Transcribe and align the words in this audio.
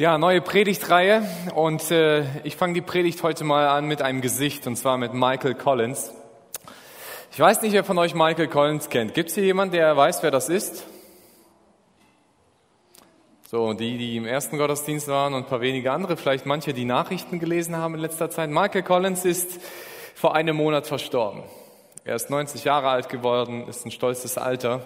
Ja, 0.00 0.16
neue 0.16 0.40
Predigtreihe 0.40 1.28
und 1.54 1.90
äh, 1.90 2.24
ich 2.42 2.56
fange 2.56 2.72
die 2.72 2.80
Predigt 2.80 3.22
heute 3.22 3.44
mal 3.44 3.68
an 3.68 3.84
mit 3.84 4.00
einem 4.00 4.22
Gesicht 4.22 4.66
und 4.66 4.76
zwar 4.76 4.96
mit 4.96 5.12
Michael 5.12 5.54
Collins. 5.54 6.10
Ich 7.32 7.38
weiß 7.38 7.60
nicht, 7.60 7.74
wer 7.74 7.84
von 7.84 7.98
euch 7.98 8.14
Michael 8.14 8.48
Collins 8.48 8.88
kennt. 8.88 9.12
Gibt 9.12 9.28
es 9.28 9.34
hier 9.34 9.44
jemand, 9.44 9.74
der 9.74 9.94
weiß, 9.94 10.22
wer 10.22 10.30
das 10.30 10.48
ist? 10.48 10.86
So, 13.50 13.74
die, 13.74 13.98
die 13.98 14.16
im 14.16 14.24
ersten 14.24 14.56
Gottesdienst 14.56 15.06
waren 15.08 15.34
und 15.34 15.42
ein 15.42 15.48
paar 15.50 15.60
wenige 15.60 15.92
andere, 15.92 16.16
vielleicht 16.16 16.46
manche, 16.46 16.72
die 16.72 16.86
Nachrichten 16.86 17.38
gelesen 17.38 17.76
haben 17.76 17.92
in 17.92 18.00
letzter 18.00 18.30
Zeit. 18.30 18.48
Michael 18.48 18.84
Collins 18.84 19.26
ist 19.26 19.60
vor 20.14 20.34
einem 20.34 20.56
Monat 20.56 20.86
verstorben. 20.86 21.42
Er 22.04 22.14
ist 22.14 22.30
90 22.30 22.64
Jahre 22.64 22.88
alt 22.88 23.10
geworden, 23.10 23.68
ist 23.68 23.84
ein 23.84 23.90
stolzes 23.90 24.38
Alter. 24.38 24.80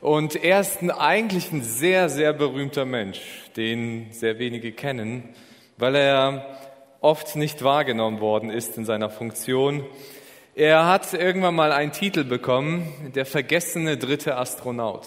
Und 0.00 0.42
er 0.42 0.60
ist 0.60 0.78
eigentlich 0.82 1.52
ein 1.52 1.62
sehr, 1.62 2.08
sehr 2.08 2.32
berühmter 2.32 2.86
Mensch, 2.86 3.20
den 3.56 4.10
sehr 4.12 4.38
wenige 4.38 4.72
kennen, 4.72 5.28
weil 5.76 5.94
er 5.94 6.58
oft 7.02 7.36
nicht 7.36 7.62
wahrgenommen 7.62 8.20
worden 8.20 8.48
ist 8.48 8.78
in 8.78 8.86
seiner 8.86 9.10
Funktion. 9.10 9.84
Er 10.54 10.86
hat 10.86 11.12
irgendwann 11.12 11.54
mal 11.54 11.70
einen 11.72 11.92
Titel 11.92 12.24
bekommen, 12.24 13.12
der 13.14 13.26
vergessene 13.26 13.98
dritte 13.98 14.36
Astronaut. 14.36 15.06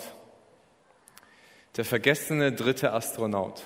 Der 1.75 1.85
vergessene 1.85 2.51
dritte 2.51 2.93
Astronaut. 2.93 3.63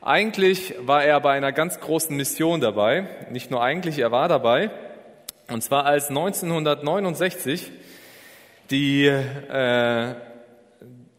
Eigentlich 0.00 0.74
war 0.80 1.04
er 1.04 1.20
bei 1.20 1.32
einer 1.32 1.52
ganz 1.52 1.78
großen 1.78 2.16
Mission 2.16 2.62
dabei. 2.62 3.06
Nicht 3.30 3.50
nur 3.50 3.62
eigentlich, 3.62 3.98
er 3.98 4.12
war 4.12 4.28
dabei. 4.28 4.70
Und 5.50 5.62
zwar 5.62 5.84
als 5.84 6.08
1969 6.08 7.70
die 8.70 9.06
äh, 9.06 10.14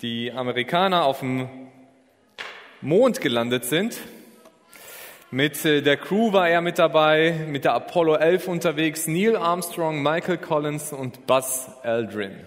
die 0.02 0.32
Amerikaner 0.32 1.04
auf 1.04 1.20
dem 1.20 1.50
Mond 2.82 3.20
gelandet 3.20 3.66
sind. 3.66 4.00
Mit 5.30 5.64
äh, 5.66 5.82
der 5.82 5.98
Crew 5.98 6.32
war 6.32 6.50
er 6.50 6.62
mit 6.62 6.80
dabei, 6.80 7.46
mit 7.50 7.66
der 7.66 7.74
Apollo 7.74 8.16
11 8.16 8.48
unterwegs, 8.48 9.08
Neil 9.08 9.36
Armstrong, 9.36 10.02
Michael 10.02 10.38
Collins 10.38 10.94
und 10.94 11.28
Buzz 11.28 11.70
Aldrin. 11.84 12.38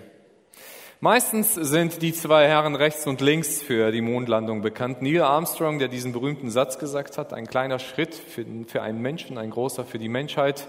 Meistens 1.01 1.55
sind 1.55 2.01
die 2.01 2.15
zwei 2.15 2.49
Herren 2.49 2.75
rechts 2.75 3.07
und 3.07 3.21
links 3.21 3.61
für 3.61 3.93
die 3.93 4.01
Mondlandung 4.01 4.63
bekannt. 4.63 5.03
Neil 5.03 5.23
Armstrong, 5.23 5.79
der 5.79 5.89
diesen 5.89 6.13
berühmten 6.13 6.49
Satz 6.51 6.79
gesagt 6.79 7.19
hat, 7.19 7.35
ein 7.35 7.47
kleiner 7.47 7.79
Schritt 7.79 8.15
für, 8.15 8.47
für 8.67 8.83
einen 8.83 9.03
Menschen, 9.03 9.37
ein 9.37 9.51
großer 9.51 9.85
für 9.85 9.99
die 9.99 10.09
Menschheit. 10.09 10.67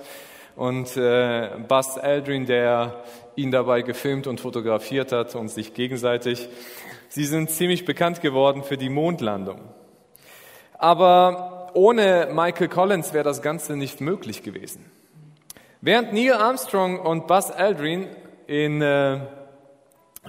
Und 0.55 0.95
äh, 0.97 1.49
Buzz 1.67 1.97
Aldrin, 1.97 2.45
der 2.45 3.03
ihn 3.35 3.51
dabei 3.51 3.81
gefilmt 3.81 4.27
und 4.27 4.39
fotografiert 4.39 5.11
hat 5.11 5.35
und 5.35 5.49
sich 5.49 5.73
gegenseitig. 5.73 6.47
Sie 7.09 7.25
sind 7.25 7.49
ziemlich 7.49 7.85
bekannt 7.85 8.21
geworden 8.21 8.63
für 8.63 8.77
die 8.77 8.89
Mondlandung. 8.89 9.61
Aber 10.77 11.71
ohne 11.73 12.29
Michael 12.31 12.67
Collins 12.67 13.13
wäre 13.13 13.23
das 13.23 13.41
Ganze 13.41 13.75
nicht 13.75 14.01
möglich 14.01 14.43
gewesen. 14.43 14.85
Während 15.81 16.13
Neil 16.13 16.33
Armstrong 16.33 16.99
und 16.99 17.27
Buzz 17.27 17.51
Aldrin 17.51 18.07
in, 18.47 18.81
äh, 18.81 19.19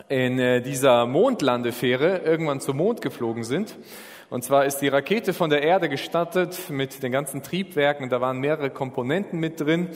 in 0.08 0.38
äh, 0.38 0.62
dieser 0.62 1.06
Mondlandefähre 1.06 2.18
irgendwann 2.18 2.60
zum 2.60 2.78
Mond 2.78 3.02
geflogen 3.02 3.44
sind, 3.44 3.76
und 4.34 4.42
zwar 4.42 4.64
ist 4.64 4.78
die 4.78 4.88
Rakete 4.88 5.32
von 5.32 5.48
der 5.48 5.62
Erde 5.62 5.88
gestartet 5.88 6.68
mit 6.68 7.04
den 7.04 7.12
ganzen 7.12 7.44
Triebwerken, 7.44 8.08
da 8.08 8.20
waren 8.20 8.40
mehrere 8.40 8.68
Komponenten 8.68 9.38
mit 9.38 9.60
drin 9.60 9.90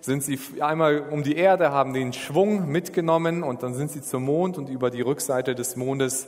sind 0.00 0.22
sie 0.22 0.38
einmal 0.62 1.00
um 1.10 1.22
die 1.22 1.36
Erde, 1.36 1.72
haben 1.72 1.92
den 1.92 2.14
Schwung 2.14 2.70
mitgenommen 2.70 3.42
und 3.42 3.62
dann 3.62 3.74
sind 3.74 3.90
sie 3.90 4.00
zum 4.00 4.24
Mond 4.24 4.56
und 4.56 4.70
über 4.70 4.90
die 4.90 5.02
Rückseite 5.02 5.54
des 5.54 5.76
Mondes 5.76 6.26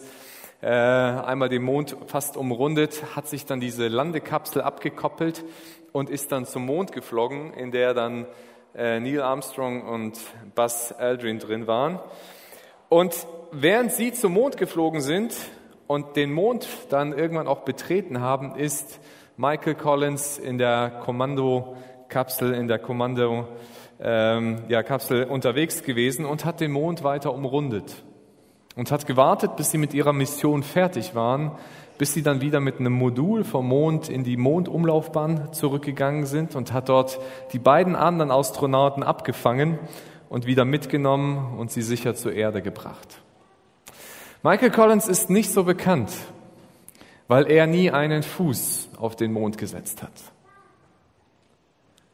äh, 0.60 0.66
einmal 0.66 1.48
den 1.48 1.62
Mond 1.62 1.96
fast 2.06 2.36
umrundet, 2.36 3.02
hat 3.16 3.28
sich 3.28 3.46
dann 3.46 3.60
diese 3.60 3.88
Landekapsel 3.88 4.60
abgekoppelt 4.60 5.42
und 5.92 6.10
ist 6.10 6.32
dann 6.32 6.44
zum 6.44 6.66
Mond 6.66 6.92
geflogen, 6.92 7.54
in 7.54 7.70
der 7.70 7.94
dann 7.94 8.26
äh, 8.76 9.00
Neil 9.00 9.22
Armstrong 9.22 9.88
und 9.88 10.20
Buzz 10.54 10.92
Aldrin 10.98 11.38
drin 11.38 11.66
waren. 11.66 11.98
Und 12.90 13.26
während 13.52 13.90
sie 13.90 14.12
zum 14.12 14.34
Mond 14.34 14.58
geflogen 14.58 15.00
sind 15.00 15.32
und 15.86 16.16
den 16.16 16.32
Mond 16.32 16.66
dann 16.90 17.12
irgendwann 17.12 17.46
auch 17.46 17.60
betreten 17.60 18.20
haben, 18.20 18.54
ist 18.56 19.00
Michael 19.36 19.74
Collins 19.74 20.38
in 20.38 20.58
der 20.58 20.90
Kommando 21.04 21.76
Kapsel, 22.08 22.54
in 22.54 22.68
der 22.68 22.78
Kommando 22.78 23.48
ähm, 24.00 24.62
ja, 24.68 24.82
Kapsel 24.82 25.24
unterwegs 25.24 25.82
gewesen 25.82 26.24
und 26.24 26.44
hat 26.44 26.60
den 26.60 26.72
Mond 26.72 27.02
weiter 27.02 27.34
umrundet 27.34 28.04
und 28.76 28.90
hat 28.90 29.06
gewartet, 29.06 29.56
bis 29.56 29.70
sie 29.70 29.78
mit 29.78 29.94
ihrer 29.94 30.12
Mission 30.12 30.62
fertig 30.62 31.14
waren, 31.14 31.52
bis 31.98 32.12
sie 32.12 32.22
dann 32.22 32.40
wieder 32.40 32.60
mit 32.60 32.80
einem 32.80 32.92
Modul 32.92 33.44
vom 33.44 33.68
Mond 33.68 34.08
in 34.08 34.24
die 34.24 34.36
Mondumlaufbahn 34.36 35.52
zurückgegangen 35.52 36.26
sind 36.26 36.54
und 36.54 36.72
hat 36.72 36.88
dort 36.88 37.18
die 37.52 37.58
beiden 37.58 37.94
anderen 37.94 38.30
Astronauten 38.30 39.02
abgefangen 39.02 39.78
und 40.28 40.46
wieder 40.46 40.64
mitgenommen 40.64 41.58
und 41.58 41.70
sie 41.70 41.82
sicher 41.82 42.14
zur 42.14 42.32
Erde 42.32 42.62
gebracht. 42.62 43.23
Michael 44.46 44.72
Collins 44.72 45.08
ist 45.08 45.30
nicht 45.30 45.50
so 45.50 45.64
bekannt, 45.64 46.12
weil 47.28 47.50
er 47.50 47.66
nie 47.66 47.90
einen 47.90 48.22
Fuß 48.22 48.90
auf 48.98 49.16
den 49.16 49.32
Mond 49.32 49.56
gesetzt 49.56 50.02
hat. 50.02 50.12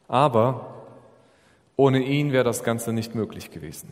Aber 0.07 0.75
ohne 1.75 1.99
ihn 1.99 2.31
wäre 2.31 2.45
das 2.45 2.63
Ganze 2.63 2.93
nicht 2.93 3.15
möglich 3.15 3.51
gewesen. 3.51 3.91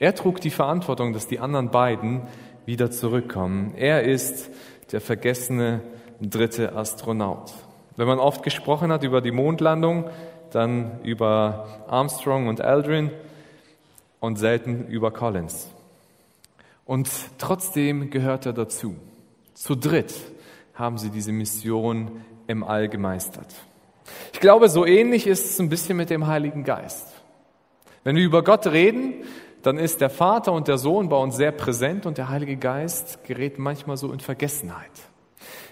Er 0.00 0.16
trug 0.16 0.40
die 0.40 0.50
Verantwortung, 0.50 1.12
dass 1.12 1.28
die 1.28 1.38
anderen 1.38 1.70
beiden 1.70 2.22
wieder 2.64 2.90
zurückkommen. 2.90 3.72
Er 3.76 4.02
ist 4.02 4.50
der 4.90 5.00
vergessene 5.00 5.80
dritte 6.20 6.74
Astronaut. 6.74 7.54
Wenn 7.94 8.08
man 8.08 8.18
oft 8.18 8.42
gesprochen 8.42 8.90
hat 8.90 9.04
über 9.04 9.20
die 9.20 9.30
Mondlandung, 9.30 10.10
dann 10.50 11.00
über 11.04 11.84
Armstrong 11.86 12.48
und 12.48 12.60
Aldrin 12.60 13.12
und 14.18 14.40
selten 14.40 14.88
über 14.88 15.12
Collins. 15.12 15.70
Und 16.86 17.10
trotzdem 17.38 18.10
gehört 18.10 18.46
er 18.46 18.52
dazu. 18.52 18.96
Zu 19.54 19.74
dritt 19.74 20.14
haben 20.74 20.98
sie 20.98 21.10
diese 21.10 21.32
Mission 21.32 22.24
im 22.46 22.62
All 22.64 22.88
gemeistert. 22.88 23.52
Ich 24.32 24.40
glaube, 24.40 24.68
so 24.68 24.86
ähnlich 24.86 25.26
ist 25.26 25.50
es 25.50 25.58
ein 25.58 25.68
bisschen 25.68 25.96
mit 25.96 26.10
dem 26.10 26.28
Heiligen 26.28 26.62
Geist. 26.62 27.08
Wenn 28.04 28.14
wir 28.14 28.24
über 28.24 28.44
Gott 28.44 28.66
reden, 28.68 29.14
dann 29.62 29.78
ist 29.78 30.00
der 30.00 30.10
Vater 30.10 30.52
und 30.52 30.68
der 30.68 30.78
Sohn 30.78 31.08
bei 31.08 31.16
uns 31.16 31.36
sehr 31.36 31.50
präsent 31.50 32.06
und 32.06 32.18
der 32.18 32.28
Heilige 32.28 32.56
Geist 32.56 33.24
gerät 33.24 33.58
manchmal 33.58 33.96
so 33.96 34.12
in 34.12 34.20
Vergessenheit. 34.20 34.92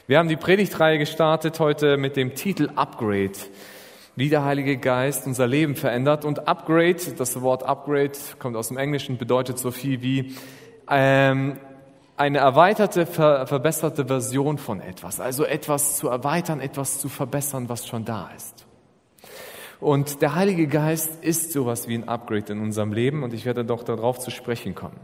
Wir 0.09 0.19
haben 0.19 0.29
die 0.29 0.37
Predigtreihe 0.37 0.99
gestartet 0.99 1.61
heute 1.61 1.97
mit 1.97 2.17
dem 2.17 2.35
Titel 2.35 2.71
Upgrade, 2.75 3.39
wie 4.17 4.31
der 4.31 4.45
Heilige 4.45 4.79
Geist 4.79 5.29
unser 5.29 5.47
Leben 5.47 5.77
verändert. 5.77 6.25
Und 6.25 6.49
Upgrade, 6.49 7.15
das 7.17 7.41
Wort 7.41 7.63
Upgrade 7.63 8.13
kommt 8.41 8.57
aus 8.57 8.69
dem 8.69 8.79
Englischen, 8.79 9.17
bedeutet 9.17 9.59
so 9.59 9.71
viel 9.71 10.03
wie 10.03 10.35
ähm, 10.91 11.57
eine 12.17 12.39
erweiterte, 12.39 13.07
ver 13.07 13.47
verbesserte 13.47 14.07
Version 14.07 14.59
von 14.59 14.81
etwas. 14.81 15.21
Also 15.21 15.45
etwas 15.45 15.97
zu 15.97 16.09
erweitern, 16.09 16.61
etwas 16.61 16.99
zu 16.99 17.09
verbessern, 17.09 17.69
was 17.69 17.87
schon 17.87 18.05
da 18.05 18.31
ist. 18.37 18.67
Und 19.81 20.23
der 20.23 20.35
Heilige 20.35 20.67
Geist 20.67 21.23
ist 21.23 21.53
sowas 21.53 21.89
wie 21.89 21.95
ein 21.95 22.09
Upgrade 22.09 22.53
in 22.53 22.61
unserem 22.61 22.93
Leben 22.93 23.23
und 23.23 23.35
ich 23.35 23.45
werde 23.45 23.65
doch 23.65 23.83
darauf 23.83 24.19
zu 24.19 24.31
sprechen 24.31 24.75
kommen. 24.75 24.97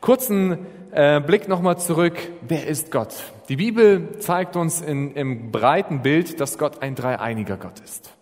Kurzen 0.00 0.66
äh, 0.90 1.20
Blick 1.20 1.48
nochmal 1.48 1.78
zurück. 1.78 2.18
Wer 2.46 2.66
ist 2.66 2.90
Gott? 2.90 3.14
Die 3.48 3.56
Bibel 3.56 4.18
zeigt 4.18 4.56
uns 4.56 4.80
in, 4.80 5.14
im 5.14 5.50
breiten 5.50 6.02
Bild, 6.02 6.40
dass 6.40 6.58
Gott 6.58 6.82
ein 6.82 6.94
dreieiniger 6.94 7.56
Gott 7.56 7.80
ist. 7.80 8.12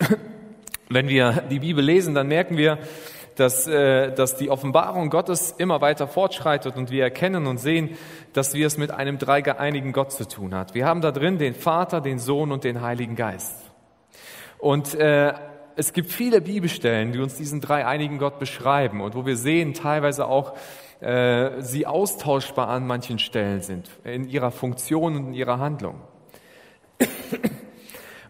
Wenn 0.88 1.08
wir 1.08 1.44
die 1.48 1.60
Bibel 1.60 1.84
lesen, 1.84 2.14
dann 2.14 2.28
merken 2.28 2.56
wir, 2.56 2.78
dass, 3.36 3.66
äh, 3.66 4.12
dass 4.12 4.36
die 4.36 4.50
Offenbarung 4.50 5.10
Gottes 5.10 5.52
immer 5.56 5.80
weiter 5.80 6.06
fortschreitet 6.06 6.76
und 6.76 6.90
wir 6.90 7.04
erkennen 7.04 7.46
und 7.46 7.58
sehen, 7.58 7.96
dass 8.32 8.54
wir 8.54 8.66
es 8.66 8.78
mit 8.78 8.90
einem 8.90 9.18
dreieinigen 9.18 9.92
Gott 9.92 10.12
zu 10.12 10.26
tun 10.26 10.54
hat. 10.54 10.74
Wir 10.74 10.86
haben 10.86 11.00
da 11.00 11.12
drin 11.12 11.38
den 11.38 11.54
Vater, 11.54 12.00
den 12.00 12.18
Sohn 12.18 12.52
und 12.52 12.64
den 12.64 12.82
Heiligen 12.82 13.16
Geist. 13.16 13.54
Und 14.58 14.94
äh, 14.94 15.34
es 15.76 15.92
gibt 15.92 16.10
viele 16.10 16.40
Bibelstellen, 16.40 17.12
die 17.12 17.18
uns 17.18 17.36
diesen 17.36 17.60
dreieinigen 17.60 18.18
Gott 18.18 18.38
beschreiben 18.38 19.00
und 19.00 19.14
wo 19.14 19.26
wir 19.26 19.36
sehen 19.36 19.74
teilweise 19.74 20.26
auch, 20.26 20.54
äh, 21.00 21.60
sie 21.60 21.86
austauschbar 21.86 22.68
an 22.68 22.86
manchen 22.86 23.18
Stellen 23.18 23.60
sind, 23.60 23.90
in 24.04 24.28
ihrer 24.28 24.50
Funktion 24.50 25.16
und 25.16 25.26
in 25.28 25.34
ihrer 25.34 25.58
Handlung. 25.58 25.96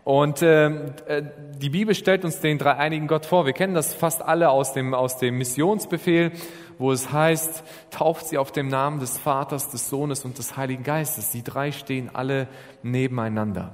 Und 0.05 0.43
ähm, 0.43 0.95
äh, 1.07 1.23
die 1.59 1.71
Bibel 1.71 1.95
stellt 1.95 2.25
uns 2.25 2.41
den 2.41 2.59
dreieinigen 2.59 3.07
Gott 3.07 3.25
vor. 3.25 3.47
Wir 3.47 3.53
kennen 3.53 3.75
das 3.75 3.95
fast 3.95 4.21
alle 4.21 4.51
aus 4.51 4.73
dem, 4.73 4.95
aus 4.95 5.19
dem 5.19 5.39
Missionsbefehl, 5.39 6.33
wo 6.79 6.91
es 6.91 7.13
heißt, 7.13 7.63
tauft 7.91 8.27
sie 8.27 8.39
auf 8.39 8.51
dem 8.51 8.67
Namen 8.67 8.99
des 8.99 9.17
Vaters, 9.17 9.71
des 9.71 9.89
Sohnes 9.89 10.25
und 10.25 10.39
des 10.39 10.57
Heiligen 10.57 10.83
Geistes. 10.83 11.31
Die 11.31 11.45
drei 11.45 11.71
stehen 11.71 12.11
alle 12.13 12.49
nebeneinander. 12.83 13.73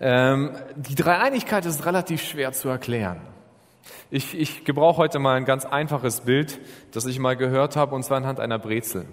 Ähm, 0.00 0.50
die 0.76 0.94
Dreieinigkeit 0.94 1.66
ist 1.66 1.86
relativ 1.86 2.22
schwer 2.22 2.52
zu 2.52 2.68
erklären. 2.68 3.20
Ich, 4.10 4.38
ich 4.38 4.64
gebrauche 4.64 4.98
heute 4.98 5.18
mal 5.18 5.36
ein 5.36 5.44
ganz 5.44 5.64
einfaches 5.64 6.20
Bild, 6.20 6.60
das 6.92 7.04
ich 7.06 7.18
mal 7.18 7.36
gehört 7.36 7.74
habe, 7.74 7.96
und 7.96 8.04
zwar 8.04 8.18
anhand 8.18 8.38
einer 8.38 8.60
Brezel. 8.60 9.06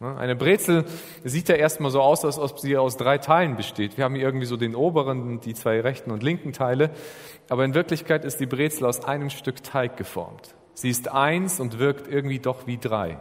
Ne? 0.00 0.16
Eine 0.16 0.36
Brezel 0.36 0.84
sieht 1.24 1.48
ja 1.48 1.56
erstmal 1.56 1.90
so 1.90 2.00
aus, 2.00 2.24
als 2.24 2.38
ob 2.38 2.58
sie 2.58 2.76
aus 2.76 2.96
drei 2.96 3.18
Teilen 3.18 3.56
besteht. 3.56 3.96
Wir 3.96 4.04
haben 4.04 4.14
hier 4.14 4.24
irgendwie 4.24 4.46
so 4.46 4.56
den 4.56 4.74
oberen, 4.74 5.40
die 5.40 5.54
zwei 5.54 5.80
rechten 5.80 6.10
und 6.10 6.22
linken 6.22 6.52
Teile. 6.52 6.90
Aber 7.48 7.64
in 7.64 7.74
Wirklichkeit 7.74 8.24
ist 8.24 8.38
die 8.38 8.46
Brezel 8.46 8.86
aus 8.86 9.04
einem 9.04 9.30
Stück 9.30 9.62
Teig 9.62 9.96
geformt. 9.96 10.54
Sie 10.74 10.90
ist 10.90 11.10
eins 11.10 11.58
und 11.58 11.78
wirkt 11.80 12.06
irgendwie 12.06 12.38
doch 12.38 12.66
wie 12.66 12.78
drei. 12.78 13.18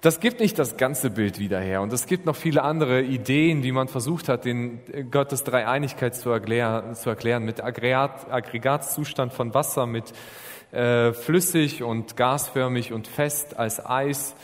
Das 0.00 0.20
gibt 0.20 0.40
nicht 0.40 0.58
das 0.58 0.76
ganze 0.76 1.08
Bild 1.08 1.38
wieder 1.38 1.60
her. 1.60 1.80
Und 1.80 1.92
es 1.92 2.06
gibt 2.06 2.26
noch 2.26 2.36
viele 2.36 2.62
andere 2.62 3.00
Ideen, 3.00 3.62
wie 3.62 3.72
man 3.72 3.88
versucht 3.88 4.28
hat, 4.28 4.44
den 4.44 4.80
Gottes 5.10 5.44
Dreieinigkeit 5.44 6.14
zu 6.14 6.28
erklären, 6.28 6.94
zu 6.94 7.08
erklären 7.08 7.44
mit 7.44 7.64
Aggregat, 7.64 8.30
Aggregatzustand 8.30 9.32
von 9.32 9.54
Wasser, 9.54 9.86
mit 9.86 10.12
äh, 10.72 11.12
flüssig 11.14 11.82
und 11.82 12.18
gasförmig 12.18 12.92
und 12.92 13.06
fest 13.06 13.56
als 13.56 13.84
Eis 13.86 14.34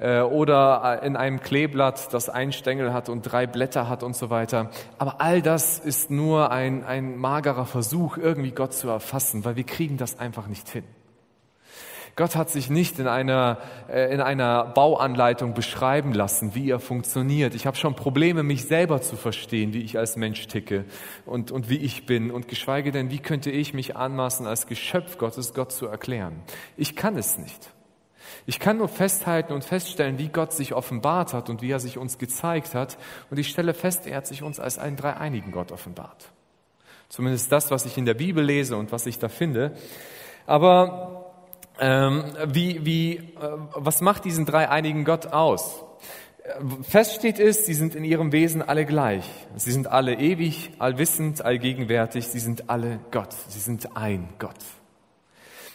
oder 0.00 1.02
in 1.02 1.16
einem 1.16 1.40
Kleeblatt, 1.40 2.12
das 2.14 2.28
einen 2.28 2.52
Stängel 2.52 2.92
hat 2.92 3.08
und 3.08 3.22
drei 3.22 3.46
Blätter 3.46 3.88
hat 3.88 4.02
und 4.02 4.16
so 4.16 4.30
weiter. 4.30 4.70
Aber 4.98 5.20
all 5.20 5.42
das 5.42 5.78
ist 5.78 6.10
nur 6.10 6.50
ein, 6.50 6.84
ein 6.84 7.18
magerer 7.18 7.66
Versuch, 7.66 8.16
irgendwie 8.16 8.52
Gott 8.52 8.72
zu 8.72 8.88
erfassen, 8.88 9.44
weil 9.44 9.56
wir 9.56 9.64
kriegen 9.64 9.98
das 9.98 10.18
einfach 10.18 10.46
nicht 10.46 10.68
hin. 10.68 10.84
Gott 12.16 12.36
hat 12.36 12.50
sich 12.50 12.70
nicht 12.70 12.98
in 12.98 13.06
einer, 13.06 13.58
äh, 13.88 14.12
in 14.12 14.20
einer 14.20 14.64
Bauanleitung 14.64 15.54
beschreiben 15.54 16.12
lassen, 16.12 16.54
wie 16.54 16.70
er 16.70 16.80
funktioniert. 16.80 17.54
Ich 17.54 17.66
habe 17.66 17.76
schon 17.76 17.94
Probleme, 17.94 18.42
mich 18.42 18.64
selber 18.64 19.00
zu 19.00 19.16
verstehen, 19.16 19.72
wie 19.72 19.82
ich 19.82 19.96
als 19.96 20.16
Mensch 20.16 20.46
ticke 20.46 20.84
und, 21.24 21.50
und 21.50 21.70
wie 21.70 21.78
ich 21.78 22.06
bin. 22.06 22.30
Und 22.30 22.48
geschweige 22.48 22.90
denn, 22.90 23.10
wie 23.10 23.20
könnte 23.20 23.50
ich 23.50 23.74
mich 23.74 23.96
anmaßen, 23.96 24.46
als 24.46 24.66
Geschöpf 24.66 25.18
Gottes 25.18 25.54
Gott 25.54 25.72
zu 25.72 25.86
erklären? 25.86 26.42
Ich 26.76 26.96
kann 26.96 27.16
es 27.16 27.38
nicht. 27.38 27.70
Ich 28.46 28.58
kann 28.58 28.78
nur 28.78 28.88
festhalten 28.88 29.52
und 29.52 29.64
feststellen, 29.64 30.18
wie 30.18 30.28
Gott 30.28 30.52
sich 30.52 30.74
offenbart 30.74 31.32
hat 31.32 31.50
und 31.50 31.62
wie 31.62 31.70
er 31.70 31.80
sich 31.80 31.98
uns 31.98 32.18
gezeigt 32.18 32.74
hat. 32.74 32.98
Und 33.30 33.38
ich 33.38 33.48
stelle 33.48 33.74
fest, 33.74 34.06
er 34.06 34.18
hat 34.18 34.26
sich 34.26 34.42
uns 34.42 34.60
als 34.60 34.78
einen 34.78 34.96
dreieinigen 34.96 35.52
Gott 35.52 35.72
offenbart. 35.72 36.30
Zumindest 37.08 37.50
das, 37.50 37.70
was 37.70 37.86
ich 37.86 37.98
in 37.98 38.04
der 38.04 38.14
Bibel 38.14 38.44
lese 38.44 38.76
und 38.76 38.92
was 38.92 39.06
ich 39.06 39.18
da 39.18 39.28
finde. 39.28 39.72
Aber 40.46 41.32
ähm, 41.80 42.24
wie, 42.46 42.84
wie, 42.84 43.16
äh, 43.16 43.22
was 43.74 44.00
macht 44.00 44.24
diesen 44.24 44.46
dreieinigen 44.46 45.04
Gott 45.04 45.28
aus? 45.28 45.84
Fest 46.82 47.16
steht 47.16 47.38
es, 47.38 47.66
sie 47.66 47.74
sind 47.74 47.94
in 47.94 48.04
ihrem 48.04 48.32
Wesen 48.32 48.62
alle 48.62 48.84
gleich. 48.84 49.24
Sie 49.56 49.72
sind 49.72 49.86
alle 49.86 50.14
ewig, 50.14 50.70
allwissend, 50.78 51.44
allgegenwärtig. 51.44 52.28
Sie 52.28 52.38
sind 52.38 52.70
alle 52.70 53.00
Gott. 53.10 53.34
Sie 53.48 53.60
sind 53.60 53.96
ein 53.96 54.28
Gott. 54.38 54.56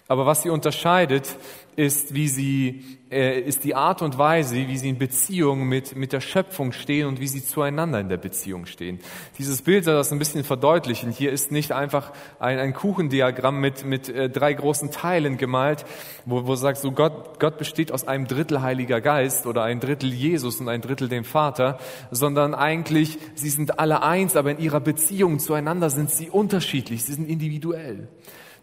Aber 0.08 0.26
was 0.26 0.44
sie 0.44 0.50
unterscheidet, 0.50 1.36
ist, 1.76 2.14
wie 2.14 2.28
sie, 2.28 2.84
äh, 3.12 3.40
ist 3.40 3.64
die 3.64 3.76
Art 3.76 4.02
und 4.02 4.18
Weise, 4.18 4.56
wie 4.56 4.78
sie 4.78 4.90
in 4.90 4.98
Beziehung 4.98 5.68
mit, 5.68 5.96
mit 5.96 6.14
der 6.14 6.22
Schöpfung 6.22 6.72
stehen 6.72 7.08
und 7.08 7.20
wie 7.20 7.28
sie 7.28 7.44
zueinander 7.44 8.00
in 8.00 8.10
der 8.10 8.18
Beziehung 8.18 8.66
stehen. 8.66 9.00
Dieses 9.38 9.62
Bild 9.62 9.86
soll 9.86 9.96
das 9.96 10.12
ein 10.12 10.20
bisschen 10.20 10.44
verdeutlichen. 10.44 11.12
Hier 11.12 11.32
ist 11.32 11.52
nicht 11.52 11.72
einfach 11.72 12.12
ein, 12.40 12.60
ein 12.60 12.74
Kuchendiagramm 12.74 13.60
mit, 13.60 13.86
mit 13.86 14.10
äh, 14.10 14.30
drei 14.30 14.54
großen 14.54 14.92
Teilen 14.92 15.38
gemalt, 15.38 15.86
wo, 16.26 16.48
wo 16.48 16.56
sagt 16.56 16.78
so 16.78 16.92
Gott, 16.92 17.40
Gott 17.40 17.58
besteht 17.58 17.92
aus 17.92 18.08
einem 18.08 18.28
Drittel 18.28 18.62
Heiliger 18.62 19.02
Geist 19.02 19.46
oder 19.46 19.64
ein 19.64 19.80
Drittel 19.80 20.14
Jesus 20.14 20.60
und 20.60 20.70
ein 20.70 20.82
Drittel 20.82 21.10
dem 21.10 21.26
Vater, 21.26 21.78
sondern 22.12 22.54
eigentlich, 22.54 23.18
sie 23.36 23.50
sind 23.50 23.80
alle 23.80 24.02
eins, 24.02 24.36
aber 24.36 24.52
in 24.52 24.60
ihrer 24.60 24.80
Beziehung 24.80 25.40
zueinander 25.40 25.90
sind 25.90 26.10
sie 26.10 26.30
unterschiedlich, 26.30 27.04
sie 27.04 27.14
sind 27.14 27.28
individuell. 27.28 28.08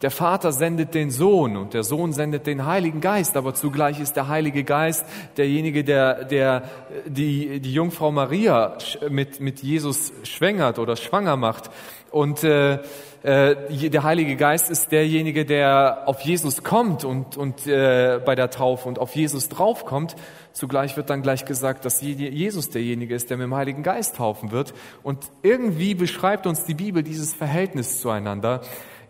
Der 0.03 0.11
Vater 0.11 0.51
sendet 0.51 0.95
den 0.95 1.13
Sohn 1.13 1.57
und 1.57 1.75
der 1.75 1.85
Sohn 1.85 2.13
sendet 2.13 2.49
den 2.49 2.67
Heiligen 2.67 3.01
Geist, 3.01 3.37
aber 3.37 3.55
zugleich 3.55 4.01
ist 4.01 4.15
der 4.15 4.27
Heilige 4.27 4.65
Geist 4.65 5.07
derjenige, 5.37 5.85
der, 5.85 6.25
der 6.25 6.65
die, 7.07 7.61
die 7.61 7.73
Jungfrau 7.73 8.11
Maria 8.11 8.77
mit, 9.09 9.39
mit 9.39 9.63
Jesus 9.63 10.13
schwängert 10.25 10.81
oder 10.81 10.97
schwanger 10.97 11.37
macht. 11.37 11.71
Und 12.11 12.43
äh, 12.43 12.81
äh, 13.23 13.89
der 13.89 14.03
Heilige 14.03 14.35
Geist 14.35 14.71
ist 14.71 14.91
derjenige, 14.91 15.45
der 15.45 16.03
auf 16.07 16.21
Jesus 16.23 16.65
kommt 16.65 17.05
und, 17.05 17.37
und 17.37 17.67
äh, 17.69 18.21
bei 18.25 18.35
der 18.35 18.51
Taufe 18.51 18.89
und 18.89 18.99
auf 18.99 19.15
Jesus 19.15 19.49
draufkommt. 19.49 20.17
Zugleich 20.53 20.97
wird 20.97 21.11
dann 21.11 21.23
gleich 21.23 21.45
gesagt, 21.45 21.85
dass 21.85 22.03
Jesus 22.03 22.71
derjenige 22.71 23.15
ist, 23.15 23.31
der 23.31 23.37
mit 23.37 23.45
dem 23.45 23.55
Heiligen 23.55 23.85
Geist 23.85 24.17
taufen 24.17 24.51
wird. 24.51 24.75
Und 25.05 25.19
irgendwie 25.43 25.95
beschreibt 25.95 26.47
uns 26.47 26.65
die 26.65 26.75
Bibel 26.75 27.05
dieses 27.05 27.33
Verhältnis 27.33 28.01
zueinander 28.01 28.63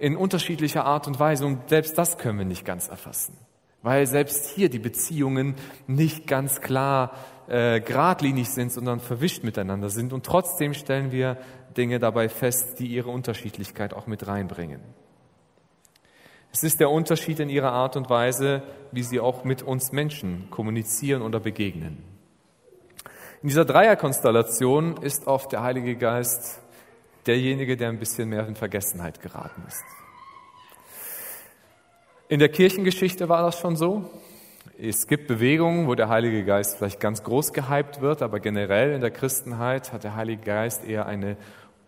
in 0.03 0.17
unterschiedlicher 0.17 0.85
Art 0.85 1.07
und 1.07 1.21
Weise 1.21 1.47
und 1.47 1.69
selbst 1.69 1.97
das 1.97 2.19
können 2.19 2.37
wir 2.37 2.45
nicht 2.45 2.65
ganz 2.65 2.89
erfassen, 2.89 3.37
weil 3.83 4.05
selbst 4.09 4.47
hier 4.47 4.69
die 4.69 4.81
Beziehungen 4.81 5.55
nicht 5.87 6.27
ganz 6.27 6.61
klar 6.61 7.13
äh, 7.47 7.81
geradlinig 7.81 8.51
sind, 8.51 8.73
sondern 8.73 8.99
verwischt 8.99 9.45
miteinander 9.45 9.91
sind 9.91 10.13
und 10.13 10.27
trotzdem 10.27 10.75
stellen 10.75 11.13
wir 11.13 11.37
Dinge 11.77 12.01
dabei 12.01 12.29
fest, 12.29 12.81
die 12.81 12.89
ihre 12.89 13.11
Unterschiedlichkeit 13.11 13.95
auch 13.95 14.09
mit 14.09 14.27
reinbringen. 14.27 14.81
Es 16.51 16.65
ist 16.65 16.81
der 16.81 16.91
Unterschied 16.91 17.39
in 17.39 17.49
ihrer 17.49 17.71
Art 17.71 17.97
und 17.97 18.11
Weise, 18.11 18.65
wie 18.91 19.05
sie 19.05 19.21
auch 19.21 19.45
mit 19.45 19.63
uns 19.63 19.93
Menschen 19.93 20.51
kommunizieren 20.51 21.23
oder 21.23 21.39
begegnen. 21.39 22.03
In 23.41 23.49
dieser 23.49 23.65
Dreierkonstellation 23.65 24.97
ist 24.97 25.29
oft 25.29 25.53
der 25.53 25.63
Heilige 25.63 25.95
Geist 25.95 26.62
derjenige, 27.27 27.77
der 27.77 27.89
ein 27.89 27.99
bisschen 27.99 28.29
mehr 28.29 28.47
in 28.47 28.55
Vergessenheit 28.57 29.21
geraten 29.21 29.63
ist. 29.67 29.83
In 32.29 32.39
der 32.39 32.49
Kirchengeschichte 32.49 33.29
war 33.29 33.43
das 33.43 33.59
schon 33.59 33.77
so. 33.77 34.11
Es 34.81 35.07
gibt 35.07 35.29
Bewegungen, 35.29 35.87
wo 35.87 35.95
der 35.95 36.09
Heilige 36.09 36.45
Geist 36.45 36.79
vielleicht 36.79 36.99
ganz 36.99 37.23
groß 37.23 37.53
gehypt 37.53 38.01
wird, 38.01 38.23
aber 38.23 38.41
generell 38.41 38.93
in 38.93 39.01
der 39.01 39.11
Christenheit 39.11 39.93
hat 39.93 40.05
der 40.05 40.17
Heilige 40.17 40.43
Geist 40.43 40.85
eher 40.85 41.07
eine 41.07 41.37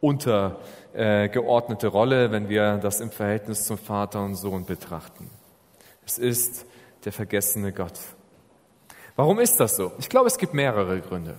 untergeordnete 0.01 1.87
Rolle, 1.89 2.31
wenn 2.31 2.49
wir 2.49 2.77
das 2.77 3.01
im 3.01 3.11
Verhältnis 3.11 3.65
zum 3.65 3.79
Vater 3.79 4.23
und 4.23 4.35
Sohn 4.35 4.67
betrachten. 4.67 5.31
Es 6.05 6.19
ist 6.19 6.67
der 7.05 7.13
vergessene 7.13 7.73
Gott. 7.73 7.99
Warum 9.17 9.41
ist 9.41 9.59
das 9.61 9.77
so? 9.77 9.93
Ich 9.99 10.09
glaube, 10.09 10.27
es 10.27 10.37
gibt 10.37 10.53
mehrere 10.53 11.01
Gründe. 11.01 11.39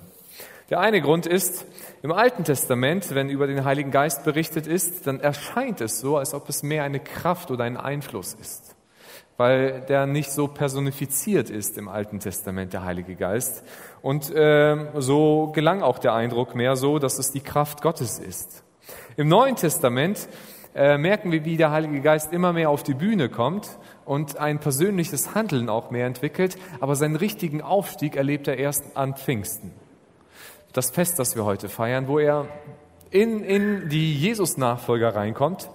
Der 0.72 0.80
eine 0.80 1.00
Grund 1.00 1.28
ist, 1.28 1.64
im 2.02 2.12
Alten 2.12 2.44
Testament, 2.44 3.14
wenn 3.14 3.30
über 3.30 3.46
den 3.46 3.66
Heiligen 3.66 3.92
Geist 3.92 4.24
berichtet 4.24 4.66
ist, 4.66 5.06
dann 5.06 5.20
erscheint 5.20 5.80
es 5.80 6.00
so, 6.00 6.18
als 6.18 6.34
ob 6.34 6.50
es 6.50 6.64
mehr 6.64 6.84
eine 6.84 7.00
Kraft 7.00 7.52
oder 7.52 7.66
ein 7.66 7.78
Einfluss 7.78 8.34
ist, 8.34 8.76
weil 9.38 9.82
der 9.82 10.08
nicht 10.08 10.32
so 10.32 10.48
personifiziert 10.48 11.52
ist 11.52 11.78
im 11.78 11.88
Alten 11.88 12.20
Testament, 12.20 12.74
der 12.74 12.84
Heilige 12.84 13.16
Geist. 13.16 13.64
Und 14.02 14.34
äh, 14.34 14.76
so 14.96 15.52
gelang 15.54 15.84
auch 15.84 16.00
der 16.00 16.14
Eindruck 16.14 16.56
mehr 16.56 16.76
so, 16.76 16.98
dass 16.98 17.20
es 17.20 17.32
die 17.32 17.42
Kraft 17.42 17.84
Gottes 17.84 18.18
ist. 18.18 18.64
Im 19.18 19.28
Neuen 19.28 19.58
Testament 19.58 20.28
äh, 20.74 20.98
merken 20.98 21.32
wir, 21.32 21.46
wie 21.46 21.58
der 21.58 21.70
Heilige 21.70 22.02
Geist 22.02 22.34
immer 22.34 22.54
mehr 22.54 22.72
auf 22.72 22.82
die 22.82 22.96
Bühne 22.96 23.30
kommt 23.30 23.78
und 24.04 24.40
ein 24.40 24.60
persönliches 24.60 25.36
Handeln 25.36 25.70
auch 25.70 25.92
mehr 25.92 26.08
entwickelt, 26.08 26.58
aber 26.80 26.96
seinen 26.96 27.18
richtigen 27.18 27.62
Aufstieg 27.62 28.16
erlebt 28.16 28.48
er 28.48 28.58
erst 28.58 28.98
an 28.98 29.16
Pfingsten 29.16 29.85
das 30.76 30.92
Fest, 30.92 31.20
das 31.20 31.36
wir 31.36 31.46
heute 31.46 31.70
feiern, 31.70 32.08
wo 32.08 32.20
er 32.20 32.48
in, 33.10 33.44
in 33.44 33.88
die 33.88 34.14
Jesus-Nachfolger 34.14 35.16
reinkommt 35.16 35.70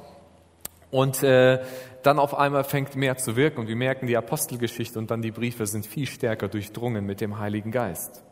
und 0.90 1.22
äh, 1.22 1.62
dann 2.02 2.18
auf 2.18 2.36
einmal 2.36 2.64
fängt 2.64 2.96
mehr 2.96 3.16
zu 3.16 3.34
wirken. 3.34 3.60
Und 3.60 3.68
wir 3.68 3.76
merken, 3.76 4.06
die 4.06 4.16
Apostelgeschichte 4.16 4.98
und 4.98 5.10
dann 5.10 5.22
die 5.22 5.30
Briefe 5.30 5.66
sind 5.66 5.86
viel 5.86 6.06
stärker 6.06 6.48
durchdrungen 6.48 7.06
mit 7.06 7.20
dem 7.22 7.38
Heiligen 7.38 7.70
Geist. 7.70 8.22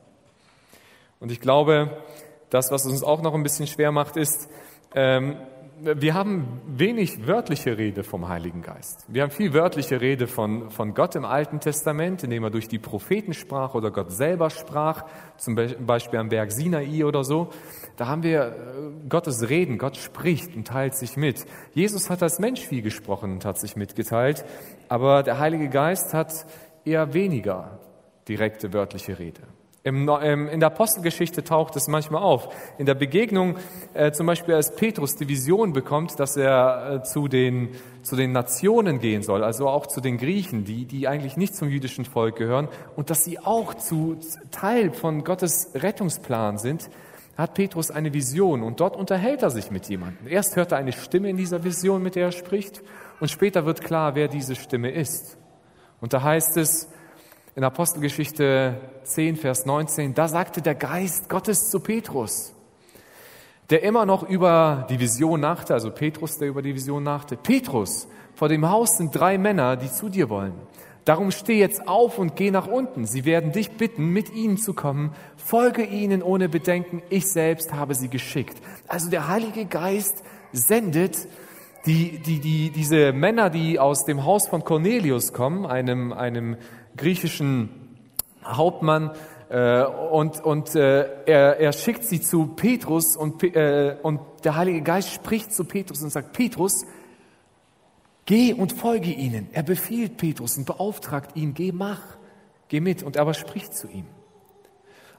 Und 1.21 1.33
ich 1.33 1.41
glaube, 1.41 2.03
das, 2.51 2.71
was 2.71 2.85
uns 2.85 3.03
auch 3.03 3.23
noch 3.23 3.35
ein 3.35 3.43
bisschen 3.43 3.67
schwer 3.67 3.91
macht, 3.91 4.17
ist, 4.17 4.51
ähm, 4.95 5.37
wir 5.81 6.15
haben 6.15 6.61
wenig 6.67 7.27
wörtliche 7.27 7.79
Rede 7.79 8.03
vom 8.03 8.29
Heiligen 8.29 8.63
Geist. 8.63 9.05
Wir 9.09 9.23
haben 9.23 9.31
viel 9.31 9.53
wörtliche 9.53 10.01
Rede 10.01 10.27
von, 10.27 10.71
von 10.71 10.95
Gott 10.95 11.15
im 11.15 11.25
Alten 11.25 11.61
Testament, 11.61 12.25
indem 12.25 12.45
er 12.45 12.51
durch 12.51 12.69
die 12.69 12.79
Propheten 12.79 13.35
sprach 13.35 13.75
oder 13.75 13.91
Gott 13.91 14.11
selber 14.11 14.51
sprach, 14.51 15.05
zum 15.37 15.55
Beispiel 15.55 16.19
am 16.19 16.29
Berg 16.29 16.53
Sinai 16.53 17.05
oder 17.05 17.25
so. 17.25 17.51
Da 17.97 18.07
haben 18.07 18.23
wir 18.23 18.47
äh, 18.47 19.09
Gottes 19.09 19.49
Reden, 19.49 19.79
Gott 19.79 19.97
spricht 19.97 20.57
und 20.57 20.67
teilt 20.67 20.95
sich 20.95 21.17
mit. 21.17 21.45
Jesus 21.75 22.11
hat 22.11 22.23
als 22.23 22.39
Mensch 22.39 22.61
viel 22.61 22.83
gesprochen 22.83 23.33
und 23.33 23.45
hat 23.45 23.59
sich 23.59 23.77
mitgeteilt, 23.77 24.45
aber 24.89 25.23
der 25.23 25.39
Heilige 25.39 25.69
Geist 25.69 26.15
hat 26.15 26.47
eher 26.85 27.15
weniger 27.15 27.79
direkte 28.29 28.73
wörtliche 28.73 29.19
Rede. 29.19 29.43
In 29.89 30.61
der 30.61 30.67
Apostelgeschichte 30.67 31.45
taucht 31.45 31.77
es 31.77 31.89
manchmal 31.89 32.23
auf. 32.23 32.49
In 32.79 32.87
der 32.87 32.95
Begegnung, 32.95 33.57
äh, 33.95 34.13
zum 34.13 34.27
Beispiel 34.27 34.55
als 34.55 34.75
Petrus 34.75 35.17
die 35.17 35.29
Vision 35.29 35.73
bekommt, 35.73 36.19
dass 36.21 36.37
er 36.37 37.01
äh, 37.01 37.03
zu, 37.03 37.29
den, 37.29 37.71
zu 38.03 38.17
den 38.17 38.33
Nationen 38.33 39.01
gehen 39.01 39.23
soll, 39.23 39.43
also 39.43 39.69
auch 39.69 39.87
zu 39.87 40.01
den 40.01 40.19
Griechen, 40.19 40.65
die, 40.65 40.85
die 40.85 41.09
eigentlich 41.09 41.37
nicht 41.37 41.55
zum 41.55 41.69
jüdischen 41.69 42.05
Volk 42.05 42.37
gehören 42.37 42.69
und 42.97 43.11
dass 43.11 43.25
sie 43.25 43.39
auch 43.39 43.75
zu 43.75 44.17
Teil 44.51 44.93
von 44.93 45.25
Gottes 45.25 45.71
Rettungsplan 45.75 46.59
sind, 46.59 46.91
hat 47.37 47.55
Petrus 47.55 47.91
eine 47.93 48.13
Vision 48.13 48.65
und 48.65 48.81
dort 48.81 48.97
unterhält 48.97 49.43
er 49.43 49.51
sich 49.51 49.71
mit 49.71 49.89
jemandem. 49.89 50.27
Erst 50.27 50.57
hört 50.57 50.73
er 50.73 50.79
eine 50.79 50.93
Stimme 50.93 51.31
in 51.31 51.37
dieser 51.37 51.63
Vision, 51.63 52.03
mit 52.03 52.17
der 52.17 52.27
er 52.27 52.33
spricht 52.33 52.83
und 53.21 53.31
später 53.31 53.65
wird 53.65 53.81
klar, 53.81 54.17
wer 54.17 54.27
diese 54.27 54.57
Stimme 54.57 54.91
ist. 54.91 55.39
Und 56.01 56.13
da 56.13 56.23
heißt 56.23 56.57
es, 56.57 56.89
in 57.59 57.65
Apostelgeschichte 57.65 58.81
10, 59.03 59.35
Vers 59.35 59.67
19, 59.67 60.15
da 60.15 60.29
sagte 60.29 60.63
der 60.63 60.77
Geist 60.77 61.29
Gottes 61.29 61.71
zu 61.71 61.81
Petrus, 61.81 62.55
der 63.69 63.83
immer 63.83 64.07
noch 64.07 64.23
über 64.23 64.87
die 64.89 65.01
Vision 65.01 65.41
nachte, 65.41 65.75
also 65.75 65.91
Petrus, 65.91 66.39
der 66.39 66.47
über 66.47 66.63
die 66.63 66.77
Vision 66.77 67.03
nachte, 67.03 67.37
Petrus, 67.37 68.07
vor 68.37 68.49
dem 68.49 68.71
Haus 68.71 68.97
sind 68.97 69.11
drei 69.13 69.39
Männer, 69.39 69.77
die 69.77 69.91
zu 69.91 70.09
dir 70.09 70.29
wollen. 70.29 70.53
Darum 71.05 71.33
steh 71.33 71.59
jetzt 71.59 71.89
auf 71.89 72.21
und 72.21 72.37
geh 72.37 72.53
nach 72.53 72.69
unten. 72.69 73.07
Sie 73.07 73.25
werden 73.25 73.51
dich 73.51 73.73
bitten, 73.73 74.11
mit 74.11 74.33
ihnen 74.33 74.59
zu 74.59 74.73
kommen. 74.73 75.13
Folge 75.37 75.83
ihnen 75.83 76.23
ohne 76.23 76.49
Bedenken. 76.49 77.03
Ich 77.11 77.27
selbst 77.27 77.73
habe 77.73 77.97
sie 77.97 78.09
geschickt. 78.09 78.57
Also 78.87 79.11
der 79.11 79.27
Heilige 79.27 79.65
Geist 79.65 80.23
sendet 80.53 81.27
die, 81.87 82.19
die, 82.19 82.39
die, 82.39 82.71
diese 82.71 83.13
Männer, 83.13 83.51
die 83.51 83.79
aus 83.79 84.05
dem 84.05 84.25
Haus 84.25 84.47
von 84.47 84.63
Cornelius 84.63 85.33
kommen, 85.33 85.67
einem, 85.67 86.13
einem 86.13 86.57
griechischen 86.99 87.71
Hauptmann, 88.45 89.13
äh, 89.51 89.83
und, 89.83 90.45
und 90.45 90.75
äh, 90.75 91.25
er, 91.25 91.59
er 91.59 91.73
schickt 91.73 92.05
sie 92.05 92.21
zu 92.21 92.49
Petrus 92.49 93.17
und, 93.17 93.43
äh, 93.43 93.97
und 94.03 94.21
der 94.45 94.57
Heilige 94.57 94.83
Geist 94.83 95.11
spricht 95.11 95.55
zu 95.55 95.65
Petrus 95.65 96.03
und 96.03 96.11
sagt, 96.11 96.35
Petrus, 96.35 96.85
Geh 98.29 98.53
und 98.53 98.75
folge 98.75 99.11
ihnen. 99.11 99.49
Er 99.55 99.63
befiehlt 99.63 100.19
Petrus 100.19 100.59
und 100.59 100.67
beauftragt 100.67 101.35
ihn, 101.35 101.55
geh, 101.55 101.73
mach, 101.73 102.03
geh 102.69 102.79
mit. 102.79 103.03
Und 103.03 103.17
er 103.17 103.23
aber 103.23 103.33
spricht 103.33 103.73
zu 103.73 103.89
ihm. 103.89 104.05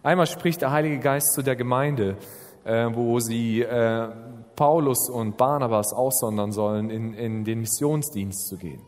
Einmal 0.04 0.28
spricht 0.28 0.62
der 0.62 0.70
Heilige 0.70 1.00
Geist 1.00 1.34
zu 1.34 1.42
der 1.42 1.56
Gemeinde, 1.56 2.18
äh, 2.66 2.88
wo 2.94 3.20
sie 3.20 3.64
äh, 3.64 4.10
Paulus 4.56 5.10
und 5.10 5.38
Barnabas 5.38 5.92
aussondern 5.92 6.52
sollen, 6.52 6.92
in, 6.92 7.16
in 7.16 7.44
den 7.46 7.62
Missionsdienst 7.62 8.48
zu 8.48 8.58
gehen. 8.58 8.84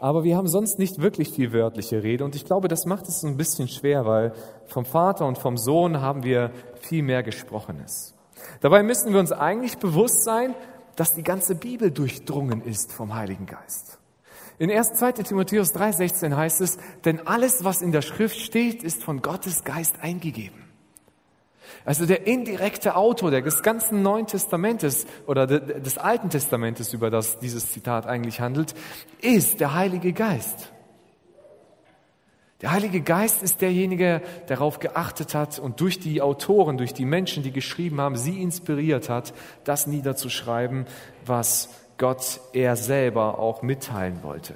Aber 0.00 0.24
wir 0.24 0.36
haben 0.36 0.48
sonst 0.48 0.78
nicht 0.78 1.00
wirklich 1.00 1.30
viel 1.30 1.52
wörtliche 1.52 2.02
Rede 2.02 2.24
und 2.24 2.34
ich 2.34 2.44
glaube, 2.44 2.68
das 2.68 2.86
macht 2.86 3.08
es 3.08 3.22
ein 3.22 3.36
bisschen 3.36 3.68
schwer, 3.68 4.04
weil 4.06 4.32
vom 4.66 4.84
Vater 4.84 5.26
und 5.26 5.38
vom 5.38 5.56
Sohn 5.56 6.00
haben 6.00 6.22
wir 6.22 6.50
viel 6.80 7.02
mehr 7.02 7.22
Gesprochenes. 7.22 8.14
Dabei 8.60 8.82
müssen 8.82 9.12
wir 9.12 9.20
uns 9.20 9.32
eigentlich 9.32 9.78
bewusst 9.78 10.24
sein, 10.24 10.54
dass 10.96 11.14
die 11.14 11.22
ganze 11.22 11.54
Bibel 11.54 11.90
durchdrungen 11.90 12.62
ist 12.62 12.92
vom 12.92 13.14
Heiligen 13.14 13.46
Geist. 13.46 13.98
In 14.58 14.70
1. 14.70 14.94
2. 14.94 15.12
Timotheus 15.12 15.74
3,16 15.74 16.34
heißt 16.34 16.62
es, 16.62 16.78
denn 17.04 17.26
alles, 17.26 17.62
was 17.64 17.82
in 17.82 17.92
der 17.92 18.00
Schrift 18.00 18.38
steht, 18.38 18.82
ist 18.82 19.04
von 19.04 19.20
Gottes 19.20 19.64
Geist 19.64 20.00
eingegeben. 20.00 20.65
Also 21.86 22.04
der 22.04 22.26
indirekte 22.26 22.96
Autor 22.96 23.30
des 23.30 23.62
ganzen 23.62 24.02
Neuen 24.02 24.26
Testamentes 24.26 25.06
oder 25.28 25.46
des 25.46 25.98
Alten 25.98 26.30
Testamentes, 26.30 26.92
über 26.92 27.10
das 27.10 27.38
dieses 27.38 27.70
Zitat 27.70 28.06
eigentlich 28.06 28.40
handelt, 28.40 28.74
ist 29.22 29.60
der 29.60 29.72
Heilige 29.72 30.12
Geist. 30.12 30.72
Der 32.60 32.72
Heilige 32.72 33.02
Geist 33.02 33.40
ist 33.42 33.60
derjenige, 33.60 34.20
der 34.48 34.56
darauf 34.56 34.80
geachtet 34.80 35.34
hat 35.34 35.60
und 35.60 35.80
durch 35.80 36.00
die 36.00 36.20
Autoren, 36.22 36.76
durch 36.76 36.92
die 36.92 37.04
Menschen, 37.04 37.44
die 37.44 37.52
geschrieben 37.52 38.00
haben, 38.00 38.16
sie 38.16 38.42
inspiriert 38.42 39.08
hat, 39.08 39.32
das 39.62 39.86
niederzuschreiben, 39.86 40.86
was 41.24 41.68
Gott 41.98 42.40
er 42.52 42.74
selber 42.74 43.38
auch 43.38 43.62
mitteilen 43.62 44.24
wollte. 44.24 44.54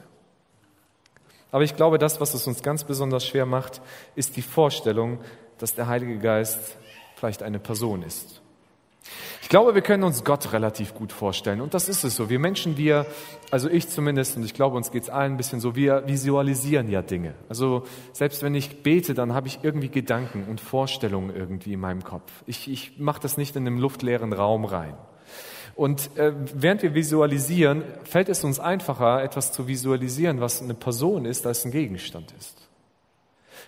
Aber 1.52 1.62
ich 1.62 1.76
glaube, 1.76 1.98
das, 1.98 2.20
was 2.20 2.34
es 2.34 2.46
uns 2.48 2.64
ganz 2.64 2.82
besonders 2.82 3.24
schwer 3.24 3.46
macht, 3.46 3.82
ist 4.16 4.36
die 4.36 4.42
Vorstellung, 4.42 5.20
dass 5.58 5.74
der 5.74 5.86
Heilige 5.86 6.18
Geist 6.18 6.76
vielleicht 7.20 7.42
eine 7.42 7.58
Person 7.58 8.02
ist. 8.02 8.40
Ich 9.42 9.48
glaube, 9.48 9.74
wir 9.74 9.82
können 9.82 10.04
uns 10.04 10.24
Gott 10.24 10.52
relativ 10.52 10.94
gut 10.94 11.12
vorstellen. 11.12 11.60
Und 11.60 11.74
das 11.74 11.88
ist 11.88 12.02
es 12.02 12.16
so. 12.16 12.30
Wir 12.30 12.38
Menschen, 12.38 12.76
wir, 12.76 13.06
also 13.50 13.68
ich 13.68 13.88
zumindest, 13.88 14.36
und 14.36 14.44
ich 14.44 14.54
glaube, 14.54 14.76
uns 14.76 14.90
geht 14.90 15.02
es 15.02 15.10
allen 15.10 15.32
ein 15.32 15.36
bisschen 15.36 15.60
so, 15.60 15.76
wir 15.76 16.06
visualisieren 16.06 16.88
ja 16.88 17.02
Dinge. 17.02 17.34
Also 17.48 17.84
selbst 18.12 18.42
wenn 18.42 18.54
ich 18.54 18.82
bete, 18.82 19.12
dann 19.12 19.34
habe 19.34 19.48
ich 19.48 19.60
irgendwie 19.62 19.88
Gedanken 19.88 20.44
und 20.48 20.60
Vorstellungen 20.60 21.34
irgendwie 21.34 21.74
in 21.74 21.80
meinem 21.80 22.04
Kopf. 22.04 22.30
Ich, 22.46 22.70
ich 22.70 22.98
mache 22.98 23.20
das 23.20 23.36
nicht 23.36 23.54
in 23.54 23.66
einem 23.66 23.78
luftleeren 23.78 24.32
Raum 24.32 24.64
rein. 24.64 24.94
Und 25.74 26.16
äh, 26.16 26.32
während 26.54 26.82
wir 26.82 26.94
visualisieren, 26.94 27.84
fällt 28.04 28.28
es 28.28 28.44
uns 28.44 28.60
einfacher, 28.60 29.22
etwas 29.22 29.52
zu 29.52 29.66
visualisieren, 29.68 30.40
was 30.40 30.62
eine 30.62 30.74
Person 30.74 31.24
ist, 31.24 31.46
als 31.46 31.64
ein 31.64 31.70
Gegenstand 31.70 32.32
ist. 32.38 32.59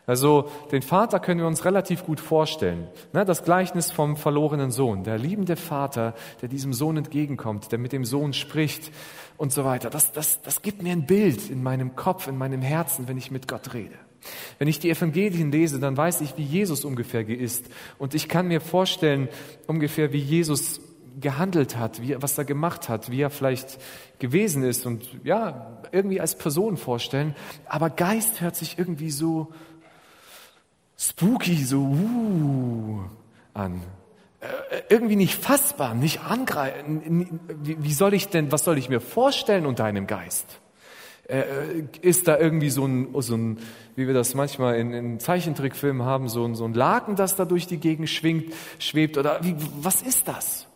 Also 0.06 0.50
den 0.72 0.82
Vater 0.82 1.20
können 1.20 1.40
wir 1.40 1.46
uns 1.46 1.64
relativ 1.64 2.04
gut 2.04 2.18
vorstellen. 2.18 2.88
Das 3.12 3.44
Gleichnis 3.44 3.92
vom 3.92 4.16
verlorenen 4.16 4.72
Sohn, 4.72 5.04
der 5.04 5.16
liebende 5.16 5.56
Vater, 5.56 6.14
der 6.40 6.48
diesem 6.48 6.72
Sohn 6.72 6.96
entgegenkommt, 6.96 7.70
der 7.70 7.78
mit 7.78 7.92
dem 7.92 8.04
Sohn 8.04 8.32
spricht 8.32 8.90
und 9.36 9.52
so 9.52 9.64
weiter. 9.64 9.90
Das, 9.90 10.10
das, 10.12 10.42
das 10.42 10.62
gibt 10.62 10.82
mir 10.82 10.92
ein 10.92 11.06
Bild 11.06 11.50
in 11.50 11.62
meinem 11.62 11.94
Kopf, 11.94 12.26
in 12.26 12.36
meinem 12.36 12.62
Herzen, 12.62 13.06
wenn 13.06 13.16
ich 13.16 13.30
mit 13.30 13.46
Gott 13.46 13.74
rede. 13.74 13.94
Wenn 14.58 14.68
ich 14.68 14.78
die 14.78 14.90
Evangelien 14.90 15.50
lese, 15.50 15.80
dann 15.80 15.96
weiß 15.96 16.20
ich, 16.20 16.36
wie 16.36 16.44
Jesus 16.44 16.84
ungefähr 16.84 17.28
ist. 17.28 17.66
Und 17.98 18.14
ich 18.14 18.28
kann 18.28 18.48
mir 18.48 18.60
vorstellen, 18.60 19.28
ungefähr 19.66 20.12
wie 20.12 20.18
Jesus 20.18 20.80
gehandelt 21.20 21.76
hat, 21.76 22.00
wie, 22.00 22.20
was 22.20 22.38
er 22.38 22.44
gemacht 22.44 22.88
hat, 22.88 23.10
wie 23.10 23.20
er 23.20 23.30
vielleicht 23.30 23.78
gewesen 24.18 24.62
ist 24.62 24.86
und 24.86 25.08
ja, 25.24 25.78
irgendwie 25.92 26.20
als 26.20 26.36
Person 26.36 26.76
vorstellen. 26.76 27.34
Aber 27.66 27.90
Geist 27.90 28.40
hört 28.40 28.56
sich 28.56 28.78
irgendwie 28.78 29.10
so, 29.10 29.52
spooky, 31.02 31.64
so 31.64 31.80
uh, 31.80 33.00
an. 33.54 33.82
Äh, 34.40 34.82
irgendwie 34.88 35.16
nicht 35.16 35.34
fassbar, 35.34 35.94
nicht 35.94 36.20
angreifen. 36.20 37.40
Wie 37.62 37.92
soll 37.92 38.14
ich 38.14 38.28
denn, 38.28 38.52
was 38.52 38.64
soll 38.64 38.78
ich 38.78 38.88
mir 38.88 39.00
vorstellen 39.00 39.66
unter 39.66 39.84
einem 39.84 40.06
Geist? 40.06 40.60
Äh, 41.28 41.42
ist 42.00 42.28
da 42.28 42.38
irgendwie 42.38 42.70
so 42.70 42.84
ein, 42.86 43.14
so 43.20 43.36
ein, 43.36 43.58
wie 43.96 44.06
wir 44.06 44.14
das 44.14 44.34
manchmal 44.34 44.76
in, 44.76 44.92
in 44.92 45.20
Zeichentrickfilmen 45.20 46.04
haben, 46.04 46.28
so 46.28 46.44
ein, 46.44 46.54
so 46.54 46.64
ein 46.64 46.74
Laken, 46.74 47.16
das 47.16 47.36
da 47.36 47.44
durch 47.44 47.66
die 47.66 47.78
Gegend 47.78 48.08
schwingt, 48.08 48.52
schwebt? 48.78 49.18
Oder 49.18 49.42
wie, 49.42 49.56
was 49.80 50.02
ist 50.02 50.28
das? 50.28 50.66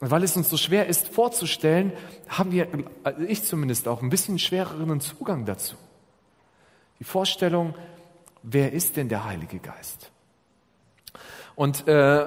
Und 0.00 0.10
weil 0.10 0.24
es 0.24 0.36
uns 0.36 0.50
so 0.50 0.56
schwer 0.56 0.86
ist 0.86 1.08
vorzustellen, 1.08 1.92
haben 2.28 2.52
wir, 2.52 2.68
also 3.04 3.22
ich 3.22 3.44
zumindest 3.44 3.88
auch, 3.88 4.02
ein 4.02 4.10
bisschen 4.10 4.38
schwereren 4.38 5.00
Zugang 5.00 5.44
dazu. 5.44 5.76
Die 6.98 7.04
Vorstellung, 7.04 7.74
wer 8.44 8.72
ist 8.72 8.96
denn 8.96 9.08
der 9.08 9.24
Heilige 9.24 9.58
Geist? 9.58 10.12
Und 11.56 11.88
äh, 11.88 12.26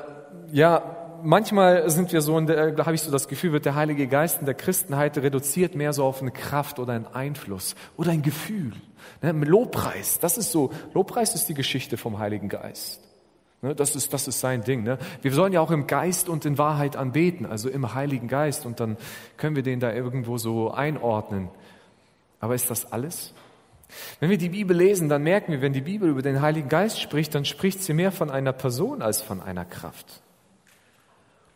ja, 0.52 0.98
manchmal 1.24 1.90
sind 1.90 2.12
wir 2.12 2.22
so, 2.22 2.40
da 2.40 2.86
habe 2.86 2.96
ich 2.96 3.02
so 3.02 3.12
das 3.12 3.28
Gefühl, 3.28 3.54
wird 3.54 3.66
der 3.66 3.76
Heilige 3.76 4.08
Geist 4.08 4.40
in 4.40 4.46
der 4.46 4.56
Christenheit 4.56 5.18
reduziert 5.18 5.76
mehr 5.76 5.94
so 5.94 6.06
auf 6.06 6.22
eine 6.22 6.32
Kraft 6.32 6.80
oder 6.80 6.94
einen 6.94 7.08
Einfluss 7.08 7.76
oder 7.98 8.12
ein 8.12 8.22
Gefühl. 8.22 8.74
Ne, 9.22 9.32
Lobpreis, 9.32 10.20
das 10.20 10.38
ist 10.38 10.52
so, 10.52 10.72
Lobpreis 10.94 11.36
ist 11.36 11.48
die 11.50 11.54
Geschichte 11.54 11.98
vom 11.98 12.20
Heiligen 12.20 12.50
Geist. 12.50 13.02
Ne, 13.62 13.76
das 13.76 13.96
ist, 13.96 14.14
das 14.14 14.28
ist 14.28 14.40
sein 14.40 14.64
Ding. 14.64 14.84
Ne? 14.84 14.98
Wir 15.22 15.32
sollen 15.34 15.54
ja 15.54 15.62
auch 15.62 15.72
im 15.72 15.88
Geist 15.88 16.30
und 16.30 16.46
in 16.46 16.58
Wahrheit 16.58 16.96
anbeten, 16.96 17.46
also 17.46 17.70
im 17.70 17.94
Heiligen 17.94 18.28
Geist. 18.28 18.66
Und 18.66 18.80
dann 18.80 18.98
können 19.38 19.56
wir 19.56 19.64
den 19.64 19.80
da 19.80 19.92
irgendwo 19.92 20.38
so 20.38 20.72
einordnen. 20.72 21.50
Aber 22.40 22.56
ist 22.56 22.70
das 22.70 22.92
alles? 22.92 23.34
Wenn 24.20 24.29
wir 24.29 24.38
die 24.38 24.50
Bibel 24.50 24.75
lesen, 24.75 25.10
dann 25.10 25.24
merken 25.24 25.51
wir, 25.51 25.62
wenn 25.62 25.74
die 25.74 25.82
Bibel 25.82 26.10
über 26.10 26.22
den 26.22 26.41
Heiligen 26.41 26.70
Geist 26.70 27.00
spricht, 27.00 27.34
dann 27.36 27.46
spricht 27.46 27.84
sie 27.84 27.94
mehr 27.94 28.12
von 28.12 28.29
einer 28.29 28.53
Person 28.53 29.01
als 29.01 29.22
von 29.22 29.41
einer 29.41 29.65
Kraft. 29.65 30.22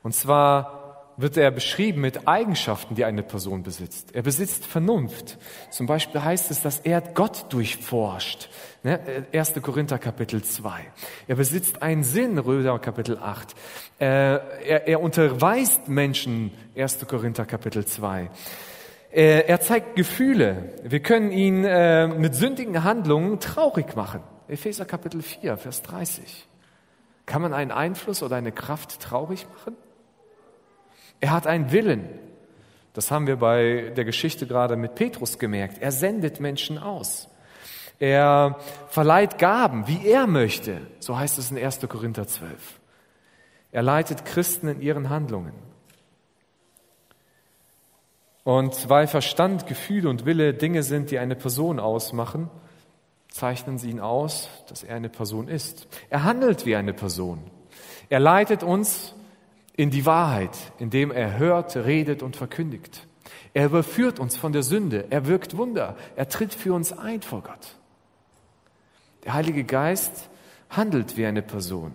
Und 0.03 0.13
zwar 0.13 0.81
wird 1.17 1.37
er 1.37 1.51
beschrieben 1.51 2.01
mit 2.01 2.27
Eigenschaften, 2.27 2.95
die 2.95 3.05
eine 3.05 3.23
Person 3.23 3.63
besitzt. 3.63 4.15
Er 4.15 4.23
besitzt 4.23 4.65
Vernunft. 4.65 5.37
Zum 5.69 5.85
Beispiel 5.85 6.23
heißt 6.23 6.51
es, 6.51 6.61
dass 6.61 6.79
er 6.79 7.01
Gott 7.01 7.45
durchforscht. 7.49 8.49
1. 8.83 9.55
Ne, 9.55 9.61
Korinther 9.61 9.99
Kapitel 9.99 10.43
2. 10.43 10.81
Er 11.27 11.35
besitzt 11.35 11.83
einen 11.83 12.03
Sinn, 12.03 12.39
Röder 12.39 12.79
Kapitel 12.79 13.17
8. 13.17 13.53
Äh, 13.99 14.05
er, 14.05 14.87
er 14.87 15.01
unterweist 15.01 15.87
Menschen, 15.87 16.51
1. 16.75 17.05
Korinther 17.07 17.45
Kapitel 17.45 17.85
2. 17.85 18.29
Äh, 19.11 19.45
er 19.47 19.59
zeigt 19.59 19.95
Gefühle. 19.95 20.73
Wir 20.83 21.01
können 21.01 21.31
ihn 21.31 21.65
äh, 21.65 22.07
mit 22.07 22.33
sündigen 22.33 22.83
Handlungen 22.83 23.39
traurig 23.39 23.95
machen. 23.95 24.21
Epheser 24.47 24.85
Kapitel 24.85 25.21
4, 25.21 25.57
Vers 25.57 25.81
30. 25.81 26.47
Kann 27.25 27.41
man 27.41 27.53
einen 27.53 27.71
Einfluss 27.71 28.23
oder 28.23 28.37
eine 28.37 28.51
Kraft 28.51 28.99
traurig 29.01 29.47
machen? 29.49 29.75
Er 31.19 31.31
hat 31.31 31.45
einen 31.45 31.71
Willen. 31.71 32.07
Das 32.93 33.11
haben 33.11 33.27
wir 33.27 33.37
bei 33.37 33.91
der 33.95 34.05
Geschichte 34.05 34.47
gerade 34.47 34.75
mit 34.75 34.95
Petrus 34.95 35.39
gemerkt. 35.39 35.81
Er 35.81 35.91
sendet 35.91 36.39
Menschen 36.39 36.77
aus. 36.77 37.29
Er 37.99 38.57
verleiht 38.87 39.37
Gaben, 39.37 39.87
wie 39.87 40.07
er 40.07 40.25
möchte. 40.25 40.81
So 40.99 41.17
heißt 41.17 41.37
es 41.37 41.51
in 41.51 41.57
1. 41.57 41.81
Korinther 41.87 42.27
12. 42.27 42.79
Er 43.71 43.83
leitet 43.83 44.25
Christen 44.25 44.67
in 44.67 44.81
ihren 44.81 45.09
Handlungen. 45.09 45.53
Und 48.43 48.89
weil 48.89 49.07
Verstand, 49.07 49.67
Gefühl 49.67 50.07
und 50.07 50.25
Wille 50.25 50.53
Dinge 50.53 50.83
sind, 50.83 51.11
die 51.11 51.19
eine 51.19 51.35
Person 51.35 51.79
ausmachen, 51.79 52.49
zeichnen 53.29 53.77
sie 53.77 53.89
ihn 53.89 53.99
aus, 53.99 54.49
dass 54.67 54.83
er 54.83 54.95
eine 54.95 55.09
Person 55.09 55.47
ist. 55.47 55.87
Er 56.09 56.23
handelt 56.23 56.65
wie 56.65 56.75
eine 56.75 56.93
Person. 56.93 57.39
Er 58.09 58.19
leitet 58.19 58.63
uns 58.63 59.13
in 59.75 59.89
die 59.89 60.05
Wahrheit, 60.05 60.57
indem 60.79 61.11
er 61.11 61.37
hört, 61.37 61.75
redet 61.75 62.23
und 62.23 62.35
verkündigt. 62.35 63.07
Er 63.53 63.65
überführt 63.65 64.19
uns 64.19 64.37
von 64.37 64.53
der 64.53 64.63
Sünde. 64.63 65.05
Er 65.09 65.27
wirkt 65.27 65.57
Wunder. 65.57 65.95
Er 66.15 66.27
tritt 66.27 66.53
für 66.53 66.73
uns 66.73 66.93
ein 66.93 67.21
vor 67.21 67.41
Gott. 67.41 67.75
Der 69.23 69.33
Heilige 69.33 69.63
Geist 69.63 70.29
handelt 70.69 71.15
wie 71.17 71.25
eine 71.25 71.41
Person. 71.41 71.93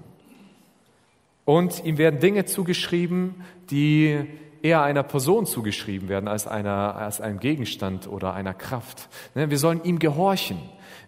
Und 1.44 1.84
ihm 1.84 1.98
werden 1.98 2.20
Dinge 2.20 2.44
zugeschrieben, 2.44 3.44
die 3.70 4.26
eher 4.62 4.82
einer 4.82 5.02
Person 5.02 5.46
zugeschrieben 5.46 6.08
werden 6.08 6.28
als, 6.28 6.46
einer, 6.46 6.96
als 6.96 7.20
einem 7.20 7.38
Gegenstand 7.38 8.08
oder 8.08 8.34
einer 8.34 8.54
Kraft. 8.54 9.08
Ne, 9.34 9.50
wir 9.50 9.58
sollen 9.58 9.82
ihm 9.84 9.98
gehorchen. 9.98 10.58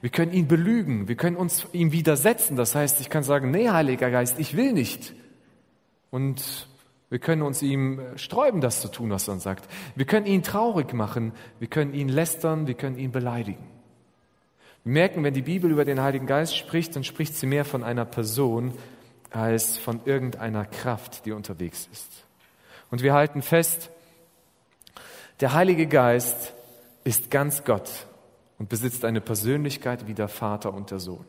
Wir 0.01 0.11
können 0.11 0.33
ihn 0.33 0.47
belügen. 0.47 1.09
Wir 1.09 1.17
können 1.17 1.37
uns 1.37 1.67
ihm 1.73 1.93
widersetzen. 1.93 2.57
Das 2.57 2.75
heißt, 2.75 3.01
ich 3.01 3.11
kann 3.11 3.23
sagen, 3.23 3.51
nee, 3.51 3.69
Heiliger 3.69 4.11
Geist, 4.11 4.39
ich 4.39 4.57
will 4.57 4.73
nicht. 4.73 5.15
Und 6.11 6.69
wir 7.11 7.19
können 7.19 7.43
uns 7.43 7.63
ihm 7.63 8.01
sträuben, 8.17 8.61
das 8.61 8.81
zu 8.81 8.89
tun, 8.89 9.11
was 9.11 9.29
er 9.29 9.35
uns 9.35 9.43
sagt. 9.43 9.69
Wir 9.97 10.05
können 10.05 10.27
ihn 10.27 10.43
traurig 10.43 10.93
machen. 10.93 11.33
Wir 11.59 11.69
können 11.69 11.95
ihn 11.95 12.09
lästern. 12.09 12.67
Wir 12.67 12.75
können 12.75 12.99
ihn 12.99 13.13
beleidigen. 13.13 13.65
Wir 14.85 14.93
merken, 14.93 15.25
wenn 15.25 15.35
die 15.35 15.43
Bibel 15.43 15.71
über 15.71 15.85
den 15.85 16.01
Heiligen 16.01 16.27
Geist 16.27 16.57
spricht, 16.57 16.95
dann 16.95 17.05
spricht 17.05 17.35
sie 17.35 17.47
mehr 17.47 17.65
von 17.65 17.83
einer 17.83 18.05
Person 18.05 18.73
als 19.31 19.77
von 19.77 20.01
irgendeiner 20.05 20.65
Kraft, 20.65 21.27
die 21.27 21.33
unterwegs 21.33 21.89
ist. 21.93 22.28
Und 22.91 23.03
wir 23.03 23.13
halten 23.13 23.43
fest, 23.43 23.91
der 25.41 25.53
Heilige 25.53 25.87
Geist 25.87 26.55
ist 27.05 27.31
ganz 27.31 27.65
Gott 27.65 28.07
und 28.59 28.69
besitzt 28.69 29.05
eine 29.05 29.21
Persönlichkeit 29.21 30.07
wie 30.07 30.15
der 30.15 30.29
Vater 30.29 30.75
und 30.75 30.91
der 30.91 30.99
Sohn. 30.99 31.25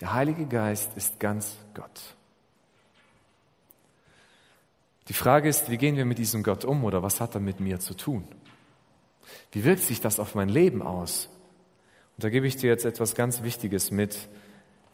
Der 0.00 0.12
Heilige 0.12 0.46
Geist 0.46 0.96
ist 0.96 1.20
ganz 1.20 1.56
Gott. 1.74 2.16
Die 5.08 5.14
Frage 5.14 5.48
ist, 5.48 5.70
wie 5.70 5.78
gehen 5.78 5.96
wir 5.96 6.04
mit 6.04 6.18
diesem 6.18 6.42
Gott 6.42 6.64
um 6.64 6.84
oder 6.84 7.02
was 7.02 7.20
hat 7.20 7.34
er 7.34 7.40
mit 7.40 7.60
mir 7.60 7.78
zu 7.78 7.94
tun? 7.94 8.26
Wie 9.52 9.64
wirkt 9.64 9.82
sich 9.82 10.00
das 10.00 10.18
auf 10.18 10.34
mein 10.34 10.48
Leben 10.48 10.82
aus? 10.82 11.28
Und 12.16 12.24
da 12.24 12.30
gebe 12.30 12.46
ich 12.46 12.56
dir 12.56 12.68
jetzt 12.68 12.84
etwas 12.84 13.14
ganz 13.14 13.42
Wichtiges 13.42 13.90
mit. 13.90 14.28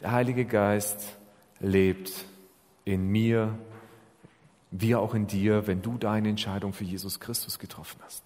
Der 0.00 0.12
Heilige 0.12 0.44
Geist 0.44 1.16
lebt 1.60 2.12
in 2.84 3.08
mir, 3.08 3.58
wie 4.72 4.96
auch 4.96 5.14
in 5.14 5.26
dir, 5.26 5.66
wenn 5.66 5.82
du 5.82 5.98
deine 5.98 6.28
Entscheidung 6.28 6.72
für 6.72 6.84
Jesus 6.84 7.20
Christus 7.20 7.58
getroffen 7.58 8.00
hast. 8.04 8.22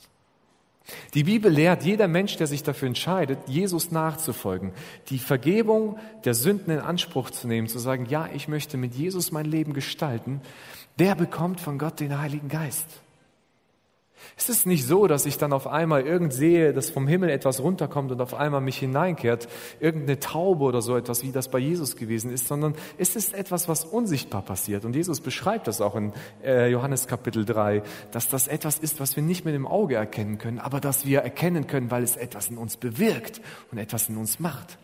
Die 1.15 1.25
Bibel 1.25 1.51
lehrt, 1.51 1.83
jeder 1.83 2.07
Mensch, 2.07 2.37
der 2.37 2.47
sich 2.47 2.63
dafür 2.63 2.87
entscheidet, 2.87 3.39
Jesus 3.49 3.91
nachzufolgen, 3.91 4.73
die 5.09 5.19
Vergebung 5.19 5.99
der 6.25 6.35
Sünden 6.35 6.73
in 6.73 6.79
Anspruch 6.79 7.31
zu 7.31 7.49
nehmen, 7.49 7.67
zu 7.67 7.81
sagen, 7.81 8.07
ja, 8.09 8.29
ich 8.33 8.47
möchte 8.47 8.77
mit 8.77 8.95
Jesus 8.95 9.33
mein 9.33 9.47
Leben 9.47 9.73
gestalten, 9.73 10.41
der 11.01 11.17
bekommt 11.17 11.61
von 11.61 11.79
Gott 11.79 11.99
den 11.99 12.19
Heiligen 12.19 12.49
Geist. 12.49 12.87
Es 14.37 14.49
ist 14.49 14.67
nicht 14.67 14.85
so, 14.85 15.07
dass 15.07 15.27
ich 15.27 15.39
dann 15.39 15.53
auf 15.53 15.67
einmal 15.67 16.03
irgend 16.03 16.33
sehe, 16.33 16.73
dass 16.73 16.91
vom 16.91 17.07
Himmel 17.07 17.31
etwas 17.31 17.61
runterkommt 17.61 18.13
und 18.13 18.21
auf 18.21 18.35
einmal 18.35 18.61
mich 18.61 18.79
hineinkehrt, 18.79 19.49
irgendeine 19.81 20.19
Taube 20.19 20.65
oder 20.65 20.83
so 20.83 20.97
etwas, 20.97 21.23
wie 21.23 21.33
das 21.33 21.49
bei 21.49 21.59
Jesus 21.59 21.97
gewesen 21.97 22.31
ist, 22.31 22.49
sondern 22.49 22.75
es 22.99 23.17
ist 23.17 23.35
etwas, 23.35 23.69
was 23.69 23.85
unsichtbar 23.85 24.43
passiert. 24.43 24.85
Und 24.85 24.97
Jesus 24.97 25.21
beschreibt 25.21 25.69
das 25.69 25.81
auch 25.81 25.97
in 25.97 26.13
äh, 26.43 26.69
Johannes 26.69 27.07
Kapitel 27.07 27.45
3, 27.45 27.83
dass 28.11 28.29
das 28.29 28.49
etwas 28.49 28.79
ist, 28.79 29.01
was 29.01 29.17
wir 29.17 29.23
nicht 29.23 29.45
mit 29.45 29.55
dem 29.55 29.67
Auge 29.67 29.97
erkennen 29.97 30.39
können, 30.39 30.59
aber 30.59 30.81
das 30.81 31.07
wir 31.07 31.21
erkennen 31.21 31.67
können, 31.67 31.91
weil 31.91 32.03
es 32.03 32.17
etwas 32.17 32.49
in 32.49 32.59
uns 32.59 32.77
bewirkt 32.77 33.41
und 33.71 33.79
etwas 33.79 34.09
in 34.09 34.17
uns 34.17 34.41
macht. 34.41 34.79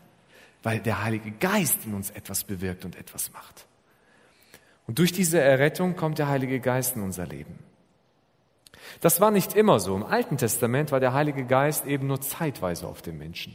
Weil 0.62 0.78
der 0.78 1.02
Heilige 1.02 1.32
Geist 1.32 1.78
in 1.86 1.94
uns 1.94 2.10
etwas 2.10 2.44
bewirkt 2.44 2.84
und 2.84 2.96
etwas 2.96 3.32
macht. 3.32 3.66
Und 4.86 4.98
durch 4.98 5.12
diese 5.12 5.40
Errettung 5.40 5.96
kommt 5.96 6.18
der 6.18 6.28
Heilige 6.28 6.60
Geist 6.60 6.96
in 6.96 7.02
unser 7.02 7.26
Leben. 7.26 7.71
Das 9.00 9.20
war 9.20 9.30
nicht 9.30 9.54
immer 9.54 9.80
so. 9.80 9.94
Im 9.94 10.04
Alten 10.04 10.36
Testament 10.36 10.92
war 10.92 11.00
der 11.00 11.12
Heilige 11.12 11.44
Geist 11.44 11.86
eben 11.86 12.06
nur 12.06 12.20
zeitweise 12.20 12.86
auf 12.86 13.02
dem 13.02 13.18
Menschen. 13.18 13.54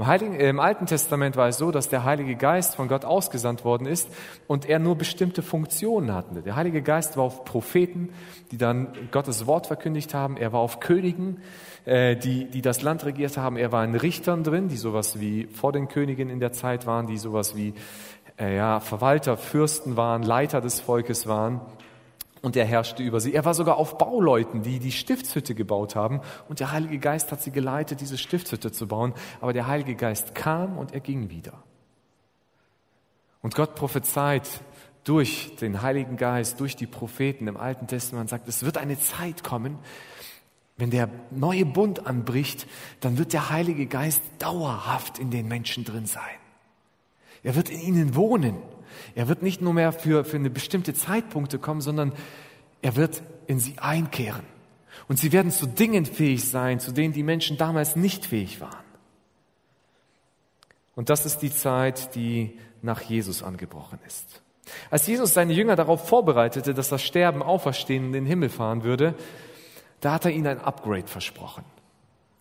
Im, 0.00 0.06
Heiligen, 0.06 0.34
äh, 0.34 0.48
Im 0.48 0.60
Alten 0.60 0.86
Testament 0.86 1.36
war 1.36 1.48
es 1.48 1.58
so, 1.58 1.70
dass 1.70 1.90
der 1.90 2.04
Heilige 2.04 2.34
Geist 2.34 2.76
von 2.76 2.88
Gott 2.88 3.04
ausgesandt 3.04 3.66
worden 3.66 3.86
ist 3.86 4.08
und 4.46 4.66
er 4.66 4.78
nur 4.78 4.96
bestimmte 4.96 5.42
Funktionen 5.42 6.14
hatte. 6.14 6.40
Der 6.40 6.56
Heilige 6.56 6.80
Geist 6.80 7.18
war 7.18 7.24
auf 7.24 7.44
Propheten, 7.44 8.08
die 8.50 8.56
dann 8.56 8.88
Gottes 9.10 9.46
Wort 9.46 9.66
verkündigt 9.66 10.14
haben. 10.14 10.38
Er 10.38 10.54
war 10.54 10.60
auf 10.60 10.80
Königen, 10.80 11.42
äh, 11.84 12.16
die, 12.16 12.46
die 12.46 12.62
das 12.62 12.80
Land 12.80 13.04
regiert 13.04 13.36
haben. 13.36 13.58
Er 13.58 13.72
war 13.72 13.84
in 13.84 13.94
Richtern 13.94 14.42
drin, 14.42 14.68
die 14.68 14.78
sowas 14.78 15.20
wie 15.20 15.48
vor 15.48 15.72
den 15.72 15.88
Königen 15.88 16.30
in 16.30 16.40
der 16.40 16.52
Zeit 16.52 16.86
waren, 16.86 17.06
die 17.06 17.18
sowas 17.18 17.54
wie 17.54 17.74
äh, 18.38 18.56
ja, 18.56 18.80
Verwalter, 18.80 19.36
Fürsten 19.36 19.98
waren, 19.98 20.22
Leiter 20.22 20.62
des 20.62 20.80
Volkes 20.80 21.26
waren 21.26 21.60
und 22.42 22.56
er 22.56 22.64
herrschte 22.64 23.02
über 23.02 23.20
sie. 23.20 23.34
Er 23.34 23.44
war 23.44 23.54
sogar 23.54 23.76
auf 23.76 23.98
Bauleuten, 23.98 24.62
die 24.62 24.78
die 24.78 24.92
Stiftshütte 24.92 25.54
gebaut 25.54 25.94
haben 25.94 26.20
und 26.48 26.60
der 26.60 26.72
Heilige 26.72 26.98
Geist 26.98 27.32
hat 27.32 27.42
sie 27.42 27.50
geleitet, 27.50 28.00
diese 28.00 28.18
Stiftshütte 28.18 28.72
zu 28.72 28.88
bauen. 28.88 29.14
Aber 29.40 29.52
der 29.52 29.66
Heilige 29.66 29.94
Geist 29.94 30.34
kam 30.34 30.78
und 30.78 30.92
er 30.92 31.00
ging 31.00 31.30
wieder. 31.30 31.62
Und 33.42 33.54
Gott 33.54 33.74
prophezeit 33.74 34.48
durch 35.04 35.56
den 35.56 35.82
Heiligen 35.82 36.16
Geist, 36.16 36.60
durch 36.60 36.76
die 36.76 36.86
Propheten 36.86 37.46
im 37.46 37.56
Alten 37.56 37.86
Testament, 37.86 38.28
sagt, 38.28 38.48
es 38.48 38.64
wird 38.64 38.76
eine 38.76 38.98
Zeit 38.98 39.42
kommen, 39.42 39.78
wenn 40.76 40.90
der 40.90 41.10
neue 41.30 41.66
Bund 41.66 42.06
anbricht, 42.06 42.66
dann 43.00 43.18
wird 43.18 43.34
der 43.34 43.50
Heilige 43.50 43.86
Geist 43.86 44.22
dauerhaft 44.38 45.18
in 45.18 45.30
den 45.30 45.46
Menschen 45.46 45.84
drin 45.84 46.06
sein. 46.06 46.22
Er 47.42 47.54
wird 47.54 47.70
in 47.70 47.80
ihnen 47.80 48.14
wohnen. 48.14 48.56
Er 49.14 49.28
wird 49.28 49.42
nicht 49.42 49.60
nur 49.60 49.74
mehr 49.74 49.92
für, 49.92 50.24
für 50.24 50.36
eine 50.36 50.50
bestimmte 50.50 50.94
Zeitpunkte 50.94 51.58
kommen, 51.58 51.80
sondern 51.80 52.12
er 52.82 52.96
wird 52.96 53.22
in 53.46 53.58
sie 53.58 53.78
einkehren. 53.78 54.44
Und 55.08 55.18
sie 55.18 55.32
werden 55.32 55.50
zu 55.50 55.66
Dingen 55.66 56.06
fähig 56.06 56.48
sein, 56.48 56.80
zu 56.80 56.92
denen 56.92 57.12
die 57.12 57.22
Menschen 57.22 57.56
damals 57.56 57.96
nicht 57.96 58.26
fähig 58.26 58.60
waren. 58.60 58.84
Und 60.94 61.08
das 61.10 61.26
ist 61.26 61.38
die 61.38 61.52
Zeit, 61.52 62.14
die 62.14 62.58
nach 62.82 63.00
Jesus 63.00 63.42
angebrochen 63.42 63.98
ist. 64.06 64.42
Als 64.90 65.06
Jesus 65.06 65.34
seine 65.34 65.52
Jünger 65.52 65.76
darauf 65.76 66.08
vorbereitete, 66.08 66.74
dass 66.74 66.88
das 66.88 67.02
Sterben 67.02 67.42
auferstehen 67.42 68.06
in 68.06 68.12
den 68.12 68.26
Himmel 68.26 68.48
fahren 68.48 68.84
würde, 68.84 69.14
da 70.00 70.14
hat 70.14 70.24
er 70.24 70.30
ihnen 70.30 70.46
ein 70.46 70.60
Upgrade 70.60 71.06
versprochen. 71.06 71.64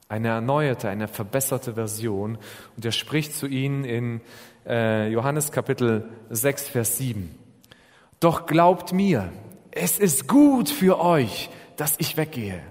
Eine 0.07 0.29
erneuerte, 0.29 0.89
eine 0.89 1.07
verbesserte 1.07 1.73
Version. 1.73 2.37
Und 2.75 2.85
er 2.85 2.91
spricht 2.91 3.33
zu 3.33 3.47
ihnen 3.47 3.83
in 3.83 4.21
Johannes 4.65 5.51
Kapitel 5.51 6.09
6, 6.29 6.67
Vers 6.69 6.97
7. 6.97 7.35
Doch 8.19 8.45
glaubt 8.45 8.93
mir, 8.93 9.31
es 9.71 9.97
ist 9.97 10.27
gut 10.27 10.69
für 10.69 10.99
euch, 10.99 11.49
dass 11.77 11.95
ich 11.97 12.17
weggehe. 12.17 12.61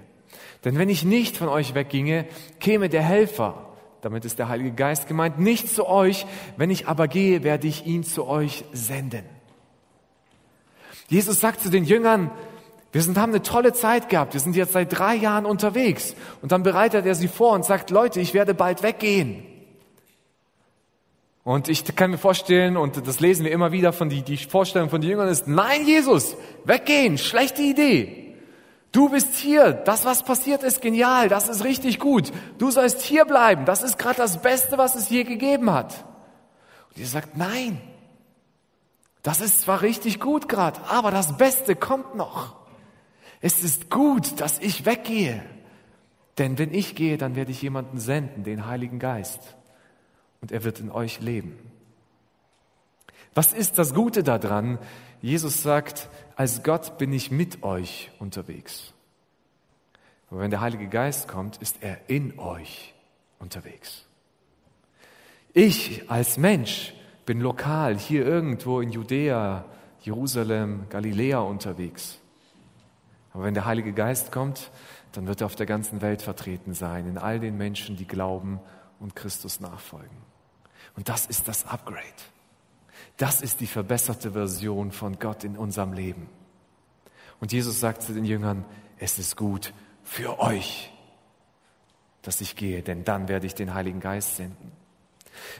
Denn 0.65 0.77
wenn 0.77 0.89
ich 0.89 1.03
nicht 1.03 1.37
von 1.37 1.47
euch 1.47 1.73
wegginge, 1.73 2.25
käme 2.59 2.89
der 2.89 3.01
Helfer, 3.01 3.65
damit 4.01 4.25
ist 4.25 4.39
der 4.39 4.49
Heilige 4.49 4.71
Geist 4.71 5.07
gemeint, 5.07 5.39
nicht 5.39 5.73
zu 5.73 5.87
euch. 5.87 6.25
Wenn 6.57 6.69
ich 6.69 6.87
aber 6.87 7.07
gehe, 7.07 7.43
werde 7.43 7.67
ich 7.67 7.85
ihn 7.85 8.03
zu 8.03 8.27
euch 8.27 8.63
senden. 8.71 9.23
Jesus 11.07 11.39
sagt 11.39 11.61
zu 11.61 11.69
den 11.69 11.83
Jüngern, 11.83 12.31
wir 12.91 13.01
sind, 13.01 13.17
haben 13.17 13.31
eine 13.31 13.41
tolle 13.41 13.73
Zeit 13.73 14.09
gehabt. 14.09 14.33
Wir 14.33 14.39
sind 14.39 14.55
jetzt 14.55 14.73
seit 14.73 14.97
drei 14.97 15.15
Jahren 15.15 15.45
unterwegs. 15.45 16.15
Und 16.41 16.51
dann 16.51 16.63
bereitet 16.63 17.05
er 17.05 17.15
sie 17.15 17.27
vor 17.27 17.53
und 17.53 17.65
sagt, 17.65 17.89
Leute, 17.89 18.19
ich 18.19 18.33
werde 18.33 18.53
bald 18.53 18.83
weggehen. 18.83 19.43
Und 21.43 21.69
ich 21.69 21.83
kann 21.95 22.11
mir 22.11 22.17
vorstellen, 22.17 22.77
und 22.77 23.07
das 23.07 23.19
lesen 23.19 23.45
wir 23.45 23.51
immer 23.51 23.71
wieder 23.71 23.93
von 23.93 24.09
die, 24.09 24.21
die 24.21 24.37
Vorstellung 24.37 24.89
von 24.89 25.01
den 25.01 25.09
Jüngern 25.09 25.29
ist, 25.29 25.47
nein, 25.47 25.85
Jesus, 25.85 26.35
weggehen, 26.65 27.17
schlechte 27.17 27.61
Idee. 27.61 28.35
Du 28.91 29.09
bist 29.09 29.35
hier, 29.35 29.71
das, 29.71 30.03
was 30.03 30.23
passiert, 30.23 30.63
ist 30.63 30.81
genial, 30.81 31.29
das 31.29 31.47
ist 31.47 31.63
richtig 31.63 31.99
gut. 31.99 32.31
Du 32.57 32.71
sollst 32.71 33.01
hier 33.01 33.25
bleiben, 33.25 33.65
das 33.65 33.83
ist 33.83 33.97
gerade 33.97 34.17
das 34.17 34.41
Beste, 34.41 34.77
was 34.77 34.95
es 34.95 35.09
je 35.09 35.23
gegeben 35.23 35.71
hat. 35.71 36.05
Und 36.89 36.97
ihr 36.97 37.07
sagt, 37.07 37.37
nein, 37.37 37.79
das 39.21 39.41
ist 39.41 39.61
zwar 39.61 39.81
richtig 39.81 40.19
gut 40.19 40.49
gerade, 40.49 40.79
aber 40.89 41.11
das 41.11 41.37
Beste 41.37 41.75
kommt 41.75 42.15
noch. 42.15 42.55
Es 43.41 43.63
ist 43.63 43.89
gut, 43.89 44.41
dass 44.41 44.59
ich 44.59 44.85
weggehe. 44.85 45.41
Denn 46.37 46.57
wenn 46.57 46.73
ich 46.73 46.95
gehe, 46.95 47.17
dann 47.17 47.35
werde 47.35 47.51
ich 47.51 47.61
jemanden 47.61 47.99
senden, 47.99 48.43
den 48.43 48.65
Heiligen 48.65 48.99
Geist 48.99 49.55
und 50.41 50.51
er 50.51 50.63
wird 50.63 50.79
in 50.79 50.91
euch 50.91 51.19
leben. 51.19 51.57
Was 53.33 53.53
ist 53.53 53.77
das 53.77 53.93
Gute 53.93 54.23
daran? 54.23 54.79
Jesus 55.21 55.61
sagt, 55.61 56.09
als 56.35 56.63
Gott 56.63 56.97
bin 56.97 57.13
ich 57.13 57.31
mit 57.31 57.63
euch 57.63 58.11
unterwegs. 58.19 58.93
Aber 60.29 60.41
wenn 60.41 60.51
der 60.51 60.61
Heilige 60.61 60.87
Geist 60.87 61.27
kommt, 61.27 61.57
ist 61.57 61.77
er 61.81 62.09
in 62.09 62.37
euch 62.39 62.93
unterwegs. 63.39 64.05
Ich 65.53 66.09
als 66.09 66.37
Mensch 66.37 66.93
bin 67.25 67.41
lokal 67.41 67.97
hier 67.97 68.25
irgendwo 68.25 68.81
in 68.81 68.91
Judäa, 68.91 69.65
Jerusalem, 70.01 70.85
Galiläa 70.89 71.39
unterwegs. 71.39 72.19
Aber 73.33 73.43
wenn 73.43 73.53
der 73.53 73.65
Heilige 73.65 73.93
Geist 73.93 74.31
kommt, 74.31 74.71
dann 75.11 75.27
wird 75.27 75.41
er 75.41 75.45
auf 75.47 75.55
der 75.55 75.65
ganzen 75.65 76.01
Welt 76.01 76.21
vertreten 76.21 76.73
sein, 76.73 77.07
in 77.07 77.17
all 77.17 77.39
den 77.39 77.57
Menschen, 77.57 77.97
die 77.97 78.07
glauben 78.07 78.59
und 78.99 79.15
Christus 79.15 79.59
nachfolgen. 79.59 80.28
Und 80.99 81.07
das 81.07 81.27
ist 81.27 81.47
das 81.47 81.65
Upgrade. 81.65 82.03
Das 83.15 83.41
ist 83.41 83.61
die 83.61 83.67
verbesserte 83.67 84.33
Version 84.33 84.91
von 84.91 85.17
Gott 85.17 85.45
in 85.45 85.55
unserem 85.55 85.93
Leben. 85.93 86.27
Und 87.39 87.53
Jesus 87.53 87.79
sagt 87.79 88.01
zu 88.01 88.11
den 88.11 88.25
Jüngern, 88.25 88.65
es 88.97 89.17
ist 89.17 89.37
gut 89.37 89.73
für 90.03 90.39
euch. 90.39 90.91
dass 92.21 92.41
ich 92.41 92.57
gehe, 92.57 92.81
denn 92.83 93.05
dann 93.05 93.29
werde 93.29 93.47
ich 93.47 93.55
den 93.55 93.73
Heiligen 93.73 94.01
Geist 94.01 94.35
senden. 94.35 94.73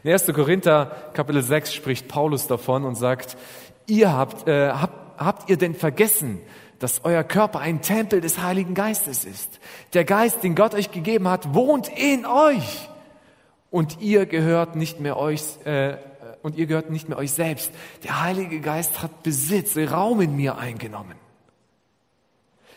In 0.04 0.12
1. 0.12 0.26
Korinther 0.34 1.10
Kapitel 1.14 1.42
6 1.42 1.74
spricht 1.74 2.10
Paulus 2.10 2.48
davon 2.48 2.84
und 2.84 2.96
sagt, 2.96 3.38
ihr 3.88 4.12
habt, 4.12 4.46
äh, 4.46 4.72
habt, 4.72 5.22
habt 5.22 5.50
ihr 5.50 5.56
denn 5.56 5.74
vergessen, 5.74 6.42
dass 6.80 7.06
euer 7.06 7.24
Körper 7.24 7.62
ein 7.62 7.82
Tempel 7.82 8.20
des 8.20 8.42
Heiligen 8.42 8.74
Geistes 8.74 9.24
ist? 9.24 9.62
Der 9.94 10.04
Geist, 10.04 10.44
den 10.44 10.54
Gott 10.54 10.76
euch 10.76 10.92
gegeben 10.92 11.30
hat, 11.30 11.54
wohnt 11.54 11.88
in 11.98 12.26
euch. 12.26 12.89
Und 13.72 14.02
ihr 14.02 14.26
gehört 14.26 14.76
nicht 14.76 15.00
mehr 15.00 15.18
euch, 15.18 15.44
äh, 15.66 15.98
und 16.42 16.58
ihr 16.58 16.66
gehört 16.66 16.90
nicht 16.90 17.10
mehr 17.10 17.18
euch 17.18 17.32
selbst. 17.32 17.72
Der 18.04 18.22
Heilige 18.22 18.60
Geist 18.62 19.02
hat 19.02 19.24
Besitz, 19.24 19.78
Raum 19.78 20.22
in 20.22 20.36
mir 20.36 20.58
eingenommen. 20.58 21.16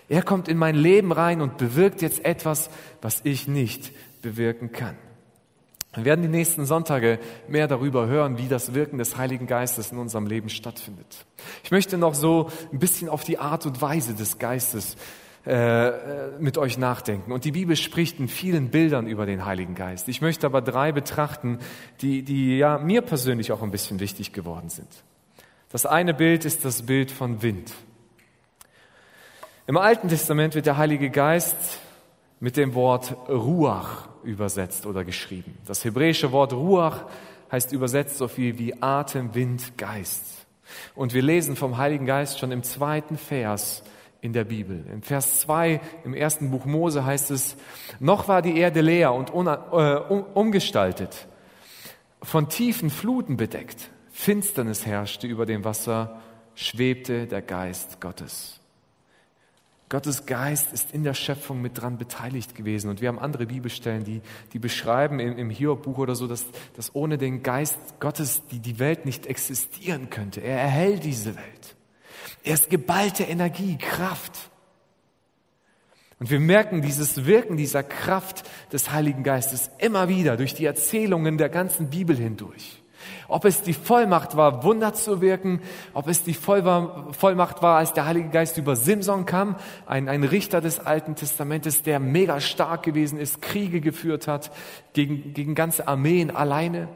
Er 0.08 0.22
kommt 0.22 0.48
in 0.48 0.58
mein 0.58 0.74
Leben 0.74 1.12
rein 1.12 1.40
und 1.40 1.56
bewirkt 1.56 2.02
jetzt 2.02 2.24
etwas, 2.24 2.68
was 3.00 3.20
ich 3.24 3.48
nicht 3.48 3.92
bewirken 4.20 4.72
kann. 4.72 4.96
Wir 5.94 6.06
werden 6.06 6.22
die 6.22 6.28
nächsten 6.28 6.64
Sonntage 6.64 7.18
mehr 7.48 7.68
darüber 7.68 8.06
hören, 8.06 8.38
wie 8.38 8.48
das 8.48 8.72
Wirken 8.72 8.96
des 8.98 9.18
Heiligen 9.18 9.46
Geistes 9.46 9.92
in 9.92 9.98
unserem 9.98 10.26
Leben 10.26 10.48
stattfindet. 10.48 11.26
Ich 11.64 11.70
möchte 11.70 11.98
noch 11.98 12.14
so 12.14 12.50
ein 12.72 12.78
bisschen 12.78 13.10
auf 13.10 13.24
die 13.24 13.38
Art 13.38 13.66
und 13.66 13.82
Weise 13.82 14.14
des 14.14 14.38
Geistes 14.38 14.96
äh, 15.44 16.38
mit 16.38 16.56
euch 16.56 16.78
nachdenken. 16.78 17.32
Und 17.32 17.44
die 17.44 17.50
Bibel 17.50 17.74
spricht 17.74 18.20
in 18.20 18.28
vielen 18.28 18.70
Bildern 18.70 19.08
über 19.08 19.26
den 19.26 19.44
Heiligen 19.44 19.74
Geist. 19.74 20.08
Ich 20.08 20.20
möchte 20.20 20.46
aber 20.46 20.62
drei 20.62 20.92
betrachten, 20.92 21.58
die, 22.00 22.22
die 22.22 22.58
ja 22.58 22.78
mir 22.78 23.02
persönlich 23.02 23.50
auch 23.50 23.62
ein 23.62 23.72
bisschen 23.72 23.98
wichtig 23.98 24.32
geworden 24.32 24.68
sind. 24.68 24.88
Das 25.70 25.84
eine 25.84 26.14
Bild 26.14 26.44
ist 26.44 26.64
das 26.64 26.82
Bild 26.82 27.10
von 27.10 27.42
Wind. 27.42 27.72
Im 29.66 29.76
Alten 29.76 30.08
Testament 30.08 30.54
wird 30.54 30.66
der 30.66 30.76
Heilige 30.76 31.10
Geist 31.10 31.80
mit 32.38 32.56
dem 32.56 32.74
Wort 32.74 33.16
Ruach 33.28 34.08
übersetzt 34.22 34.86
oder 34.86 35.04
geschrieben. 35.04 35.58
Das 35.66 35.84
hebräische 35.84 36.30
Wort 36.30 36.52
Ruach 36.52 37.06
heißt 37.50 37.72
übersetzt 37.72 38.18
so 38.18 38.28
viel 38.28 38.58
wie 38.58 38.80
Atem, 38.80 39.34
Wind, 39.34 39.76
Geist. 39.76 40.46
Und 40.94 41.14
wir 41.14 41.22
lesen 41.22 41.56
vom 41.56 41.78
Heiligen 41.78 42.06
Geist 42.06 42.38
schon 42.38 42.52
im 42.52 42.62
zweiten 42.62 43.16
Vers 43.18 43.82
in 44.22 44.32
der 44.32 44.44
Bibel. 44.44 44.86
Im 44.90 45.02
Vers 45.02 45.40
2 45.40 45.80
im 46.04 46.14
ersten 46.14 46.50
Buch 46.50 46.64
Mose 46.64 47.04
heißt 47.04 47.32
es, 47.32 47.56
noch 47.98 48.28
war 48.28 48.40
die 48.40 48.56
Erde 48.56 48.80
leer 48.80 49.12
und 49.12 49.30
äh, 49.30 49.96
umgestaltet, 50.34 51.26
von 52.22 52.48
tiefen 52.48 52.88
Fluten 52.88 53.36
bedeckt. 53.36 53.90
Finsternis 54.12 54.86
herrschte 54.86 55.26
über 55.26 55.44
dem 55.44 55.64
Wasser, 55.64 56.20
schwebte 56.54 57.26
der 57.26 57.42
Geist 57.42 58.00
Gottes. 58.00 58.60
Gottes 59.88 60.24
Geist 60.24 60.72
ist 60.72 60.94
in 60.94 61.02
der 61.02 61.14
Schöpfung 61.14 61.60
mit 61.60 61.82
dran 61.82 61.98
beteiligt 61.98 62.54
gewesen. 62.54 62.88
Und 62.88 63.00
wir 63.00 63.08
haben 63.08 63.18
andere 63.18 63.46
Bibelstellen, 63.46 64.04
die, 64.04 64.22
die 64.52 64.58
beschreiben 64.60 65.18
im, 65.18 65.36
im 65.36 65.50
Hiob-Buch 65.50 65.98
oder 65.98 66.14
so, 66.14 66.28
dass, 66.28 66.46
dass 66.76 66.94
ohne 66.94 67.18
den 67.18 67.42
Geist 67.42 67.76
Gottes 67.98 68.42
die, 68.50 68.60
die 68.60 68.78
Welt 68.78 69.04
nicht 69.04 69.26
existieren 69.26 70.08
könnte. 70.08 70.40
Er 70.40 70.58
erhält 70.60 71.04
diese 71.04 71.34
Welt. 71.36 71.76
Er 72.44 72.54
ist 72.54 72.70
geballte 72.70 73.24
Energie, 73.24 73.78
Kraft. 73.78 74.50
Und 76.18 76.30
wir 76.30 76.40
merken 76.40 76.82
dieses 76.82 77.26
Wirken 77.26 77.56
dieser 77.56 77.82
Kraft 77.82 78.44
des 78.72 78.92
Heiligen 78.92 79.24
Geistes 79.24 79.70
immer 79.78 80.08
wieder 80.08 80.36
durch 80.36 80.54
die 80.54 80.64
Erzählungen 80.64 81.36
der 81.36 81.48
ganzen 81.48 81.90
Bibel 81.90 82.16
hindurch. 82.16 82.82
Ob 83.26 83.44
es 83.44 83.62
die 83.62 83.72
Vollmacht 83.72 84.36
war, 84.36 84.62
Wunder 84.62 84.94
zu 84.94 85.20
wirken, 85.20 85.60
ob 85.94 86.06
es 86.06 86.22
die 86.22 86.34
Vollmacht 86.34 87.62
war, 87.62 87.78
als 87.78 87.92
der 87.92 88.06
Heilige 88.06 88.28
Geist 88.28 88.56
über 88.58 88.76
Simson 88.76 89.26
kam, 89.26 89.56
ein, 89.86 90.08
ein 90.08 90.22
Richter 90.22 90.60
des 90.60 90.78
Alten 90.78 91.16
Testamentes, 91.16 91.82
der 91.82 91.98
mega 91.98 92.40
stark 92.40 92.82
gewesen 92.84 93.18
ist, 93.18 93.42
Kriege 93.42 93.80
geführt 93.80 94.28
hat 94.28 94.52
gegen, 94.92 95.34
gegen 95.34 95.54
ganze 95.54 95.88
Armeen 95.88 96.30
alleine. 96.30 96.88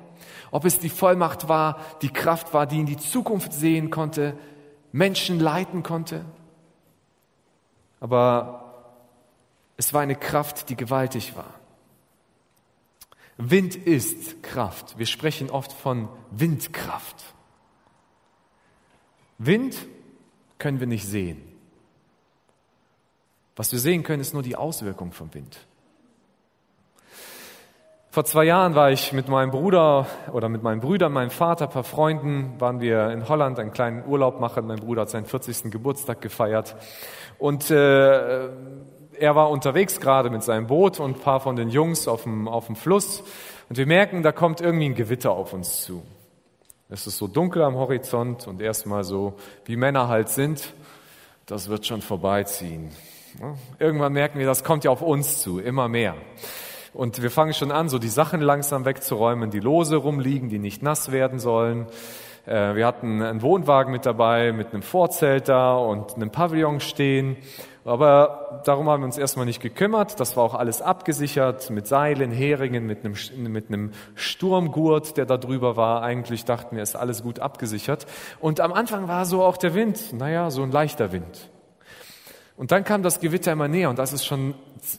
Ob 0.50 0.64
es 0.64 0.78
die 0.78 0.88
Vollmacht 0.88 1.48
war, 1.48 1.80
die 2.02 2.10
Kraft 2.10 2.54
war, 2.54 2.66
die 2.66 2.78
in 2.78 2.86
die 2.86 2.96
Zukunft 2.96 3.52
sehen 3.52 3.90
konnte, 3.90 4.34
Menschen 4.96 5.38
leiten 5.38 5.82
konnte. 5.82 6.24
Aber 8.00 9.02
es 9.76 9.92
war 9.92 10.00
eine 10.00 10.16
Kraft, 10.16 10.70
die 10.70 10.76
gewaltig 10.76 11.36
war. 11.36 11.52
Wind 13.36 13.76
ist 13.76 14.42
Kraft. 14.42 14.96
Wir 14.96 15.04
sprechen 15.04 15.50
oft 15.50 15.70
von 15.70 16.08
Windkraft. 16.30 17.34
Wind 19.36 19.76
können 20.56 20.80
wir 20.80 20.86
nicht 20.86 21.06
sehen. 21.06 21.42
Was 23.54 23.72
wir 23.72 23.78
sehen 23.78 24.02
können, 24.02 24.22
ist 24.22 24.32
nur 24.32 24.42
die 24.42 24.56
Auswirkung 24.56 25.12
vom 25.12 25.34
Wind. 25.34 25.66
Vor 28.16 28.24
zwei 28.24 28.44
Jahren 28.44 28.74
war 28.74 28.90
ich 28.90 29.12
mit 29.12 29.28
meinem 29.28 29.50
Bruder 29.50 30.06
oder 30.32 30.48
mit 30.48 30.62
meinen 30.62 30.80
Brüdern, 30.80 31.12
meinem 31.12 31.28
Vater, 31.28 31.66
ein 31.66 31.70
paar 31.70 31.84
Freunden, 31.84 32.54
waren 32.58 32.80
wir 32.80 33.10
in 33.10 33.28
Holland 33.28 33.58
einen 33.58 33.72
kleinen 33.72 34.06
Urlaub 34.06 34.40
machen. 34.40 34.66
Mein 34.66 34.78
Bruder 34.78 35.02
hat 35.02 35.10
seinen 35.10 35.26
40. 35.26 35.70
Geburtstag 35.70 36.22
gefeiert. 36.22 36.76
Und 37.36 37.70
äh, 37.70 38.46
er 39.18 39.34
war 39.34 39.50
unterwegs 39.50 40.00
gerade 40.00 40.30
mit 40.30 40.42
seinem 40.42 40.66
Boot 40.66 40.98
und 40.98 41.18
ein 41.18 41.20
paar 41.20 41.40
von 41.40 41.56
den 41.56 41.68
Jungs 41.68 42.08
auf 42.08 42.22
dem, 42.22 42.48
auf 42.48 42.68
dem 42.68 42.76
Fluss. 42.76 43.22
Und 43.68 43.76
wir 43.76 43.86
merken, 43.86 44.22
da 44.22 44.32
kommt 44.32 44.62
irgendwie 44.62 44.86
ein 44.86 44.94
Gewitter 44.94 45.32
auf 45.32 45.52
uns 45.52 45.82
zu. 45.82 46.02
Es 46.88 47.06
ist 47.06 47.18
so 47.18 47.26
dunkel 47.26 47.60
am 47.64 47.74
Horizont 47.74 48.46
und 48.46 48.62
erstmal 48.62 49.04
so, 49.04 49.34
wie 49.66 49.76
Männer 49.76 50.08
halt 50.08 50.30
sind, 50.30 50.72
das 51.44 51.68
wird 51.68 51.84
schon 51.84 52.00
vorbeiziehen. 52.00 52.92
Irgendwann 53.78 54.14
merken 54.14 54.38
wir, 54.38 54.46
das 54.46 54.64
kommt 54.64 54.84
ja 54.84 54.90
auf 54.90 55.02
uns 55.02 55.42
zu, 55.42 55.58
immer 55.58 55.88
mehr. 55.88 56.14
Und 56.96 57.20
wir 57.20 57.30
fangen 57.30 57.52
schon 57.52 57.72
an, 57.72 57.90
so 57.90 57.98
die 57.98 58.08
Sachen 58.08 58.40
langsam 58.40 58.86
wegzuräumen, 58.86 59.50
die 59.50 59.60
Lose 59.60 59.96
rumliegen, 59.96 60.48
die 60.48 60.58
nicht 60.58 60.82
nass 60.82 61.12
werden 61.12 61.38
sollen. 61.38 61.88
Äh, 62.46 62.74
wir 62.74 62.86
hatten 62.86 63.20
einen 63.20 63.42
Wohnwagen 63.42 63.92
mit 63.92 64.06
dabei, 64.06 64.52
mit 64.52 64.72
einem 64.72 64.80
Vorzelt 64.80 65.50
da 65.50 65.76
und 65.76 66.14
einem 66.14 66.30
Pavillon 66.30 66.80
stehen. 66.80 67.36
Aber 67.84 68.62
darum 68.64 68.88
haben 68.88 69.02
wir 69.02 69.04
uns 69.04 69.18
erstmal 69.18 69.44
nicht 69.44 69.60
gekümmert. 69.60 70.18
Das 70.20 70.38
war 70.38 70.44
auch 70.44 70.54
alles 70.54 70.80
abgesichert 70.80 71.68
mit 71.68 71.86
Seilen, 71.86 72.30
Heringen, 72.30 72.86
mit 72.86 73.04
einem, 73.04 73.14
mit 73.52 73.68
einem 73.68 73.92
Sturmgurt, 74.14 75.18
der 75.18 75.26
da 75.26 75.36
drüber 75.36 75.76
war. 75.76 76.00
Eigentlich 76.00 76.46
dachten 76.46 76.76
wir, 76.76 76.82
ist 76.82 76.96
alles 76.96 77.22
gut 77.22 77.40
abgesichert. 77.40 78.06
Und 78.40 78.60
am 78.60 78.72
Anfang 78.72 79.06
war 79.06 79.26
so 79.26 79.44
auch 79.44 79.58
der 79.58 79.74
Wind, 79.74 80.14
naja, 80.14 80.50
so 80.50 80.62
ein 80.62 80.72
leichter 80.72 81.12
Wind. 81.12 81.50
Und 82.56 82.72
dann 82.72 82.84
kam 82.84 83.02
das 83.02 83.20
Gewitter 83.20 83.52
immer 83.52 83.68
näher 83.68 83.90
und 83.90 84.00
als 84.00 84.12
es 84.12 84.24
schon 84.24 84.54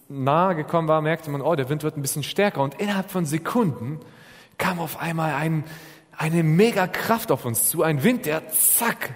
nahe 0.09 0.55
gekommen 0.55 0.87
war, 0.87 1.01
merkte 1.01 1.29
man, 1.29 1.41
oh, 1.41 1.55
der 1.55 1.69
Wind 1.69 1.83
wird 1.83 1.97
ein 1.97 2.01
bisschen 2.01 2.23
stärker. 2.23 2.61
Und 2.61 2.75
innerhalb 2.75 3.09
von 3.09 3.25
Sekunden 3.25 3.99
kam 4.57 4.79
auf 4.79 4.99
einmal 4.99 5.33
ein, 5.33 5.63
eine 6.15 6.43
mega 6.43 6.87
Kraft 6.87 7.31
auf 7.31 7.45
uns 7.45 7.69
zu, 7.69 7.83
ein 7.83 8.03
Wind, 8.03 8.25
der 8.25 8.49
zack, 8.49 9.15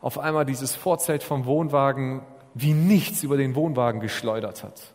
auf 0.00 0.18
einmal 0.18 0.44
dieses 0.44 0.74
Vorzelt 0.76 1.22
vom 1.22 1.46
Wohnwagen 1.46 2.22
wie 2.54 2.72
nichts 2.72 3.22
über 3.22 3.36
den 3.36 3.54
Wohnwagen 3.54 4.00
geschleudert 4.00 4.62
hat. 4.64 4.94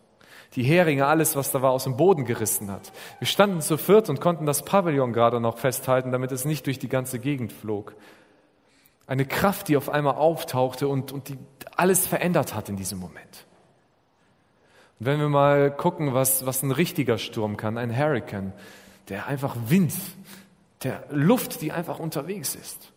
Die 0.55 0.63
Heringe, 0.63 1.05
alles, 1.05 1.35
was 1.35 1.51
da 1.51 1.61
war, 1.61 1.71
aus 1.71 1.85
dem 1.85 1.95
Boden 1.95 2.25
gerissen 2.25 2.71
hat. 2.71 2.91
Wir 3.19 3.27
standen 3.27 3.61
zu 3.61 3.77
viert 3.77 4.09
und 4.09 4.19
konnten 4.19 4.45
das 4.45 4.63
Pavillon 4.63 5.13
gerade 5.13 5.39
noch 5.39 5.57
festhalten, 5.57 6.11
damit 6.11 6.31
es 6.31 6.43
nicht 6.43 6.65
durch 6.65 6.79
die 6.79 6.89
ganze 6.89 7.19
Gegend 7.19 7.53
flog. 7.53 7.95
Eine 9.07 9.25
Kraft, 9.25 9.67
die 9.67 9.77
auf 9.77 9.89
einmal 9.89 10.15
auftauchte 10.15 10.87
und, 10.87 11.11
und 11.11 11.29
die 11.29 11.37
alles 11.75 12.07
verändert 12.07 12.55
hat 12.55 12.69
in 12.69 12.75
diesem 12.75 12.99
Moment. 12.99 13.45
Wenn 15.03 15.19
wir 15.19 15.29
mal 15.29 15.75
gucken, 15.75 16.13
was, 16.13 16.45
was 16.45 16.61
ein 16.61 16.69
richtiger 16.69 17.17
Sturm 17.17 17.57
kann, 17.57 17.79
ein 17.79 17.97
Hurricane, 17.97 18.53
der 19.09 19.25
einfach 19.25 19.55
Wind, 19.65 19.95
der 20.83 21.05
Luft, 21.09 21.63
die 21.63 21.71
einfach 21.71 21.97
unterwegs 21.97 22.53
ist. 22.53 22.93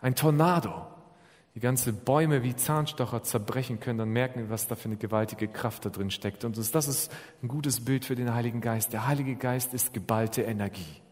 Ein 0.00 0.14
Tornado, 0.14 0.86
die 1.56 1.60
ganze 1.60 1.92
Bäume 1.92 2.44
wie 2.44 2.54
Zahnstocher 2.54 3.24
zerbrechen 3.24 3.80
können, 3.80 3.98
dann 3.98 4.10
merken 4.10 4.42
wir, 4.42 4.50
was 4.50 4.68
da 4.68 4.76
für 4.76 4.84
eine 4.84 4.96
gewaltige 4.96 5.48
Kraft 5.48 5.84
da 5.84 5.90
drin 5.90 6.12
steckt. 6.12 6.44
Und 6.44 6.56
das 6.56 6.86
ist 6.86 7.12
ein 7.42 7.48
gutes 7.48 7.84
Bild 7.84 8.04
für 8.04 8.14
den 8.14 8.32
Heiligen 8.32 8.60
Geist. 8.60 8.92
Der 8.92 9.08
Heilige 9.08 9.34
Geist 9.34 9.74
ist 9.74 9.92
geballte 9.92 10.42
Energie. 10.42 11.02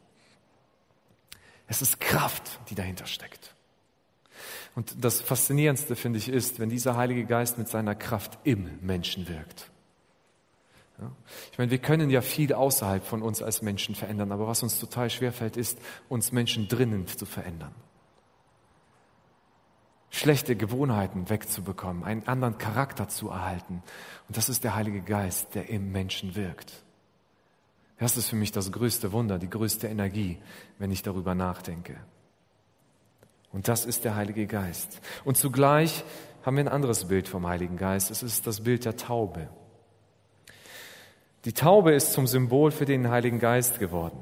Es 1.66 1.82
ist 1.82 1.98
Kraft, 1.98 2.60
die 2.70 2.76
dahinter 2.76 3.06
steckt. 3.06 3.53
Und 4.74 5.04
das 5.04 5.20
Faszinierendste, 5.20 5.96
finde 5.96 6.18
ich, 6.18 6.28
ist, 6.28 6.58
wenn 6.58 6.68
dieser 6.68 6.96
Heilige 6.96 7.24
Geist 7.24 7.58
mit 7.58 7.68
seiner 7.68 7.94
Kraft 7.94 8.38
im 8.44 8.68
Menschen 8.80 9.28
wirkt. 9.28 9.70
Ja? 11.00 11.10
Ich 11.52 11.58
meine, 11.58 11.70
wir 11.70 11.78
können 11.78 12.10
ja 12.10 12.20
viel 12.20 12.52
außerhalb 12.52 13.04
von 13.04 13.22
uns 13.22 13.42
als 13.42 13.62
Menschen 13.62 13.94
verändern, 13.94 14.32
aber 14.32 14.46
was 14.48 14.62
uns 14.62 14.80
total 14.80 15.10
schwerfällt, 15.10 15.56
ist, 15.56 15.78
uns 16.08 16.32
Menschen 16.32 16.68
drinnen 16.68 17.06
zu 17.06 17.26
verändern 17.26 17.74
schlechte 20.14 20.54
Gewohnheiten 20.54 21.28
wegzubekommen, 21.28 22.04
einen 22.04 22.26
anderen 22.28 22.56
Charakter 22.56 23.08
zu 23.08 23.30
erhalten. 23.30 23.82
Und 24.28 24.36
das 24.36 24.48
ist 24.48 24.62
der 24.62 24.76
Heilige 24.76 25.00
Geist, 25.00 25.54
der 25.54 25.68
im 25.68 25.90
Menschen 25.90 26.36
wirkt. 26.36 26.84
Das 27.98 28.16
ist 28.16 28.28
für 28.28 28.36
mich 28.36 28.52
das 28.52 28.70
größte 28.70 29.12
Wunder, 29.12 29.38
die 29.38 29.50
größte 29.50 29.88
Energie, 29.88 30.38
wenn 30.78 30.92
ich 30.92 31.02
darüber 31.02 31.34
nachdenke. 31.34 31.96
Und 33.54 33.68
das 33.68 33.86
ist 33.86 34.04
der 34.04 34.16
Heilige 34.16 34.48
Geist. 34.48 35.00
Und 35.24 35.36
zugleich 35.36 36.02
haben 36.42 36.56
wir 36.56 36.64
ein 36.64 36.68
anderes 36.68 37.04
Bild 37.04 37.28
vom 37.28 37.46
Heiligen 37.46 37.76
Geist. 37.76 38.10
Es 38.10 38.24
ist 38.24 38.48
das 38.48 38.64
Bild 38.64 38.84
der 38.84 38.96
Taube. 38.96 39.48
Die 41.44 41.52
Taube 41.52 41.92
ist 41.92 42.12
zum 42.12 42.26
Symbol 42.26 42.72
für 42.72 42.84
den 42.84 43.08
Heiligen 43.10 43.38
Geist 43.38 43.78
geworden, 43.78 44.18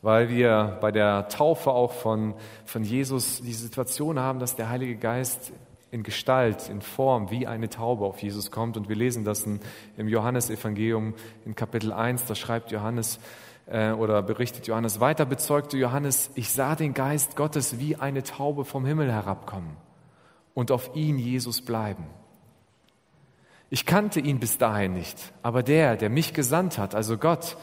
weil 0.00 0.30
wir 0.30 0.78
bei 0.80 0.90
der 0.90 1.28
Taufe 1.28 1.70
auch 1.70 1.92
von, 1.92 2.34
von 2.64 2.82
Jesus 2.82 3.42
die 3.42 3.52
Situation 3.52 4.18
haben, 4.18 4.38
dass 4.38 4.56
der 4.56 4.70
Heilige 4.70 4.96
Geist 4.96 5.52
in 5.90 6.02
Gestalt, 6.02 6.70
in 6.70 6.80
Form 6.80 7.30
wie 7.30 7.46
eine 7.46 7.68
Taube 7.68 8.06
auf 8.06 8.22
Jesus 8.22 8.50
kommt. 8.50 8.78
Und 8.78 8.88
wir 8.88 8.96
lesen 8.96 9.22
das 9.22 9.44
in, 9.44 9.60
im 9.98 10.08
Johannesevangelium 10.08 11.12
in 11.44 11.54
Kapitel 11.54 11.92
1, 11.92 12.24
da 12.24 12.34
schreibt 12.34 12.70
Johannes 12.70 13.20
äh, 13.70 13.92
oder 13.92 14.22
berichtet 14.22 14.66
Johannes 14.66 15.00
weiter, 15.00 15.24
bezeugte 15.24 15.78
Johannes, 15.78 16.30
ich 16.34 16.50
sah 16.50 16.74
den 16.74 16.92
Geist 16.92 17.36
Gottes 17.36 17.78
wie 17.78 17.96
eine 17.96 18.22
Taube 18.22 18.64
vom 18.64 18.84
Himmel 18.84 19.10
herabkommen 19.10 19.76
und 20.54 20.70
auf 20.70 20.94
ihn 20.94 21.18
Jesus 21.18 21.62
bleiben. 21.62 22.04
Ich 23.70 23.86
kannte 23.86 24.18
ihn 24.18 24.40
bis 24.40 24.58
dahin 24.58 24.94
nicht, 24.94 25.32
aber 25.42 25.62
der, 25.62 25.96
der 25.96 26.10
mich 26.10 26.34
gesandt 26.34 26.76
hat, 26.76 26.94
also 26.94 27.16
Gott, 27.16 27.56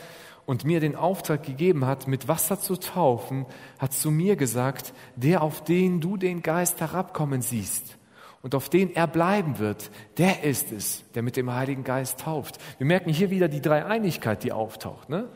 und 0.45 0.63
mir 0.63 0.79
den 0.79 0.95
Auftrag 0.95 1.43
gegeben 1.43 1.85
hat, 1.85 2.07
mit 2.07 2.29
Wasser 2.29 2.57
zu 2.57 2.77
taufen, 2.77 3.45
hat 3.77 3.91
zu 3.91 4.09
mir 4.09 4.37
gesagt, 4.37 4.93
der, 5.17 5.41
auf 5.41 5.61
den 5.65 5.99
du 5.99 6.15
den 6.15 6.41
Geist 6.41 6.79
herabkommen 6.79 7.41
siehst 7.41 7.97
und 8.41 8.55
auf 8.55 8.69
den 8.69 8.95
er 8.95 9.07
bleiben 9.07 9.59
wird, 9.59 9.91
der 10.17 10.43
ist 10.43 10.71
es, 10.71 11.03
der 11.15 11.23
mit 11.23 11.35
dem 11.35 11.53
Heiligen 11.53 11.83
Geist 11.83 12.21
tauft. 12.21 12.59
Wir 12.77 12.87
merken 12.87 13.11
hier 13.11 13.29
wieder 13.29 13.49
die 13.49 13.61
Dreieinigkeit, 13.61 14.41
die 14.45 14.53
auftaucht. 14.53 15.09
Ne? 15.09 15.27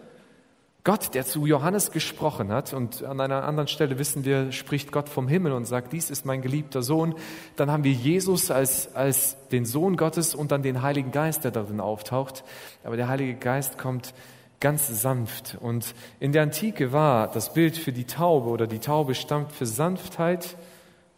Gott, 0.84 1.14
der 1.14 1.26
zu 1.26 1.46
Johannes 1.46 1.92
gesprochen 1.92 2.52
hat, 2.52 2.74
und 2.74 3.04
an 3.04 3.22
einer 3.22 3.44
anderen 3.44 3.68
Stelle 3.68 4.00
wissen 4.00 4.26
wir, 4.26 4.52
spricht 4.52 4.92
Gott 4.92 5.10
vom 5.10 5.28
Himmel 5.28 5.52
und 5.52 5.66
sagt, 5.66 5.94
dies 5.94 6.10
ist 6.10 6.26
mein 6.26 6.42
geliebter 6.42 6.82
Sohn. 6.82 7.14
Dann 7.56 7.70
haben 7.70 7.84
wir 7.84 7.92
Jesus 7.92 8.50
als, 8.50 8.96
als 8.96 9.38
den 9.50 9.66
Sohn 9.66 9.96
Gottes 9.96 10.34
und 10.34 10.52
dann 10.52 10.64
den 10.64 10.82
Heiligen 10.82 11.12
Geist, 11.12 11.44
der 11.44 11.52
darin 11.52 11.80
auftaucht. 11.80 12.44
Aber 12.84 12.98
der 12.98 13.08
Heilige 13.08 13.36
Geist 13.36 13.78
kommt 13.78 14.16
ganz 14.60 14.88
sanft. 14.88 15.56
Und 15.60 15.94
in 16.20 16.32
der 16.32 16.42
Antike 16.42 16.92
war 16.92 17.28
das 17.28 17.54
Bild 17.54 17.78
für 17.78 17.92
die 17.92 18.06
Taube 18.06 18.50
oder 18.50 18.66
die 18.66 18.80
Taube 18.80 19.14
stammt 19.14 19.52
für 19.52 19.68
Sanftheit 19.68 20.58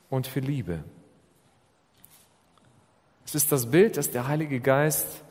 und 0.09 0.27
für 0.27 0.41
Liebe. 0.41 0.83
Es 3.25 3.33
ist 3.33 3.51
das 3.51 3.71
Bild, 3.71 3.95
dass 3.95 4.11
der 4.11 4.27
Heilige 4.27 4.59
Geist 4.59 5.23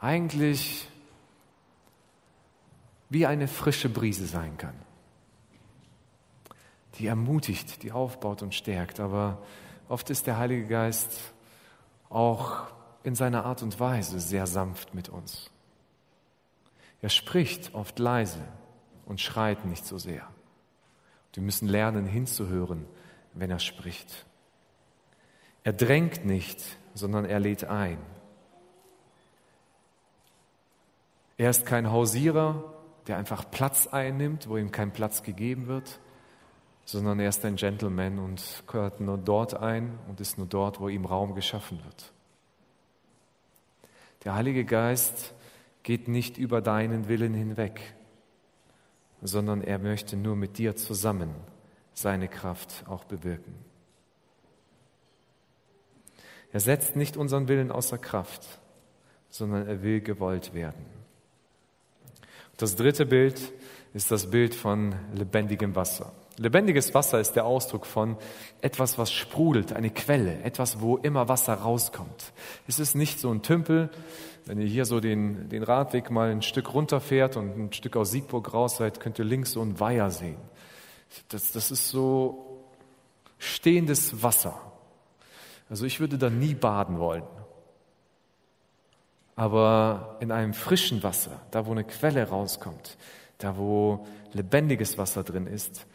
eigentlich 0.00 0.89
wie 3.10 3.26
eine 3.26 3.48
frische 3.48 3.88
Brise 3.88 4.26
sein 4.26 4.56
kann, 4.56 4.74
die 6.98 7.06
ermutigt, 7.06 7.82
die 7.82 7.92
aufbaut 7.92 8.42
und 8.42 8.54
stärkt. 8.54 9.00
Aber 9.00 9.42
oft 9.88 10.08
ist 10.10 10.26
der 10.26 10.38
Heilige 10.38 10.66
Geist 10.66 11.34
auch 12.08 12.68
in 13.02 13.14
seiner 13.14 13.44
Art 13.44 13.62
und 13.62 13.78
Weise 13.80 14.20
sehr 14.20 14.46
sanft 14.46 14.94
mit 14.94 15.08
uns. 15.08 15.50
Er 17.02 17.08
spricht 17.08 17.74
oft 17.74 17.98
leise 17.98 18.42
und 19.06 19.20
schreit 19.20 19.64
nicht 19.64 19.84
so 19.84 19.98
sehr. 19.98 20.26
Wir 21.32 21.42
müssen 21.42 21.68
lernen 21.68 22.06
hinzuhören, 22.06 22.86
wenn 23.34 23.50
er 23.50 23.58
spricht. 23.58 24.26
Er 25.64 25.72
drängt 25.72 26.24
nicht, 26.24 26.62
sondern 26.94 27.24
er 27.24 27.40
lädt 27.40 27.64
ein. 27.64 27.98
Er 31.38 31.50
ist 31.50 31.64
kein 31.64 31.90
Hausierer, 31.90 32.79
der 33.10 33.18
einfach 33.18 33.50
Platz 33.50 33.88
einnimmt, 33.88 34.48
wo 34.48 34.56
ihm 34.56 34.70
kein 34.70 34.92
Platz 34.92 35.24
gegeben 35.24 35.66
wird, 35.66 35.98
sondern 36.84 37.18
er 37.18 37.30
ist 37.30 37.44
ein 37.44 37.56
Gentleman 37.56 38.20
und 38.20 38.62
gehört 38.68 39.00
nur 39.00 39.18
dort 39.18 39.54
ein 39.54 39.98
und 40.06 40.20
ist 40.20 40.38
nur 40.38 40.46
dort, 40.46 40.78
wo 40.78 40.88
ihm 40.88 41.04
Raum 41.04 41.34
geschaffen 41.34 41.82
wird. 41.82 42.12
Der 44.22 44.36
Heilige 44.36 44.64
Geist 44.64 45.34
geht 45.82 46.06
nicht 46.06 46.38
über 46.38 46.62
deinen 46.62 47.08
Willen 47.08 47.34
hinweg, 47.34 47.80
sondern 49.22 49.60
er 49.60 49.80
möchte 49.80 50.16
nur 50.16 50.36
mit 50.36 50.56
dir 50.58 50.76
zusammen 50.76 51.34
seine 51.92 52.28
Kraft 52.28 52.84
auch 52.86 53.02
bewirken. 53.02 53.56
Er 56.52 56.60
setzt 56.60 56.94
nicht 56.94 57.16
unseren 57.16 57.48
Willen 57.48 57.72
außer 57.72 57.98
Kraft, 57.98 58.60
sondern 59.30 59.66
er 59.66 59.82
will 59.82 60.00
gewollt 60.00 60.54
werden. 60.54 60.99
Das 62.60 62.76
dritte 62.76 63.06
Bild 63.06 63.40
ist 63.94 64.10
das 64.10 64.30
Bild 64.30 64.54
von 64.54 64.94
lebendigem 65.14 65.74
Wasser. 65.74 66.12
Lebendiges 66.36 66.92
Wasser 66.92 67.18
ist 67.18 67.32
der 67.32 67.46
Ausdruck 67.46 67.86
von 67.86 68.18
etwas, 68.60 68.98
was 68.98 69.10
sprudelt, 69.10 69.72
eine 69.72 69.88
Quelle, 69.88 70.42
etwas, 70.42 70.82
wo 70.82 70.98
immer 70.98 71.26
Wasser 71.30 71.54
rauskommt. 71.54 72.34
Es 72.68 72.78
ist 72.78 72.94
nicht 72.94 73.18
so 73.18 73.30
ein 73.30 73.40
Tümpel. 73.40 73.88
Wenn 74.44 74.60
ihr 74.60 74.66
hier 74.66 74.84
so 74.84 75.00
den, 75.00 75.48
den 75.48 75.62
Radweg 75.62 76.10
mal 76.10 76.30
ein 76.30 76.42
Stück 76.42 76.74
runterfährt 76.74 77.38
und 77.38 77.56
ein 77.56 77.72
Stück 77.72 77.96
aus 77.96 78.10
Siegburg 78.10 78.52
raus 78.52 78.76
seid, 78.76 79.00
könnt 79.00 79.18
ihr 79.18 79.24
links 79.24 79.52
so 79.52 79.62
ein 79.62 79.80
Weiher 79.80 80.10
sehen. 80.10 80.36
Das, 81.30 81.52
das 81.52 81.70
ist 81.70 81.88
so 81.88 82.62
stehendes 83.38 84.22
Wasser. 84.22 84.60
Also 85.70 85.86
ich 85.86 85.98
würde 85.98 86.18
da 86.18 86.28
nie 86.28 86.54
baden 86.54 86.98
wollen. 86.98 87.22
Aber 89.40 90.18
in 90.20 90.32
einem 90.32 90.52
frischen 90.52 91.02
Wasser, 91.02 91.40
da 91.50 91.64
wo 91.64 91.70
eine 91.70 91.84
Quelle 91.84 92.28
rauskommt, 92.28 92.98
da 93.38 93.56
wo 93.56 94.06
lebendiges 94.34 94.98
Wasser 94.98 95.24
drin 95.24 95.46
ist, 95.46 95.86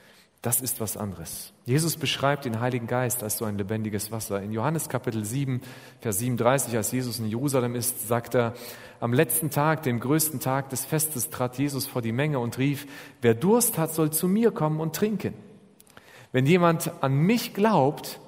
das 0.42 0.62
ist 0.62 0.82
was 0.82 0.98
anderes. 0.98 1.54
Jesus 1.64 1.96
beschreibt 1.96 2.46
den 2.46 2.60
Heiligen 2.60 2.88
Geist 2.88 3.22
als 3.22 3.38
so 3.38 3.46
ein 3.46 3.60
lebendiges 3.60 4.12
Wasser. 4.12 4.42
In 4.42 4.52
Johannes 4.52 4.90
Kapitel 4.90 5.24
7, 5.24 5.62
Vers 6.02 6.18
37, 6.18 6.76
als 6.76 6.92
Jesus 6.92 7.20
in 7.20 7.28
Jerusalem 7.28 7.76
ist, 7.76 8.08
sagt 8.08 8.34
er, 8.34 8.56
am 9.00 9.14
letzten 9.14 9.52
Tag, 9.52 9.84
dem 9.84 10.00
größten 10.00 10.40
Tag 10.40 10.72
des 10.72 10.84
Festes, 10.84 11.30
trat 11.30 11.60
Jesus 11.60 11.86
vor 11.86 12.02
die 12.02 12.14
Menge 12.14 12.40
und 12.40 12.58
rief, 12.58 12.88
wer 13.22 13.36
Durst 13.36 13.78
hat, 13.78 13.94
soll 13.94 14.10
zu 14.10 14.28
mir 14.28 14.50
kommen 14.50 14.80
und 14.80 14.96
trinken. 14.96 15.36
Wenn 16.32 16.48
jemand 16.48 16.92
an 17.04 17.14
mich 17.14 17.54
glaubt, 17.54 18.20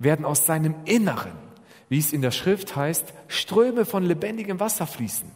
werden 0.00 0.24
aus 0.24 0.44
seinem 0.44 0.74
Inneren 0.86 1.45
wie 1.88 1.98
es 1.98 2.12
in 2.12 2.22
der 2.22 2.30
Schrift 2.30 2.76
heißt, 2.76 3.12
Ströme 3.28 3.84
von 3.84 4.04
lebendigem 4.04 4.60
Wasser 4.60 4.86
fließen. 4.86 5.30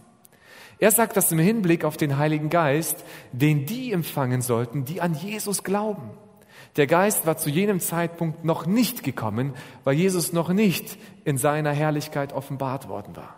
Er 0.79 0.91
sagt 0.91 1.17
das 1.17 1.31
im 1.31 1.39
Hinblick 1.39 1.85
auf 1.85 1.97
den 1.97 2.17
Heiligen 2.17 2.49
Geist, 2.49 3.05
den 3.33 3.67
die 3.67 3.93
empfangen 3.93 4.41
sollten, 4.41 4.85
die 4.85 5.01
an 5.01 5.15
Jesus 5.15 5.63
glauben. 5.63 6.11
Der 6.77 6.87
Geist 6.87 7.27
war 7.27 7.37
zu 7.37 7.51
jenem 7.51 7.81
Zeitpunkt 7.81 8.45
noch 8.45 8.65
nicht 8.65 9.03
gekommen, 9.03 9.55
weil 9.85 9.95
Jesus 9.95 10.33
noch 10.33 10.49
nicht 10.49 10.99
in 11.25 11.37
seiner 11.37 11.73
Herrlichkeit 11.73 12.33
offenbart 12.33 12.89
worden 12.89 13.17
war. 13.17 13.37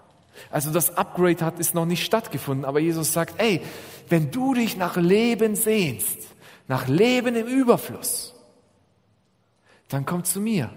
Also 0.50 0.70
das 0.70 0.96
Upgrade 0.96 1.44
hat 1.44 1.58
ist 1.58 1.74
noch 1.74 1.86
nicht 1.86 2.04
stattgefunden, 2.04 2.64
aber 2.64 2.80
Jesus 2.80 3.12
sagt, 3.12 3.40
ey, 3.40 3.60
wenn 4.08 4.30
du 4.30 4.54
dich 4.54 4.76
nach 4.76 4.96
Leben 4.96 5.56
sehnst, 5.56 6.18
nach 6.68 6.88
Leben 6.88 7.34
im 7.34 7.46
Überfluss, 7.46 8.34
dann 9.88 10.06
komm 10.06 10.24
zu 10.24 10.40
mir. 10.40 10.70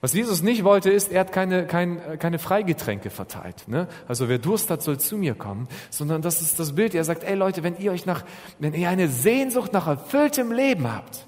Was 0.00 0.14
Jesus 0.14 0.42
nicht 0.42 0.64
wollte, 0.64 0.90
ist, 0.90 1.12
er 1.12 1.20
hat 1.20 1.32
keine, 1.32 1.66
keine, 1.66 2.18
keine 2.18 2.38
Freigetränke 2.38 3.10
verteilt. 3.10 3.68
Ne? 3.68 3.88
Also 4.08 4.28
wer 4.28 4.38
Durst 4.38 4.70
hat, 4.70 4.82
soll 4.82 4.98
zu 4.98 5.16
mir 5.16 5.34
kommen. 5.34 5.68
Sondern 5.90 6.22
das 6.22 6.40
ist 6.40 6.58
das 6.58 6.74
Bild. 6.74 6.94
Er 6.94 7.04
sagt, 7.04 7.24
ey 7.24 7.34
Leute, 7.34 7.62
wenn 7.62 7.76
ihr 7.78 7.92
euch 7.92 8.06
nach, 8.06 8.24
wenn 8.58 8.74
ihr 8.74 8.88
eine 8.88 9.08
Sehnsucht 9.08 9.72
nach 9.72 9.86
erfülltem 9.86 10.52
Leben 10.52 10.92
habt, 10.92 11.26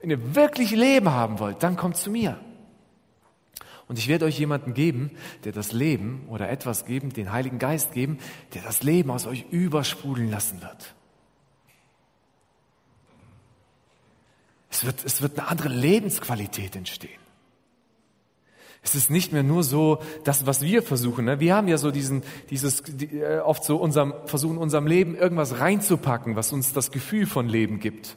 wenn 0.00 0.10
ihr 0.10 0.34
wirklich 0.34 0.70
Leben 0.70 1.10
haben 1.10 1.38
wollt, 1.38 1.62
dann 1.62 1.76
kommt 1.76 1.96
zu 1.96 2.10
mir. 2.10 2.38
Und 3.88 3.98
ich 3.98 4.08
werde 4.08 4.26
euch 4.26 4.38
jemanden 4.38 4.74
geben, 4.74 5.10
der 5.44 5.52
das 5.52 5.72
Leben 5.72 6.26
oder 6.28 6.50
etwas 6.50 6.84
geben, 6.84 7.12
den 7.12 7.32
Heiligen 7.32 7.58
Geist 7.58 7.92
geben, 7.92 8.18
der 8.54 8.62
das 8.62 8.82
Leben 8.82 9.10
aus 9.10 9.26
euch 9.26 9.46
übersprudeln 9.50 10.30
lassen 10.30 10.60
wird. 10.60 10.94
Es 14.70 14.84
wird, 14.84 15.04
es 15.04 15.22
wird 15.22 15.38
eine 15.38 15.48
andere 15.48 15.68
Lebensqualität 15.68 16.76
entstehen. 16.76 17.18
Es 18.82 18.94
ist 18.94 19.10
nicht 19.10 19.32
mehr 19.32 19.42
nur 19.42 19.64
so, 19.64 20.00
das, 20.24 20.46
was 20.46 20.62
wir 20.62 20.82
versuchen. 20.82 21.24
Ne? 21.24 21.40
Wir 21.40 21.54
haben 21.54 21.68
ja 21.68 21.78
so 21.78 21.90
diesen, 21.90 22.22
dieses, 22.50 22.82
die, 22.82 23.18
äh, 23.18 23.40
oft 23.40 23.64
so 23.64 23.76
unserem, 23.76 24.14
versuchen 24.26 24.56
unserem 24.56 24.86
Leben 24.86 25.16
irgendwas 25.16 25.58
reinzupacken, 25.58 26.36
was 26.36 26.52
uns 26.52 26.72
das 26.72 26.90
Gefühl 26.90 27.26
von 27.26 27.48
Leben 27.48 27.80
gibt. 27.80 28.16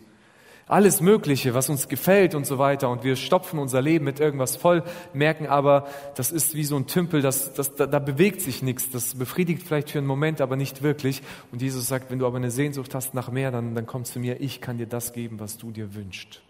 Alles 0.72 1.02
Mögliche, 1.02 1.54
was 1.54 1.70
uns 1.70 1.88
gefällt 1.88 2.34
und 2.34 2.46
so 2.46 2.58
weiter. 2.58 2.90
Und 2.90 3.04
wir 3.04 3.16
stopfen 3.16 3.60
unser 3.60 3.82
Leben 3.82 4.06
mit 4.06 4.20
irgendwas 4.20 4.56
voll, 4.56 4.84
merken 5.14 5.46
aber, 5.46 5.88
das 6.16 6.32
ist 6.32 6.56
wie 6.56 6.64
so 6.64 6.78
ein 6.78 6.88
Tümpel, 6.88 7.22
das, 7.22 7.54
das, 7.54 7.76
da, 7.76 7.86
da 7.86 8.00
bewegt 8.00 8.42
sich 8.42 8.64
nichts. 8.64 8.90
Das 8.90 9.16
befriedigt 9.16 9.64
vielleicht 9.64 9.92
für 9.92 9.98
einen 9.98 10.08
Moment, 10.08 10.42
aber 10.42 10.56
nicht 10.56 10.82
wirklich. 10.82 11.22
Und 11.52 11.62
Jesus 11.62 11.88
sagt, 11.88 12.10
wenn 12.10 12.20
du 12.20 12.26
aber 12.26 12.38
eine 12.38 12.52
Sehnsucht 12.52 12.96
hast 12.96 13.14
nach 13.14 13.30
mehr, 13.30 13.52
dann, 13.52 13.76
dann 13.76 13.86
komm 13.86 14.06
zu 14.06 14.20
mir. 14.20 14.40
Ich 14.40 14.62
kann 14.62 14.78
dir 14.78 14.88
das 14.88 15.14
geben, 15.14 15.40
was 15.40 15.58
du 15.58 15.72
dir 15.72 15.94
wünschst. 15.94 16.42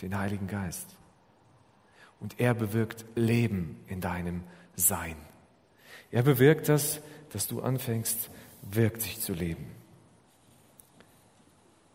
Den 0.00 0.16
Heiligen 0.16 0.46
Geist 0.46 0.96
und 2.24 2.40
er 2.40 2.54
bewirkt 2.54 3.04
Leben 3.16 3.76
in 3.86 4.00
deinem 4.00 4.44
Sein. 4.76 5.16
Er 6.10 6.22
bewirkt 6.22 6.70
das, 6.70 7.02
dass 7.32 7.48
du 7.48 7.60
anfängst, 7.60 8.30
wirklich 8.62 9.20
zu 9.20 9.34
leben. 9.34 9.66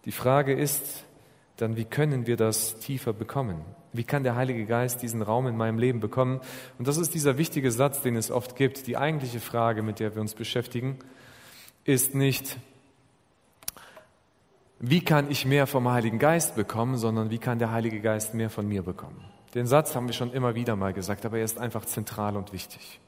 Die 0.05 0.11
Frage 0.11 0.53
ist, 0.53 1.03
dann 1.61 1.75
wie 1.75 1.85
können 1.85 2.27
wir 2.27 2.37
das 2.37 2.79
tiefer 2.79 3.13
bekommen? 3.13 3.61
Wie 3.91 4.03
kann 4.03 4.23
der 4.23 4.35
Heilige 4.35 4.65
Geist 4.65 5.01
diesen 5.01 5.21
Raum 5.21 5.47
in 5.47 5.57
meinem 5.57 5.79
Leben 5.79 5.99
bekommen? 5.99 6.41
Und 6.77 6.87
das 6.87 6.97
ist 6.97 7.13
dieser 7.13 7.37
wichtige 7.37 7.71
Satz, 7.71 8.01
den 8.01 8.15
es 8.15 8.31
oft 8.31 8.55
gibt. 8.55 8.87
Die 8.87 8.97
eigentliche 8.97 9.39
Frage, 9.39 9.81
mit 9.81 9.99
der 9.99 10.13
wir 10.13 10.21
uns 10.21 10.35
beschäftigen, 10.35 10.99
ist 11.85 12.13
nicht, 12.13 12.57
wie 14.79 15.03
kann 15.03 15.29
ich 15.29 15.45
mehr 15.45 15.67
vom 15.67 15.89
Heiligen 15.89 16.19
Geist 16.19 16.55
bekommen, 16.55 16.97
sondern 16.97 17.31
wie 17.31 17.39
kann 17.39 17.59
der 17.59 17.71
Heilige 17.71 17.99
Geist 17.99 18.33
mehr 18.33 18.49
von 18.49 18.67
mir 18.67 18.83
bekommen? 18.83 19.25
Den 19.55 19.65
Satz 19.65 19.95
haben 19.95 20.07
wir 20.07 20.13
schon 20.13 20.31
immer 20.31 20.53
wieder 20.53 20.75
mal 20.75 20.93
gesagt, 20.93 21.25
aber 21.25 21.39
er 21.39 21.43
ist 21.43 21.57
einfach 21.57 21.83
zentral 21.85 22.37
und 22.37 22.53
wichtig. 22.53 22.99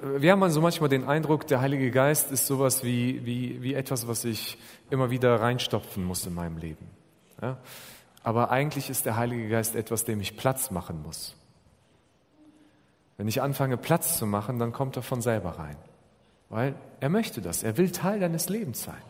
Wir 0.00 0.30
haben 0.30 0.42
also 0.44 0.60
manchmal 0.60 0.88
den 0.88 1.04
Eindruck, 1.04 1.48
der 1.48 1.60
Heilige 1.60 1.90
Geist 1.90 2.30
ist 2.30 2.46
sowas 2.46 2.84
wie, 2.84 3.26
wie, 3.26 3.62
wie 3.62 3.74
etwas, 3.74 4.06
was 4.06 4.24
ich 4.24 4.56
immer 4.90 5.10
wieder 5.10 5.40
reinstopfen 5.40 6.04
muss 6.04 6.24
in 6.24 6.34
meinem 6.34 6.56
Leben. 6.56 6.86
Ja? 7.42 7.58
Aber 8.22 8.50
eigentlich 8.50 8.90
ist 8.90 9.06
der 9.06 9.16
Heilige 9.16 9.48
Geist 9.48 9.74
etwas, 9.74 10.04
dem 10.04 10.20
ich 10.20 10.36
Platz 10.36 10.70
machen 10.70 11.02
muss. 11.02 11.36
Wenn 13.16 13.26
ich 13.26 13.42
anfange, 13.42 13.76
Platz 13.76 14.18
zu 14.18 14.26
machen, 14.26 14.60
dann 14.60 14.72
kommt 14.72 14.94
er 14.94 15.02
von 15.02 15.20
selber 15.20 15.58
rein. 15.58 15.76
Weil 16.48 16.76
er 17.00 17.08
möchte 17.08 17.40
das. 17.40 17.64
Er 17.64 17.76
will 17.76 17.90
Teil 17.90 18.20
deines 18.20 18.48
Lebens 18.48 18.84
sein. 18.84 19.02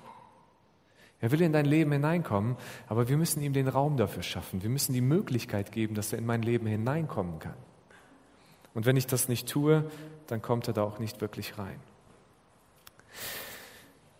Er 1.21 1.31
will 1.33 1.43
in 1.43 1.53
dein 1.53 1.67
Leben 1.67 1.93
hineinkommen, 1.93 2.57
aber 2.87 3.09
wir 3.09 3.17
müssen 3.17 3.43
ihm 3.43 3.53
den 3.53 3.69
Raum 3.69 3.97
dafür 3.97 4.23
schaffen. 4.23 4.63
Wir 4.63 4.71
müssen 4.71 4.95
die 4.95 5.01
Möglichkeit 5.01 5.73
geben, 5.73 5.95
dass 5.95 6.13
er 6.13 6.19
in 6.19 6.27
mein 6.27 6.43
Leben 6.43 6.67
hineinkommen 6.67 7.41
kann. 7.41 7.57
Und 8.73 8.87
wenn 8.87 8.97
ich 8.97 9.07
das 9.07 9.29
nicht 9.29 9.49
tue, 9.49 9.91
dann 10.29 10.41
kommt 10.43 10.69
er 10.69 10.75
da 10.75 10.83
auch 10.85 10.99
nicht 10.99 11.21
wirklich 11.21 11.59
rein. 11.59 11.81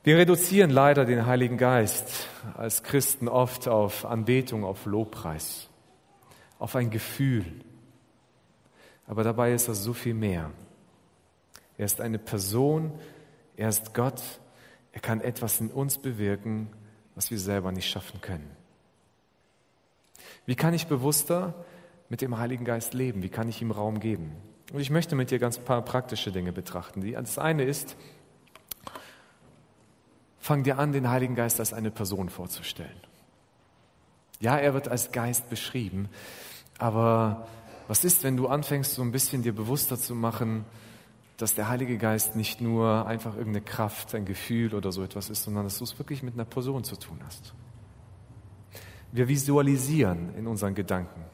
Wir 0.03 0.17
reduzieren 0.17 0.71
leider 0.71 1.05
den 1.05 1.27
Heiligen 1.27 1.59
Geist 1.59 2.29
als 2.57 2.83
Christen 2.83 3.29
oft 3.29 3.69
auf 3.69 4.07
Anbetung, 4.07 4.65
auf 4.65 4.87
Lobpreis, 4.87 5.69
auf 6.59 6.75
ein 6.77 6.91
Gefühl. 6.91 7.45
Aber 9.07 9.23
dabei 9.23 9.53
ist 9.53 9.69
er 9.69 9.75
so 9.75 9.93
viel 9.93 10.15
mehr. 10.15 10.51
Er 11.77 11.85
ist 11.85 12.01
eine 12.01 12.19
Person, 12.19 12.93
er 13.57 13.69
ist 13.69 13.93
Gott, 13.93 14.23
er 14.93 15.01
kann 15.01 15.21
etwas 15.21 15.61
in 15.61 15.71
uns 15.71 15.99
bewirken, 15.99 16.69
was 17.15 17.31
wir 17.31 17.39
selber 17.39 17.71
nicht 17.71 17.89
schaffen 17.89 18.21
können. 18.21 18.51
Wie 20.47 20.57
kann 20.57 20.73
ich 20.73 20.87
bewusster 20.87 21.67
mit 22.09 22.23
dem 22.23 22.39
Heiligen 22.39 22.65
Geist 22.65 22.95
leben? 22.95 23.23
Wie 23.23 23.29
kann 23.29 23.49
ich 23.49 23.61
ihm 23.61 23.71
Raum 23.71 24.01
geben? 24.01 24.33
Und 24.73 24.81
ich 24.81 24.91
möchte 24.91 25.17
mit 25.17 25.31
dir 25.31 25.39
ganz 25.39 25.59
paar 25.59 25.83
praktische 25.83 26.31
Dinge 26.31 26.53
betrachten. 26.53 27.11
Das 27.13 27.39
eine 27.39 27.63
ist, 27.65 27.97
fang 30.39 30.63
dir 30.63 30.79
an, 30.79 30.93
den 30.93 31.09
Heiligen 31.09 31.35
Geist 31.35 31.59
als 31.59 31.73
eine 31.73 31.91
Person 31.91 32.29
vorzustellen. 32.29 33.01
Ja, 34.41 34.57
er 34.57 34.75
wird 34.75 34.89
als 34.89 35.11
Geist 35.11 35.49
beschrieben, 35.51 36.09
aber 36.79 37.49
was 37.89 38.05
ist, 38.05 38.23
wenn 38.23 38.37
du 38.37 38.47
anfängst, 38.49 38.95
so 38.95 39.03
ein 39.03 39.11
bisschen 39.11 39.43
dir 39.43 39.55
bewusster 39.55 39.99
zu 39.99 40.15
machen, 40.15 40.65
dass 41.39 41.55
der 41.55 41.69
Heilige 41.69 41.99
Geist 41.99 42.37
nicht 42.37 42.61
nur 42.61 43.07
einfach 43.07 43.37
irgendeine 43.37 43.65
Kraft, 43.65 44.15
ein 44.15 44.25
Gefühl 44.25 44.75
oder 44.75 44.93
so 44.93 45.03
etwas 45.03 45.31
ist, 45.31 45.45
sondern 45.45 45.65
dass 45.65 45.79
du 45.79 45.85
es 45.85 45.99
wirklich 45.99 46.23
mit 46.23 46.35
einer 46.35 46.45
Person 46.45 46.85
zu 46.85 46.97
tun 46.97 47.21
hast. 47.25 47.55
Wir 49.13 49.29
visualisieren 49.29 50.35
in 50.37 50.47
unseren 50.47 50.75
Gedanken. 50.75 51.25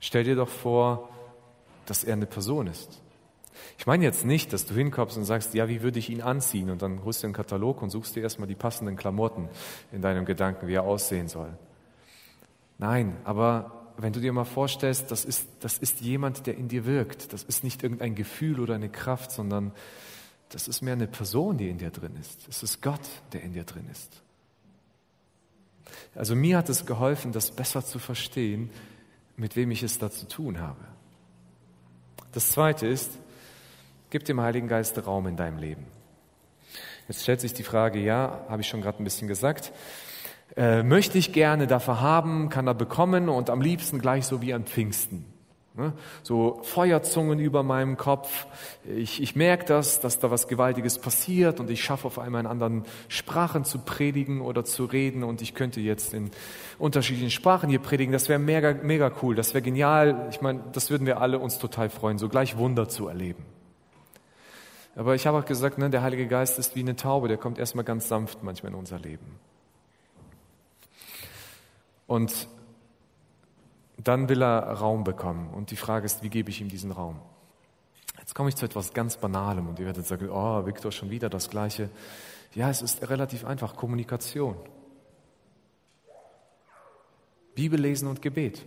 Stell 0.00 0.24
dir 0.24 0.36
doch 0.36 0.48
vor, 0.48 1.08
dass 1.86 2.04
er 2.04 2.14
eine 2.14 2.26
Person 2.26 2.66
ist. 2.66 3.00
Ich 3.78 3.86
meine 3.86 4.04
jetzt 4.04 4.24
nicht, 4.24 4.52
dass 4.52 4.66
du 4.66 4.74
hinkommst 4.74 5.16
und 5.16 5.24
sagst, 5.24 5.54
ja, 5.54 5.68
wie 5.68 5.82
würde 5.82 5.98
ich 5.98 6.10
ihn 6.10 6.22
anziehen? 6.22 6.70
Und 6.70 6.82
dann 6.82 7.04
holst 7.04 7.22
du 7.22 7.26
einen 7.26 7.34
Katalog 7.34 7.82
und 7.82 7.90
suchst 7.90 8.16
dir 8.16 8.22
erstmal 8.22 8.48
die 8.48 8.54
passenden 8.54 8.96
Klamotten 8.96 9.48
in 9.92 10.02
deinem 10.02 10.24
Gedanken, 10.24 10.66
wie 10.66 10.74
er 10.74 10.84
aussehen 10.84 11.28
soll. 11.28 11.56
Nein, 12.78 13.16
aber 13.24 13.92
wenn 13.96 14.12
du 14.12 14.20
dir 14.20 14.32
mal 14.32 14.44
vorstellst, 14.44 15.10
das 15.10 15.24
ist, 15.24 15.46
das 15.60 15.78
ist 15.78 16.00
jemand, 16.00 16.46
der 16.46 16.56
in 16.56 16.68
dir 16.68 16.84
wirkt. 16.84 17.32
Das 17.32 17.44
ist 17.44 17.62
nicht 17.62 17.82
irgendein 17.82 18.14
Gefühl 18.14 18.60
oder 18.60 18.74
eine 18.74 18.88
Kraft, 18.88 19.30
sondern 19.30 19.72
das 20.48 20.68
ist 20.68 20.82
mehr 20.82 20.94
eine 20.94 21.06
Person, 21.06 21.56
die 21.56 21.68
in 21.68 21.78
dir 21.78 21.90
drin 21.90 22.16
ist. 22.20 22.48
Es 22.48 22.62
ist 22.62 22.82
Gott, 22.82 23.08
der 23.32 23.42
in 23.42 23.52
dir 23.52 23.64
drin 23.64 23.88
ist. 23.90 24.22
Also 26.14 26.34
mir 26.34 26.58
hat 26.58 26.68
es 26.68 26.86
geholfen, 26.86 27.32
das 27.32 27.50
besser 27.50 27.84
zu 27.84 27.98
verstehen, 27.98 28.70
mit 29.36 29.56
wem 29.56 29.70
ich 29.70 29.82
es 29.82 29.98
da 29.98 30.10
zu 30.10 30.26
tun 30.26 30.60
habe. 30.60 30.93
Das 32.34 32.50
Zweite 32.50 32.88
ist, 32.88 33.12
gib 34.10 34.24
dem 34.24 34.40
Heiligen 34.40 34.66
Geist 34.66 35.06
Raum 35.06 35.28
in 35.28 35.36
deinem 35.36 35.58
Leben. 35.58 35.86
Jetzt 37.06 37.22
stellt 37.22 37.40
sich 37.40 37.54
die 37.54 37.62
Frage, 37.62 38.00
ja, 38.00 38.44
habe 38.48 38.62
ich 38.62 38.68
schon 38.68 38.80
gerade 38.80 39.00
ein 39.00 39.04
bisschen 39.04 39.28
gesagt, 39.28 39.72
äh, 40.56 40.82
möchte 40.82 41.16
ich 41.16 41.32
gerne 41.32 41.68
dafür 41.68 42.00
haben, 42.00 42.48
kann 42.48 42.66
er 42.66 42.74
bekommen 42.74 43.28
und 43.28 43.50
am 43.50 43.60
liebsten 43.60 44.00
gleich 44.00 44.26
so 44.26 44.42
wie 44.42 44.52
an 44.52 44.64
Pfingsten. 44.64 45.26
Ne? 45.76 45.92
So 46.22 46.60
Feuerzungen 46.62 47.40
über 47.40 47.64
meinem 47.64 47.96
Kopf. 47.96 48.46
Ich, 48.84 49.20
ich 49.20 49.34
merke 49.34 49.64
das, 49.64 50.00
dass 50.00 50.20
da 50.20 50.30
was 50.30 50.46
Gewaltiges 50.46 51.00
passiert 51.00 51.58
und 51.58 51.68
ich 51.68 51.82
schaffe 51.82 52.06
auf 52.06 52.20
einmal 52.20 52.42
in 52.42 52.46
anderen 52.46 52.84
Sprachen 53.08 53.64
zu 53.64 53.80
predigen 53.80 54.40
oder 54.40 54.64
zu 54.64 54.84
reden 54.84 55.24
und 55.24 55.42
ich 55.42 55.52
könnte 55.54 55.80
jetzt 55.80 56.14
in 56.14 56.30
unterschiedlichen 56.78 57.32
Sprachen 57.32 57.68
hier 57.70 57.80
predigen. 57.80 58.12
Das 58.12 58.28
wäre 58.28 58.38
mega, 58.38 58.72
mega 58.72 59.10
cool. 59.20 59.34
Das 59.34 59.52
wäre 59.52 59.62
genial. 59.62 60.28
Ich 60.30 60.40
meine, 60.40 60.62
das 60.72 60.90
würden 60.90 61.08
wir 61.08 61.20
alle 61.20 61.40
uns 61.40 61.58
total 61.58 61.90
freuen, 61.90 62.18
so 62.18 62.28
gleich 62.28 62.56
Wunder 62.56 62.88
zu 62.88 63.08
erleben. 63.08 63.44
Aber 64.94 65.16
ich 65.16 65.26
habe 65.26 65.38
auch 65.38 65.44
gesagt, 65.44 65.78
ne, 65.78 65.90
der 65.90 66.02
Heilige 66.02 66.28
Geist 66.28 66.56
ist 66.60 66.76
wie 66.76 66.80
eine 66.80 66.94
Taube, 66.94 67.26
der 67.26 67.36
kommt 67.36 67.58
erstmal 67.58 67.84
ganz 67.84 68.06
sanft 68.06 68.44
manchmal 68.44 68.70
in 68.70 68.78
unser 68.78 69.00
Leben. 69.00 69.40
Und 72.06 72.46
dann 73.96 74.28
will 74.28 74.42
er 74.42 74.72
Raum 74.72 75.04
bekommen. 75.04 75.50
Und 75.50 75.70
die 75.70 75.76
Frage 75.76 76.06
ist, 76.06 76.22
wie 76.22 76.30
gebe 76.30 76.50
ich 76.50 76.60
ihm 76.60 76.68
diesen 76.68 76.90
Raum? 76.90 77.20
Jetzt 78.18 78.34
komme 78.34 78.48
ich 78.48 78.56
zu 78.56 78.64
etwas 78.64 78.92
ganz 78.92 79.16
Banalem 79.16 79.68
und 79.68 79.78
ihr 79.78 79.86
werdet 79.86 80.06
sagen, 80.06 80.28
oh, 80.30 80.66
Viktor, 80.66 80.92
schon 80.92 81.10
wieder 81.10 81.28
das 81.28 81.50
Gleiche. 81.50 81.90
Ja, 82.54 82.70
es 82.70 82.82
ist 82.82 83.08
relativ 83.08 83.44
einfach. 83.44 83.76
Kommunikation. 83.76 84.56
Bibel 87.54 87.80
lesen 87.80 88.08
und 88.08 88.22
Gebet. 88.22 88.64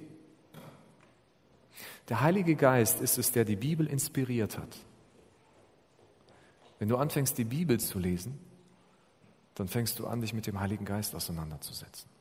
Der 2.09 2.21
Heilige 2.21 2.55
Geist 2.55 3.01
ist 3.01 3.17
es, 3.17 3.31
der 3.31 3.43
die 3.43 3.57
Bibel 3.57 3.85
inspiriert 3.87 4.57
hat. 4.57 4.77
Wenn 6.79 6.87
du 6.87 6.97
anfängst, 6.97 7.37
die 7.37 7.43
Bibel 7.43 7.79
zu 7.79 7.99
lesen, 7.99 8.39
dann 9.55 9.67
fängst 9.67 9.99
du 9.99 10.07
an, 10.07 10.21
dich 10.21 10.33
mit 10.33 10.47
dem 10.47 10.59
Heiligen 10.59 10.85
Geist 10.85 11.15
auseinanderzusetzen 11.15 12.16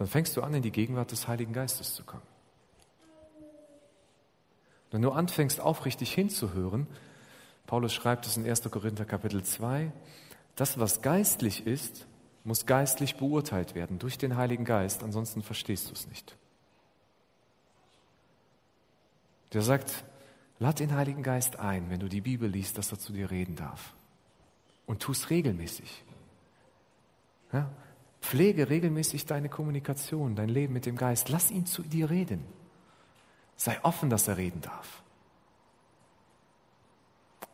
dann 0.00 0.08
fängst 0.08 0.34
du 0.34 0.40
an, 0.40 0.54
in 0.54 0.62
die 0.62 0.72
Gegenwart 0.72 1.12
des 1.12 1.28
Heiligen 1.28 1.52
Geistes 1.52 1.94
zu 1.94 2.04
kommen. 2.04 2.22
Wenn 4.90 5.02
du 5.02 5.10
anfängst, 5.10 5.60
aufrichtig 5.60 6.14
hinzuhören, 6.14 6.86
Paulus 7.66 7.92
schreibt 7.92 8.24
es 8.24 8.38
in 8.38 8.48
1. 8.48 8.62
Korinther 8.70 9.04
Kapitel 9.04 9.42
2, 9.42 9.92
das, 10.56 10.78
was 10.78 11.02
geistlich 11.02 11.66
ist, 11.66 12.06
muss 12.44 12.64
geistlich 12.64 13.16
beurteilt 13.16 13.74
werden 13.74 13.98
durch 13.98 14.16
den 14.16 14.38
Heiligen 14.38 14.64
Geist, 14.64 15.02
ansonsten 15.02 15.42
verstehst 15.42 15.90
du 15.90 15.92
es 15.92 16.08
nicht. 16.08 16.34
Der 19.52 19.60
sagt, 19.60 20.04
lad 20.60 20.80
den 20.80 20.94
Heiligen 20.94 21.22
Geist 21.22 21.56
ein, 21.56 21.90
wenn 21.90 22.00
du 22.00 22.08
die 22.08 22.22
Bibel 22.22 22.48
liest, 22.48 22.78
dass 22.78 22.90
er 22.90 22.98
zu 22.98 23.12
dir 23.12 23.30
reden 23.30 23.54
darf. 23.54 23.92
Und 24.86 25.02
tu 25.02 25.12
es 25.12 25.28
regelmäßig. 25.28 26.04
Ja? 27.52 27.68
Pflege 28.20 28.68
regelmäßig 28.68 29.26
deine 29.26 29.48
Kommunikation, 29.48 30.36
dein 30.36 30.48
Leben 30.48 30.72
mit 30.72 30.86
dem 30.86 30.96
Geist. 30.96 31.28
Lass 31.28 31.50
ihn 31.50 31.66
zu 31.66 31.82
dir 31.82 32.10
reden. 32.10 32.44
Sei 33.56 33.78
offen, 33.82 34.10
dass 34.10 34.28
er 34.28 34.36
reden 34.36 34.60
darf. 34.60 35.02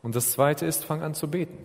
Und 0.03 0.15
das 0.15 0.33
Zweite 0.33 0.67
ist, 0.67 0.85
fang 0.85 1.03
an 1.03 1.15
zu 1.15 1.29
beten. 1.31 1.59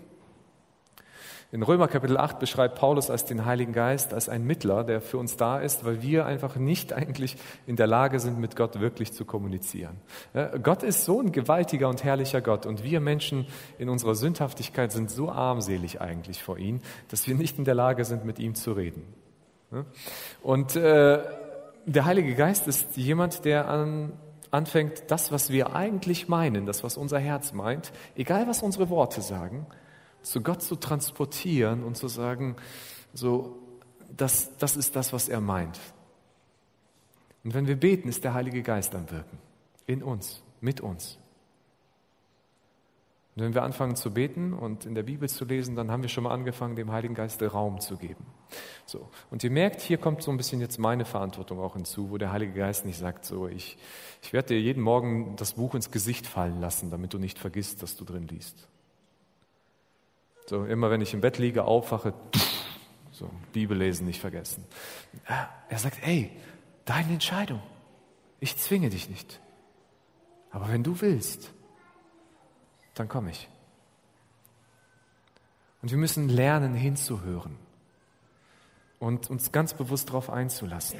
In 1.53 1.63
Römer 1.63 1.89
Kapitel 1.89 2.17
8 2.17 2.39
beschreibt 2.39 2.75
Paulus 2.75 3.09
als 3.09 3.25
den 3.25 3.43
Heiligen 3.43 3.73
Geist 3.73 4.13
als 4.13 4.29
ein 4.29 4.45
Mittler, 4.45 4.85
der 4.85 5.01
für 5.01 5.17
uns 5.17 5.35
da 5.35 5.59
ist, 5.59 5.83
weil 5.83 6.01
wir 6.01 6.25
einfach 6.25 6.55
nicht 6.55 6.93
eigentlich 6.93 7.35
in 7.67 7.75
der 7.75 7.87
Lage 7.87 8.21
sind, 8.21 8.39
mit 8.39 8.55
Gott 8.55 8.79
wirklich 8.79 9.11
zu 9.11 9.25
kommunizieren. 9.25 9.97
Gott 10.63 10.81
ist 10.81 11.03
so 11.03 11.19
ein 11.19 11.33
gewaltiger 11.33 11.89
und 11.89 12.05
herrlicher 12.05 12.39
Gott 12.39 12.65
und 12.65 12.85
wir 12.85 13.02
Menschen 13.02 13.47
in 13.77 13.89
unserer 13.89 14.15
Sündhaftigkeit 14.15 14.93
sind 14.93 15.12
so 15.12 15.29
armselig 15.29 15.99
eigentlich 15.99 16.41
vor 16.41 16.58
ihm, 16.58 16.79
dass 17.10 17.27
wir 17.27 17.35
nicht 17.35 17.58
in 17.58 17.65
der 17.65 17.75
Lage 17.75 18.06
sind, 18.06 18.23
mit 18.23 18.39
ihm 18.39 18.56
zu 18.56 18.71
reden. 18.71 19.04
Und 20.41 20.77
äh, 20.77 21.19
der 21.85 22.06
Heilige 22.06 22.35
Geist 22.35 22.67
ist 22.67 22.95
jemand, 22.95 23.43
der 23.43 23.67
an, 23.67 24.13
anfängt, 24.52 25.04
das, 25.10 25.33
was 25.33 25.49
wir 25.49 25.75
eigentlich 25.75 26.29
meinen, 26.29 26.65
das, 26.65 26.81
was 26.83 26.95
unser 26.95 27.19
Herz 27.19 27.52
meint, 27.52 27.91
egal 28.15 28.47
was 28.47 28.63
unsere 28.63 28.89
Worte 28.89 29.21
sagen, 29.21 29.65
zu 30.22 30.42
Gott 30.42 30.62
zu 30.62 30.76
transportieren 30.76 31.84
und 31.84 31.98
zu 31.98 32.08
sagen, 32.08 32.56
so, 33.13 33.58
das, 34.15 34.56
das 34.58 34.76
ist 34.76 34.96
das, 34.96 35.13
was 35.13 35.30
er 35.30 35.42
meint. 35.42 35.80
Und 37.44 37.54
wenn 37.54 37.67
wir 37.67 37.76
beten, 37.76 38.08
ist 38.08 38.24
der 38.24 38.34
Heilige 38.34 38.62
Geist 38.62 38.94
am 38.96 39.10
Wirken. 39.10 39.38
In 39.88 40.04
uns, 40.04 40.44
mit 40.60 40.82
uns. 40.82 41.17
Und 43.36 43.44
wenn 43.44 43.54
wir 43.54 43.63
anfangen 43.63 43.96
zu 43.96 44.12
beten 44.12 44.54
und 44.54 44.86
in 44.86 44.94
der 44.94 45.04
Bibel 45.04 45.28
zu 45.30 45.46
lesen, 45.46 45.76
dann 45.76 45.90
haben 45.90 46.04
wir 46.04 46.10
schon 46.10 46.26
mal 46.26 46.34
angefangen, 46.34 46.76
dem 46.76 46.92
Heiligen 46.92 47.15
Geist 47.15 47.42
Raum 47.42 47.80
zu 47.80 47.96
geben. 47.96 48.26
So. 48.86 49.10
Und 49.30 49.44
ihr 49.44 49.52
merkt, 49.52 49.80
hier 49.82 49.98
kommt 49.98 50.22
so 50.22 50.32
ein 50.32 50.38
bisschen 50.38 50.60
jetzt 50.60 50.78
meine 50.80 51.06
Verantwortung 51.06 51.60
auch 51.60 51.76
hinzu, 51.76 52.12
wo 52.12 52.17
der 52.17 52.34
Heilige 52.34 52.54
Geist 52.54 52.86
nicht 52.86 52.98
sagt, 52.98 53.24
so, 53.24 53.48
ich, 53.48 53.78
ich 54.22 54.34
werde 54.34 54.50
dir 54.50 54.60
jeden 54.60 54.84
Morgen 54.84 55.38
das 55.38 55.54
Buch 55.54 55.76
ins 55.76 55.92
Gesicht 55.92 56.28
fallen 56.28 56.60
lassen, 56.60 56.92
damit 56.92 57.13
du 57.13 57.19
nicht 57.19 57.40
vergisst, 57.40 57.82
dass 57.82 57.96
du 57.96 58.04
drin 58.04 58.28
liest. 58.28 58.67
So, 60.52 60.65
immer 60.65 60.91
wenn 60.91 60.99
ich 60.99 61.13
im 61.13 61.21
Bett 61.21 61.37
liege, 61.37 61.63
aufwache, 61.63 62.13
so, 63.13 63.29
Bibel 63.54 63.77
lesen 63.77 64.06
nicht 64.06 64.19
vergessen. 64.19 64.65
Er 65.69 65.77
sagt, 65.77 65.99
hey, 66.02 66.29
deine 66.83 67.13
Entscheidung. 67.13 67.62
Ich 68.41 68.58
zwinge 68.58 68.89
dich 68.89 69.10
nicht. 69.10 69.39
Aber 70.49 70.67
wenn 70.67 70.83
du 70.83 70.99
willst, 70.99 71.54
dann 72.95 73.08
komme 73.08 73.31
ich. 73.31 73.47
Und 75.81 75.89
wir 75.91 75.97
müssen 75.97 76.27
lernen, 76.27 76.73
hinzuhören 76.73 77.56
und 78.99 79.29
uns 79.29 79.54
ganz 79.54 79.73
bewusst 79.73 80.10
darauf 80.10 80.29
einzulassen. 80.29 80.99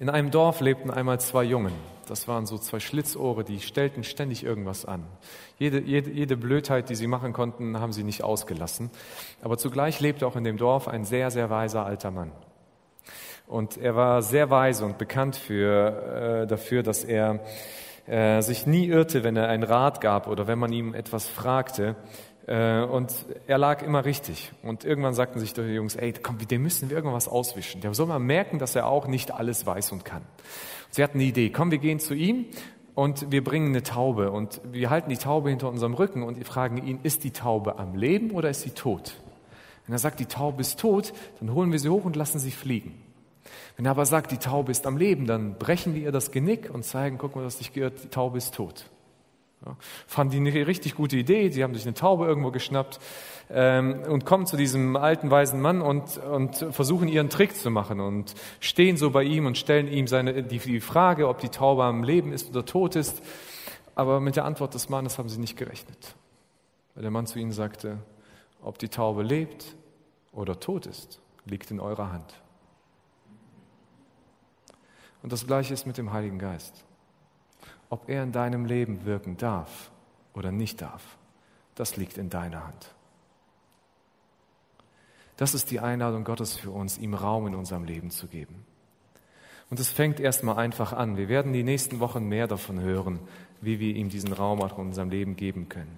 In 0.00 0.08
einem 0.08 0.30
Dorf 0.30 0.62
lebten 0.62 0.90
einmal 0.90 1.20
zwei 1.20 1.44
Jungen. 1.44 1.74
Das 2.04 2.28
waren 2.28 2.46
so 2.46 2.58
zwei 2.58 2.80
Schlitzohre, 2.80 3.44
die 3.44 3.60
stellten 3.60 4.04
ständig 4.04 4.44
irgendwas 4.44 4.84
an. 4.84 5.04
Jede, 5.58 5.80
jede, 5.80 6.10
jede 6.10 6.36
Blödheit, 6.36 6.88
die 6.90 6.94
sie 6.94 7.06
machen 7.06 7.32
konnten, 7.32 7.80
haben 7.80 7.92
sie 7.92 8.04
nicht 8.04 8.22
ausgelassen. 8.22 8.90
Aber 9.42 9.58
zugleich 9.58 10.00
lebte 10.00 10.26
auch 10.26 10.36
in 10.36 10.44
dem 10.44 10.56
Dorf 10.56 10.88
ein 10.88 11.04
sehr, 11.04 11.30
sehr 11.30 11.50
weiser 11.50 11.84
alter 11.84 12.10
Mann. 12.10 12.32
Und 13.46 13.76
er 13.76 13.94
war 13.94 14.22
sehr 14.22 14.50
weise 14.50 14.84
und 14.84 14.98
bekannt 14.98 15.36
für, 15.36 16.42
äh, 16.42 16.46
dafür, 16.46 16.82
dass 16.82 17.04
er 17.04 17.40
äh, 18.06 18.40
sich 18.40 18.66
nie 18.66 18.86
irrte, 18.86 19.24
wenn 19.24 19.36
er 19.36 19.48
einen 19.48 19.62
Rat 19.62 20.00
gab 20.00 20.26
oder 20.28 20.46
wenn 20.46 20.58
man 20.58 20.72
ihm 20.72 20.94
etwas 20.94 21.26
fragte. 21.26 21.96
Äh, 22.46 22.82
und 22.82 23.12
er 23.46 23.58
lag 23.58 23.82
immer 23.82 24.04
richtig. 24.04 24.52
Und 24.62 24.84
irgendwann 24.84 25.14
sagten 25.14 25.40
sich 25.40 25.54
die 25.54 25.62
Jungs, 25.62 25.96
ey, 25.96 26.12
komm, 26.12 26.38
dem 26.38 26.62
müssen 26.62 26.90
wir 26.90 26.96
irgendwas 26.96 27.28
auswischen. 27.28 27.80
Der 27.80 27.94
soll 27.94 28.06
mal 28.06 28.18
merken, 28.18 28.58
dass 28.58 28.76
er 28.76 28.86
auch 28.86 29.06
nicht 29.06 29.32
alles 29.32 29.66
weiß 29.66 29.92
und 29.92 30.04
kann. 30.04 30.22
Sie 30.94 31.02
hatten 31.02 31.18
eine 31.18 31.26
Idee, 31.26 31.50
komm, 31.50 31.72
wir 31.72 31.78
gehen 31.78 31.98
zu 31.98 32.14
ihm 32.14 32.44
und 32.94 33.32
wir 33.32 33.42
bringen 33.42 33.70
eine 33.70 33.82
Taube 33.82 34.30
und 34.30 34.60
wir 34.70 34.90
halten 34.90 35.10
die 35.10 35.16
Taube 35.16 35.50
hinter 35.50 35.68
unserem 35.68 35.94
Rücken 35.94 36.22
und 36.22 36.38
wir 36.38 36.44
fragen 36.44 36.76
ihn, 36.86 37.00
ist 37.02 37.24
die 37.24 37.32
Taube 37.32 37.80
am 37.80 37.96
Leben 37.96 38.30
oder 38.30 38.48
ist 38.48 38.60
sie 38.60 38.70
tot? 38.70 39.16
Wenn 39.86 39.96
er 39.96 39.98
sagt, 39.98 40.20
die 40.20 40.26
Taube 40.26 40.60
ist 40.60 40.78
tot, 40.78 41.12
dann 41.40 41.52
holen 41.52 41.72
wir 41.72 41.80
sie 41.80 41.88
hoch 41.88 42.04
und 42.04 42.14
lassen 42.14 42.38
sie 42.38 42.52
fliegen. 42.52 42.94
Wenn 43.74 43.86
er 43.86 43.90
aber 43.90 44.06
sagt, 44.06 44.30
die 44.30 44.36
Taube 44.36 44.70
ist 44.70 44.86
am 44.86 44.96
Leben, 44.96 45.26
dann 45.26 45.58
brechen 45.58 45.96
wir 45.96 46.02
ihr 46.02 46.12
das 46.12 46.30
Genick 46.30 46.72
und 46.72 46.84
zeigen, 46.84 47.18
guck 47.18 47.34
mal, 47.34 47.44
was 47.44 47.58
dich 47.58 47.72
gehört, 47.72 48.04
die 48.04 48.08
Taube 48.10 48.38
ist 48.38 48.54
tot. 48.54 48.88
Ja, 49.66 49.76
fanden 50.06 50.44
die 50.44 50.50
eine 50.52 50.68
richtig 50.68 50.94
gute 50.94 51.16
Idee, 51.16 51.50
sie 51.50 51.64
haben 51.64 51.74
sich 51.74 51.86
eine 51.86 51.94
Taube 51.94 52.24
irgendwo 52.26 52.52
geschnappt 52.52 53.00
ähm, 53.50 54.02
und 54.08 54.24
kommen 54.24 54.46
zu 54.46 54.56
diesem 54.56 54.96
alten 54.96 55.30
weisen 55.30 55.60
Mann 55.60 55.82
und, 55.82 56.16
und 56.18 56.56
versuchen 56.70 57.08
ihren 57.08 57.30
Trick 57.30 57.54
zu 57.54 57.70
machen 57.70 58.00
und 58.00 58.34
stehen 58.60 58.96
so 58.96 59.10
bei 59.10 59.24
ihm 59.24 59.46
und 59.46 59.58
stellen 59.58 59.88
ihm 59.88 60.06
seine, 60.06 60.42
die, 60.42 60.58
die 60.58 60.80
Frage, 60.80 61.28
ob 61.28 61.38
die 61.40 61.50
Taube 61.50 61.84
am 61.84 62.02
Leben 62.02 62.32
ist 62.32 62.50
oder 62.50 62.64
tot 62.64 62.96
ist. 62.96 63.22
Aber 63.94 64.20
mit 64.20 64.36
der 64.36 64.44
Antwort 64.44 64.74
des 64.74 64.88
Mannes 64.88 65.18
haben 65.18 65.28
sie 65.28 65.38
nicht 65.38 65.56
gerechnet. 65.56 66.14
Weil 66.94 67.02
der 67.02 67.10
Mann 67.10 67.26
zu 67.26 67.38
ihnen 67.38 67.52
sagte, 67.52 67.98
ob 68.62 68.78
die 68.78 68.88
Taube 68.88 69.22
lebt 69.22 69.76
oder 70.32 70.58
tot 70.58 70.86
ist, 70.86 71.20
liegt 71.44 71.70
in 71.70 71.80
eurer 71.80 72.12
Hand. 72.12 72.34
Und 75.22 75.32
das 75.32 75.46
Gleiche 75.46 75.72
ist 75.72 75.86
mit 75.86 75.96
dem 75.96 76.12
Heiligen 76.12 76.38
Geist. 76.38 76.84
Ob 77.88 78.08
er 78.08 78.22
in 78.22 78.32
deinem 78.32 78.64
Leben 78.64 79.04
wirken 79.04 79.36
darf 79.36 79.90
oder 80.34 80.50
nicht 80.50 80.82
darf, 80.82 81.16
das 81.74 81.96
liegt 81.96 82.18
in 82.18 82.30
deiner 82.30 82.66
Hand. 82.66 82.93
Das 85.36 85.54
ist 85.54 85.70
die 85.70 85.80
Einladung 85.80 86.24
Gottes 86.24 86.56
für 86.56 86.70
uns, 86.70 86.98
ihm 86.98 87.14
Raum 87.14 87.46
in 87.46 87.54
unserem 87.54 87.84
Leben 87.84 88.10
zu 88.10 88.26
geben. 88.28 88.64
Und 89.70 89.80
es 89.80 89.90
fängt 89.90 90.20
erstmal 90.20 90.58
einfach 90.58 90.92
an. 90.92 91.16
Wir 91.16 91.28
werden 91.28 91.52
die 91.52 91.64
nächsten 91.64 92.00
Wochen 92.00 92.24
mehr 92.28 92.46
davon 92.46 92.80
hören, 92.80 93.18
wie 93.60 93.80
wir 93.80 93.94
ihm 93.94 94.10
diesen 94.10 94.32
Raum 94.32 94.62
auch 94.62 94.78
in 94.78 94.86
unserem 94.86 95.10
Leben 95.10 95.36
geben 95.36 95.68
können. 95.68 95.96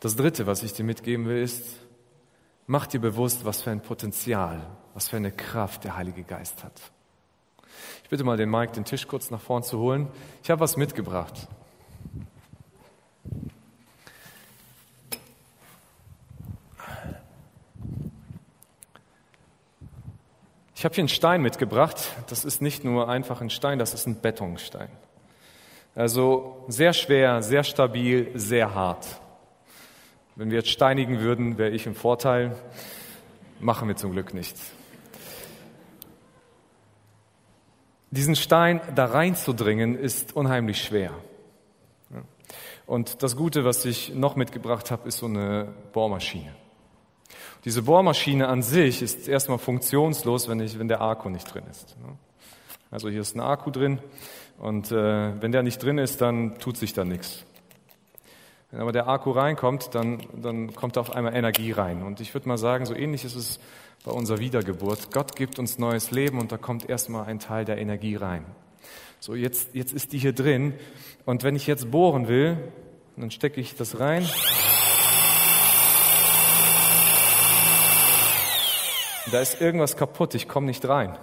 Das 0.00 0.16
Dritte, 0.16 0.46
was 0.46 0.62
ich 0.62 0.72
dir 0.72 0.84
mitgeben 0.84 1.26
will, 1.26 1.42
ist, 1.42 1.80
mach 2.66 2.86
dir 2.86 3.00
bewusst, 3.00 3.44
was 3.44 3.62
für 3.62 3.70
ein 3.70 3.82
Potenzial 3.82 4.66
was 4.98 5.08
für 5.08 5.16
eine 5.16 5.30
Kraft 5.30 5.84
der 5.84 5.96
Heilige 5.96 6.24
Geist 6.24 6.64
hat. 6.64 6.72
Ich 8.02 8.08
bitte 8.08 8.24
mal 8.24 8.36
den 8.36 8.50
Mike, 8.50 8.72
den 8.72 8.84
Tisch 8.84 9.06
kurz 9.06 9.30
nach 9.30 9.40
vorn 9.40 9.62
zu 9.62 9.78
holen. 9.78 10.08
Ich 10.42 10.50
habe 10.50 10.60
was 10.60 10.76
mitgebracht. 10.76 11.46
Ich 20.78 20.84
habe 20.84 20.94
hier 20.94 21.02
einen 21.02 21.08
Stein 21.08 21.42
mitgebracht. 21.42 22.12
Das 22.28 22.44
ist 22.44 22.62
nicht 22.62 22.84
nur 22.84 23.08
einfach 23.08 23.40
ein 23.40 23.50
Stein, 23.50 23.80
das 23.80 23.94
ist 23.94 24.06
ein 24.06 24.20
Betonstein. 24.20 24.88
Also 25.96 26.64
sehr 26.68 26.92
schwer, 26.92 27.42
sehr 27.42 27.64
stabil, 27.64 28.30
sehr 28.36 28.76
hart. 28.76 29.04
Wenn 30.36 30.50
wir 30.50 30.58
jetzt 30.58 30.70
steinigen 30.70 31.18
würden, 31.18 31.58
wäre 31.58 31.70
ich 31.70 31.86
im 31.86 31.96
Vorteil. 31.96 32.56
Machen 33.58 33.88
wir 33.88 33.96
zum 33.96 34.12
Glück 34.12 34.32
nicht. 34.32 34.56
Diesen 38.12 38.36
Stein 38.36 38.80
da 38.94 39.06
reinzudringen, 39.06 39.98
ist 39.98 40.36
unheimlich 40.36 40.80
schwer. 40.80 41.10
Und 42.86 43.24
das 43.24 43.34
Gute, 43.34 43.64
was 43.64 43.84
ich 43.84 44.14
noch 44.14 44.36
mitgebracht 44.36 44.92
habe, 44.92 45.08
ist 45.08 45.18
so 45.18 45.26
eine 45.26 45.74
Bohrmaschine. 45.92 46.54
Diese 47.64 47.82
Bohrmaschine 47.82 48.48
an 48.48 48.62
sich 48.62 49.02
ist 49.02 49.28
erstmal 49.28 49.58
funktionslos, 49.58 50.48
wenn, 50.48 50.60
ich, 50.60 50.78
wenn 50.78 50.88
der 50.88 51.00
Akku 51.00 51.28
nicht 51.28 51.52
drin 51.52 51.64
ist. 51.70 51.96
Also 52.90 53.08
hier 53.08 53.20
ist 53.20 53.36
ein 53.36 53.40
Akku 53.40 53.70
drin 53.70 53.98
und 54.58 54.90
äh, 54.90 55.40
wenn 55.40 55.52
der 55.52 55.62
nicht 55.62 55.82
drin 55.82 55.98
ist, 55.98 56.20
dann 56.20 56.58
tut 56.58 56.76
sich 56.76 56.92
da 56.92 57.04
nichts. 57.04 57.44
Wenn 58.70 58.80
aber 58.80 58.92
der 58.92 59.08
Akku 59.08 59.30
reinkommt, 59.30 59.94
dann, 59.94 60.20
dann 60.40 60.74
kommt 60.74 60.96
da 60.96 61.00
auf 61.00 61.14
einmal 61.14 61.34
Energie 61.34 61.72
rein. 61.72 62.02
Und 62.02 62.20
ich 62.20 62.34
würde 62.34 62.48
mal 62.48 62.58
sagen, 62.58 62.84
so 62.84 62.94
ähnlich 62.94 63.24
ist 63.24 63.34
es 63.34 63.60
bei 64.04 64.10
unserer 64.10 64.38
Wiedergeburt. 64.38 65.10
Gott 65.10 65.36
gibt 65.36 65.58
uns 65.58 65.78
neues 65.78 66.10
Leben 66.10 66.38
und 66.38 66.52
da 66.52 66.58
kommt 66.58 66.88
erstmal 66.88 67.24
ein 67.26 67.38
Teil 67.38 67.64
der 67.64 67.78
Energie 67.78 68.16
rein. 68.16 68.44
So, 69.20 69.34
jetzt, 69.34 69.74
jetzt 69.74 69.92
ist 69.92 70.12
die 70.12 70.18
hier 70.18 70.32
drin. 70.32 70.74
Und 71.24 71.42
wenn 71.44 71.56
ich 71.56 71.66
jetzt 71.66 71.90
bohren 71.90 72.28
will, 72.28 72.58
dann 73.16 73.30
stecke 73.30 73.60
ich 73.60 73.74
das 73.74 73.98
rein. 73.98 74.28
Da 79.30 79.40
ist 79.40 79.60
irgendwas 79.60 79.96
kaputt, 79.96 80.34
ich 80.34 80.48
komme 80.48 80.66
nicht 80.66 80.88
rein. 80.88 81.16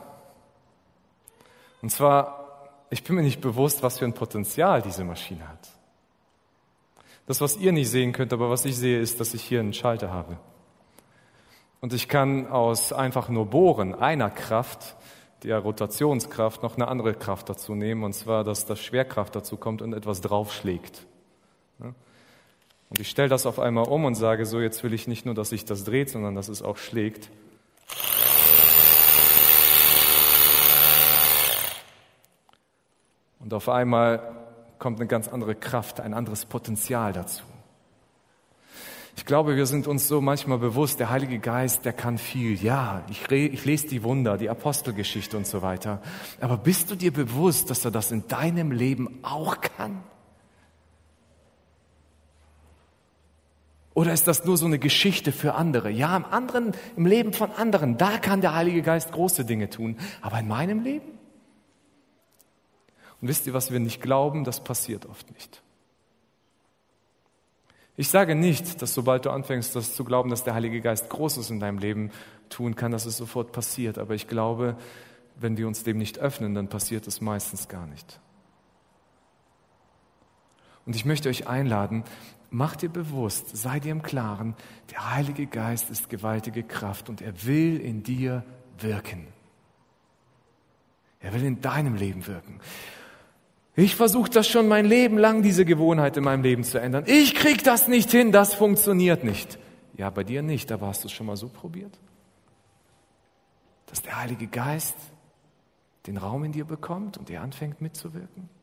Und 1.81 1.89
zwar, 1.89 2.69
ich 2.89 3.03
bin 3.03 3.15
mir 3.15 3.23
nicht 3.23 3.41
bewusst, 3.41 3.83
was 3.83 3.99
für 3.99 4.05
ein 4.05 4.13
Potenzial 4.13 4.81
diese 4.81 5.03
Maschine 5.03 5.47
hat. 5.47 5.69
Das, 7.27 7.41
was 7.41 7.57
ihr 7.57 7.71
nicht 7.71 7.89
sehen 7.89 8.11
könnt, 8.11 8.33
aber 8.33 8.49
was 8.49 8.65
ich 8.65 8.77
sehe, 8.77 8.99
ist, 8.99 9.19
dass 9.19 9.33
ich 9.33 9.43
hier 9.43 9.59
einen 9.59 9.73
Schalter 9.73 10.11
habe. 10.11 10.37
Und 11.81 11.93
ich 11.93 12.07
kann 12.07 12.47
aus 12.47 12.93
einfach 12.93 13.29
nur 13.29 13.47
Bohren 13.47 13.95
einer 13.95 14.29
Kraft, 14.29 14.95
der 15.43 15.59
Rotationskraft, 15.59 16.63
noch 16.63 16.75
eine 16.75 16.87
andere 16.87 17.13
Kraft 17.13 17.49
dazu 17.49 17.75
nehmen, 17.75 18.03
und 18.03 18.13
zwar, 18.13 18.43
dass 18.43 18.65
das 18.65 18.79
Schwerkraft 18.79 19.35
dazu 19.35 19.57
kommt 19.57 19.81
und 19.81 19.93
etwas 19.93 20.21
draufschlägt. 20.21 21.05
Und 22.89 22.99
ich 22.99 23.09
stelle 23.09 23.29
das 23.29 23.45
auf 23.45 23.59
einmal 23.59 23.87
um 23.87 24.05
und 24.05 24.15
sage 24.15 24.45
so, 24.45 24.61
jetzt 24.61 24.83
will 24.83 24.93
ich 24.93 25.07
nicht 25.07 25.25
nur, 25.25 25.35
dass 25.35 25.49
sich 25.49 25.65
das 25.65 25.83
dreht, 25.83 26.09
sondern 26.09 26.35
dass 26.35 26.47
es 26.47 26.61
auch 26.61 26.77
schlägt. 26.77 27.29
Und 33.39 33.53
auf 33.53 33.69
einmal 33.69 34.35
kommt 34.79 34.99
eine 34.99 35.07
ganz 35.07 35.27
andere 35.27 35.53
Kraft, 35.55 35.99
ein 35.99 36.13
anderes 36.13 36.45
Potenzial 36.45 37.13
dazu. 37.13 37.43
Ich 39.17 39.25
glaube, 39.25 39.55
wir 39.55 39.65
sind 39.65 39.87
uns 39.87 40.07
so 40.07 40.19
manchmal 40.19 40.57
bewusst, 40.57 40.99
der 40.99 41.09
Heilige 41.09 41.39
Geist, 41.39 41.85
der 41.85 41.93
kann 41.93 42.17
viel. 42.17 42.61
Ja, 42.61 43.03
ich, 43.09 43.31
ich 43.31 43.65
lese 43.65 43.87
die 43.87 44.03
Wunder, 44.03 44.37
die 44.37 44.49
Apostelgeschichte 44.49 45.37
und 45.37 45.47
so 45.47 45.61
weiter. 45.61 46.01
Aber 46.41 46.57
bist 46.57 46.91
du 46.91 46.95
dir 46.95 47.13
bewusst, 47.13 47.69
dass 47.69 47.85
er 47.85 47.91
das 47.91 48.11
in 48.11 48.27
deinem 48.27 48.71
Leben 48.71 49.19
auch 49.23 49.61
kann? 49.61 50.03
Oder 53.95 54.11
ist 54.11 54.27
das 54.27 54.43
nur 54.43 54.57
so 54.57 54.65
eine 54.65 54.77
Geschichte 54.77 55.31
für 55.31 55.55
andere? 55.55 55.89
Ja, 55.89 56.15
im 56.17 56.25
anderen, 56.25 56.73
im 56.97 57.05
Leben 57.05 57.31
von 57.31 57.51
anderen, 57.51 57.97
da 57.97 58.17
kann 58.17 58.41
der 58.41 58.53
Heilige 58.53 58.81
Geist 58.81 59.13
große 59.13 59.45
Dinge 59.45 59.69
tun. 59.69 59.97
Aber 60.21 60.37
in 60.37 60.49
meinem 60.49 60.83
Leben? 60.83 61.17
Und 63.21 63.29
wisst 63.29 63.47
ihr, 63.47 63.53
was 63.53 63.71
wir 63.71 63.79
nicht 63.79 64.01
glauben, 64.01 64.43
das 64.43 64.61
passiert 64.61 65.05
oft 65.05 65.31
nicht. 65.31 65.63
Ich 67.95 68.09
sage 68.09 68.35
nicht, 68.35 68.81
dass 68.81 68.93
sobald 68.93 69.23
du 69.23 69.29
anfängst, 69.29 69.73
das 69.77 69.95
zu 69.95 70.03
glauben, 70.03 70.29
dass 70.29 70.43
der 70.43 70.55
Heilige 70.55 70.81
Geist 70.81 71.09
Großes 71.09 71.49
in 71.49 71.61
deinem 71.61 71.77
Leben 71.77 72.11
tun 72.49 72.75
kann, 72.75 72.91
dass 72.91 73.05
es 73.05 73.15
sofort 73.15 73.53
passiert. 73.53 73.97
Aber 73.97 74.13
ich 74.13 74.27
glaube, 74.27 74.75
wenn 75.37 75.55
wir 75.55 75.67
uns 75.67 75.83
dem 75.83 75.97
nicht 75.97 76.19
öffnen, 76.19 76.53
dann 76.53 76.67
passiert 76.67 77.07
es 77.07 77.21
meistens 77.21 77.69
gar 77.69 77.87
nicht. 77.87 78.19
Und 80.85 80.95
ich 80.95 81.05
möchte 81.05 81.29
euch 81.29 81.47
einladen, 81.47 82.03
Mach 82.57 82.77
dir 82.77 82.87
bewusst, 82.87 83.57
sei 83.57 83.81
dir 83.81 83.91
im 83.91 84.01
Klaren, 84.01 84.55
der 84.91 85.13
Heilige 85.13 85.45
Geist 85.45 85.89
ist 85.89 86.09
gewaltige 86.09 86.63
Kraft 86.63 87.09
und 87.09 87.21
er 87.21 87.45
will 87.45 87.81
in 87.81 88.01
dir 88.01 88.45
wirken. 88.79 89.27
Er 91.19 91.33
will 91.33 91.43
in 91.43 91.59
deinem 91.59 91.95
Leben 91.95 92.27
wirken. 92.27 92.61
Ich 93.75 93.97
versuche 93.97 94.29
das 94.29 94.47
schon 94.47 94.69
mein 94.69 94.85
Leben 94.85 95.17
lang, 95.17 95.41
diese 95.41 95.65
Gewohnheit 95.65 96.15
in 96.15 96.23
meinem 96.23 96.43
Leben 96.43 96.63
zu 96.63 96.79
ändern. 96.79 97.03
Ich 97.07 97.35
krieg 97.35 97.61
das 97.65 97.89
nicht 97.89 98.09
hin, 98.11 98.31
das 98.31 98.53
funktioniert 98.53 99.25
nicht. 99.25 99.59
Ja, 99.97 100.09
bei 100.09 100.23
dir 100.23 100.41
nicht, 100.41 100.71
aber 100.71 100.87
hast 100.87 101.03
du 101.03 101.07
es 101.07 101.11
schon 101.11 101.25
mal 101.25 101.35
so 101.35 101.49
probiert? 101.49 101.99
Dass 103.87 104.01
der 104.01 104.17
Heilige 104.17 104.47
Geist 104.47 104.95
den 106.07 106.15
Raum 106.15 106.45
in 106.45 106.53
dir 106.53 106.63
bekommt 106.63 107.17
und 107.17 107.29
er 107.29 107.41
anfängt 107.41 107.81
mitzuwirken? 107.81 108.54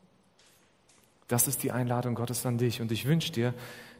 Das 1.27 1.47
ist 1.47 1.63
die 1.63 1.71
Einladung 1.71 2.15
Gottes 2.15 2.45
an 2.45 2.57
dich. 2.57 2.81
Und 2.81 2.91
ich 2.91 3.05
wünsche 3.05 3.31
dir, 3.31 3.53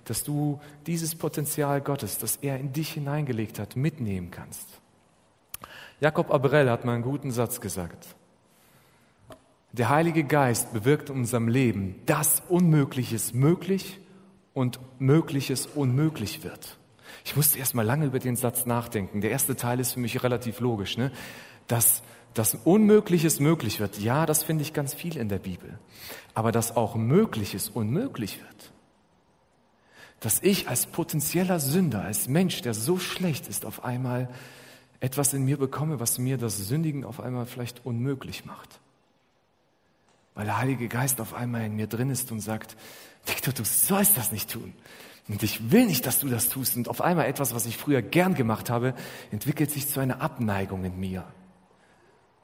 dass 0.06 0.24
du 0.24 0.60
dieses 0.86 1.16
Potenzial 1.16 1.82
Gottes, 1.82 2.18
das 2.18 2.38
er 2.38 2.60
in 2.60 2.74
dich 2.74 2.94
hineingelegt 2.94 3.60
hat, 3.60 3.76
mitnehmen 3.76 4.32
kannst. 4.32 4.68
Jakob 6.00 6.32
Abrell 6.32 6.70
hat 6.70 6.84
mal 6.84 6.96
einen 6.96 7.04
guten 7.04 7.32
Satz 7.32 7.62
gesagt. 7.62 8.16
Der 9.72 9.90
Heilige 9.90 10.24
Geist 10.24 10.74
bewirkt 10.74 11.10
in 11.10 11.16
unserem 11.16 11.48
Leben, 11.48 11.96
dass 12.06 12.44
Unmögliches 12.50 13.34
möglich 13.34 14.00
und 14.54 14.80
Mögliches 15.00 15.66
unmöglich 15.66 16.44
wird. 16.44 16.78
Ich 17.26 17.36
musste 17.36 17.58
erst 17.58 17.74
mal 17.74 17.86
lange 17.86 18.06
über 18.06 18.20
den 18.20 18.36
Satz 18.36 18.66
nachdenken. 18.66 19.22
Der 19.22 19.32
erste 19.32 19.56
Teil 19.56 19.80
ist 19.80 19.94
für 19.94 20.00
mich 20.00 20.22
relativ 20.24 20.60
logisch, 20.60 20.98
ne? 20.98 21.12
dass 21.68 22.04
dass 22.34 22.56
Unmögliches 22.56 23.40
möglich 23.40 23.80
wird, 23.80 24.00
ja, 24.00 24.26
das 24.26 24.44
finde 24.44 24.64
ich 24.64 24.74
ganz 24.74 24.94
viel 24.94 25.18
in 25.18 25.30
der 25.30 25.40
Bibel. 25.40 25.78
Aber 26.34 26.52
dass 26.52 26.76
auch 26.76 26.96
Mögliches 26.96 27.70
unmöglich 27.70 28.40
wird. 28.40 28.72
Dass 30.20 30.42
ich 30.42 30.68
als 30.68 30.86
potenzieller 30.86 31.60
Sünder, 31.60 32.04
als 32.04 32.28
Mensch, 32.28 32.62
der 32.62 32.74
so 32.74 32.98
schlecht 32.98 33.48
ist, 33.48 33.66
auf 33.66 33.84
einmal 33.84 34.30
etwas 35.00 35.34
in 35.34 35.44
mir 35.44 35.58
bekomme, 35.58 36.00
was 36.00 36.18
mir 36.18 36.38
das 36.38 36.58
Sündigen 36.58 37.04
auf 37.04 37.20
einmal 37.20 37.46
vielleicht 37.46 37.86
unmöglich 37.86 38.46
macht. 38.46 38.80
Weil 40.34 40.46
der 40.46 40.58
Heilige 40.58 40.88
Geist 40.88 41.20
auf 41.22 41.34
einmal 41.34 41.66
in 41.66 41.76
mir 41.76 41.88
drin 41.88 42.10
ist 42.10 42.32
und 42.32 42.40
sagt, 42.40 42.76
Victor, 43.26 43.54
du 43.54 43.66
sollst 43.66 44.18
das 44.18 44.32
nicht 44.32 44.50
tun. 44.50 44.74
Und 45.28 45.44
ich 45.44 45.72
will 45.72 45.86
nicht, 45.86 46.06
dass 46.06 46.20
du 46.20 46.28
das 46.28 46.50
tust. 46.50 46.76
Und 46.76 46.90
auf 46.90 47.02
einmal 47.02 47.28
etwas, 47.28 47.54
was 47.54 47.66
ich 47.66 47.78
früher 47.78 48.02
gern 48.02 48.34
gemacht 48.34 48.70
habe, 48.70 48.94
entwickelt 49.32 49.72
sich 49.72 49.88
zu 49.88 50.00
einer 50.00 50.22
Abneigung 50.22 50.84
in 50.84 51.00
mir. 51.00 51.26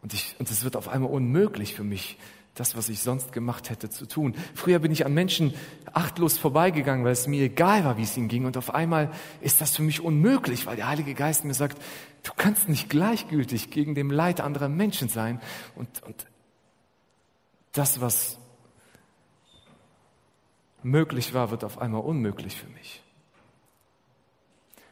Und, 0.02 0.14
ich, 0.14 0.36
und 0.40 0.50
es 0.50 0.64
wird 0.64 0.76
auf 0.76 0.88
einmal 0.88 1.12
unmöglich 1.12 1.76
für 1.76 1.84
mich, 1.84 2.18
das, 2.56 2.76
was 2.76 2.90
ich 2.90 3.00
sonst 3.00 3.32
gemacht 3.32 3.70
hätte, 3.70 3.90
zu 3.90 4.06
tun. 4.06 4.36
Früher 4.54 4.80
bin 4.80 4.92
ich 4.92 5.06
an 5.06 5.14
Menschen 5.14 5.54
achtlos 5.94 6.38
vorbeigegangen, 6.38 7.06
weil 7.06 7.14
es 7.14 7.28
mir 7.28 7.44
egal 7.44 7.86
war, 7.86 7.98
wie 7.98 8.04
es 8.04 8.18
ihnen 8.18 8.28
ging. 8.28 8.46
Und 8.46 8.58
auf 8.58 8.74
einmal 8.74 9.12
ist 9.40 9.62
das 9.62 9.76
für 9.76 9.82
mich 9.82 10.02
unmöglich, 10.02 10.66
weil 10.66 10.76
der 10.76 10.88
Heilige 10.88 11.14
Geist 11.14 11.46
mir 11.46 11.54
sagt, 11.54 11.82
du 12.24 12.32
kannst 12.36 12.68
nicht 12.68 12.90
gleichgültig 12.90 13.72
gegen 13.72 13.96
dem 13.96 14.12
Leid 14.12 14.42
anderer 14.42 14.68
Menschen 14.68 15.08
sein. 15.08 15.40
Und, 15.76 16.04
und 16.04 16.26
das, 17.72 18.02
was 18.02 18.38
möglich 20.84 21.34
war, 21.34 21.52
wird 21.52 21.64
auf 21.64 21.80
einmal 21.80 22.02
unmöglich 22.02 22.56
für 22.58 22.68
mich. 22.68 23.02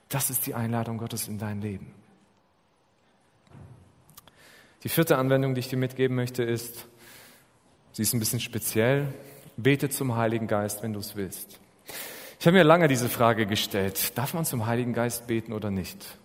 Das 0.09 0.29
ist 0.29 0.47
die 0.47 0.55
Einladung 0.55 0.99
Gottes 0.99 1.27
in 1.27 1.37
dein 1.37 1.59
Leben. 1.59 1.96
Die 4.87 4.93
vierte 4.93 5.17
Anwendung, 5.17 5.53
die 5.53 5.59
ich 5.59 5.67
dir 5.67 5.75
mitgeben 5.75 6.15
möchte, 6.15 6.43
ist, 6.43 6.87
sie 7.91 8.03
ist 8.03 8.13
ein 8.13 8.21
bisschen 8.21 8.39
speziell. 8.39 9.13
Bete 9.57 9.89
zum 9.89 10.15
Heiligen 10.15 10.47
Geist, 10.47 10.81
wenn 10.81 10.93
du 10.93 11.01
es 11.01 11.17
willst. 11.17 11.59
Ich 12.39 12.47
habe 12.47 12.55
mir 12.55 12.63
lange 12.63 12.87
diese 12.87 13.09
Frage 13.09 13.47
gestellt, 13.47 14.17
darf 14.17 14.33
man 14.33 14.45
zum 14.45 14.65
Heiligen 14.65 14.93
Geist 14.93 15.27
beten 15.27 15.51
oder 15.51 15.71
nicht? 15.71 16.17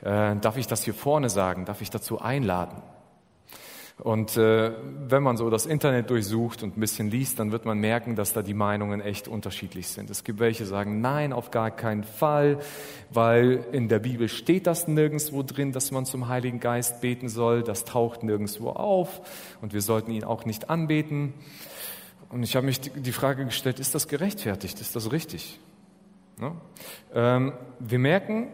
Äh, 0.00 0.36
darf 0.36 0.58
ich 0.58 0.68
das 0.68 0.84
hier 0.84 0.94
vorne 0.94 1.28
sagen? 1.28 1.64
Darf 1.64 1.80
ich 1.80 1.90
dazu 1.90 2.20
einladen? 2.20 2.84
Und 4.02 4.38
äh, 4.38 4.72
wenn 5.08 5.22
man 5.22 5.36
so 5.36 5.50
das 5.50 5.66
Internet 5.66 6.08
durchsucht 6.08 6.62
und 6.62 6.76
ein 6.76 6.80
bisschen 6.80 7.10
liest, 7.10 7.38
dann 7.38 7.52
wird 7.52 7.66
man 7.66 7.78
merken, 7.78 8.16
dass 8.16 8.32
da 8.32 8.40
die 8.40 8.54
Meinungen 8.54 9.02
echt 9.02 9.28
unterschiedlich 9.28 9.88
sind. 9.88 10.08
Es 10.08 10.24
gibt 10.24 10.40
welche, 10.40 10.64
die 10.64 10.68
sagen, 10.70 11.02
nein, 11.02 11.34
auf 11.34 11.50
gar 11.50 11.70
keinen 11.70 12.04
Fall, 12.04 12.58
weil 13.10 13.64
in 13.72 13.88
der 13.88 13.98
Bibel 13.98 14.28
steht 14.28 14.66
das 14.66 14.88
nirgendwo 14.88 15.42
drin, 15.42 15.72
dass 15.72 15.90
man 15.90 16.06
zum 16.06 16.28
Heiligen 16.28 16.60
Geist 16.60 17.02
beten 17.02 17.28
soll. 17.28 17.62
Das 17.62 17.84
taucht 17.84 18.22
nirgendwo 18.22 18.70
auf 18.70 19.20
und 19.60 19.74
wir 19.74 19.82
sollten 19.82 20.12
ihn 20.12 20.24
auch 20.24 20.46
nicht 20.46 20.70
anbeten. 20.70 21.34
Und 22.30 22.42
ich 22.42 22.56
habe 22.56 22.64
mich 22.64 22.80
die 22.80 23.12
Frage 23.12 23.44
gestellt, 23.44 23.80
ist 23.80 23.94
das 23.94 24.08
gerechtfertigt? 24.08 24.80
Ist 24.80 24.96
das 24.96 25.12
richtig? 25.12 25.60
Ja? 26.40 26.56
Ähm, 27.12 27.52
wir 27.78 27.98
merken, 27.98 28.48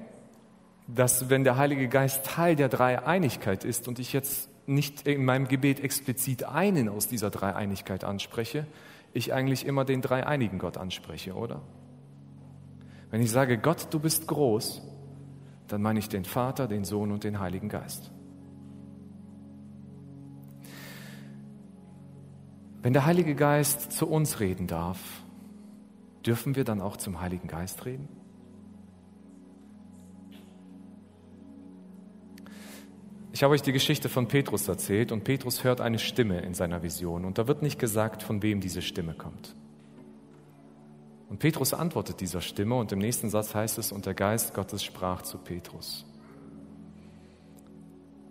dass 0.89 1.31
wenn 1.31 1.45
der 1.45 1.57
Heilige 1.57 1.89
Geist 1.89 2.27
Teil 2.27 2.57
der 2.57 2.69
Dreieinigkeit 2.69 3.65
ist 3.65 3.87
und 3.87 4.01
ich 4.01 4.13
jetzt 4.13 4.49
nicht 4.67 5.07
in 5.07 5.25
meinem 5.25 5.49
Gebet 5.49 5.81
explizit 5.81 6.45
einen 6.45 6.89
aus 6.89 7.09
dieser 7.09 7.31
Dreieinigkeit 7.31 8.05
anspreche, 8.05 8.67
ich 9.13 9.33
eigentlich 9.33 9.67
immer 9.67 9.85
den 9.85 10.03
dreieinigen 10.03 10.59
Gott 10.59 10.77
anspreche, 10.77 11.35
oder? 11.35 11.63
Wenn 13.11 13.23
ich 13.23 13.31
sage, 13.31 13.59
Gott, 13.59 13.89
du 13.91 14.01
bist 14.01 14.27
groß, 14.27 14.83
dann 15.69 15.83
meine 15.83 15.99
ich 15.99 16.09
den 16.09 16.25
Vater, 16.25 16.69
den 16.69 16.85
Sohn 16.85 17.13
und 17.13 17.25
den 17.25 17.41
Heiligen 17.41 17.69
Geist. 17.69 18.11
Wenn 22.83 22.93
der 22.93 23.05
Heilige 23.07 23.35
Geist 23.35 23.93
zu 23.93 24.07
uns 24.07 24.39
reden 24.39 24.67
darf, 24.67 25.01
dürfen 26.25 26.57
wir 26.57 26.65
dann 26.65 26.81
auch 26.81 26.97
zum 26.97 27.21
Heiligen 27.21 27.49
Geist 27.49 27.85
reden? 27.85 28.09
Ich 33.37 33.43
habe 33.43 33.53
euch 33.53 33.61
die 33.61 33.73
Geschichte 33.73 34.09
von 34.09 34.29
Petrus 34.29 34.67
erzählt 34.67 35.13
und 35.13 35.23
Petrus 35.23 35.63
hört 35.63 35.83
eine 35.83 35.99
Stimme 35.99 36.41
in 36.41 36.55
seiner 36.55 36.83
Vision 36.83 37.27
und 37.27 37.37
da 37.37 37.47
wird 37.47 37.61
nicht 37.61 37.79
gesagt, 37.79 38.23
von 38.23 38.41
wem 38.41 38.63
diese 38.63 38.81
Stimme 38.81 39.13
kommt. 39.13 39.55
Und 41.29 41.39
Petrus 41.39 41.75
antwortet 41.75 42.23
dieser 42.23 42.41
Stimme 42.41 42.77
und 42.77 42.93
im 42.93 42.99
nächsten 42.99 43.29
Satz 43.29 43.55
heißt 43.55 43.77
es, 43.77 43.93
und 43.93 44.07
der 44.07 44.15
Geist 44.15 44.55
Gottes 44.55 44.83
sprach 44.83 45.21
zu 45.21 45.37
Petrus. 45.37 46.07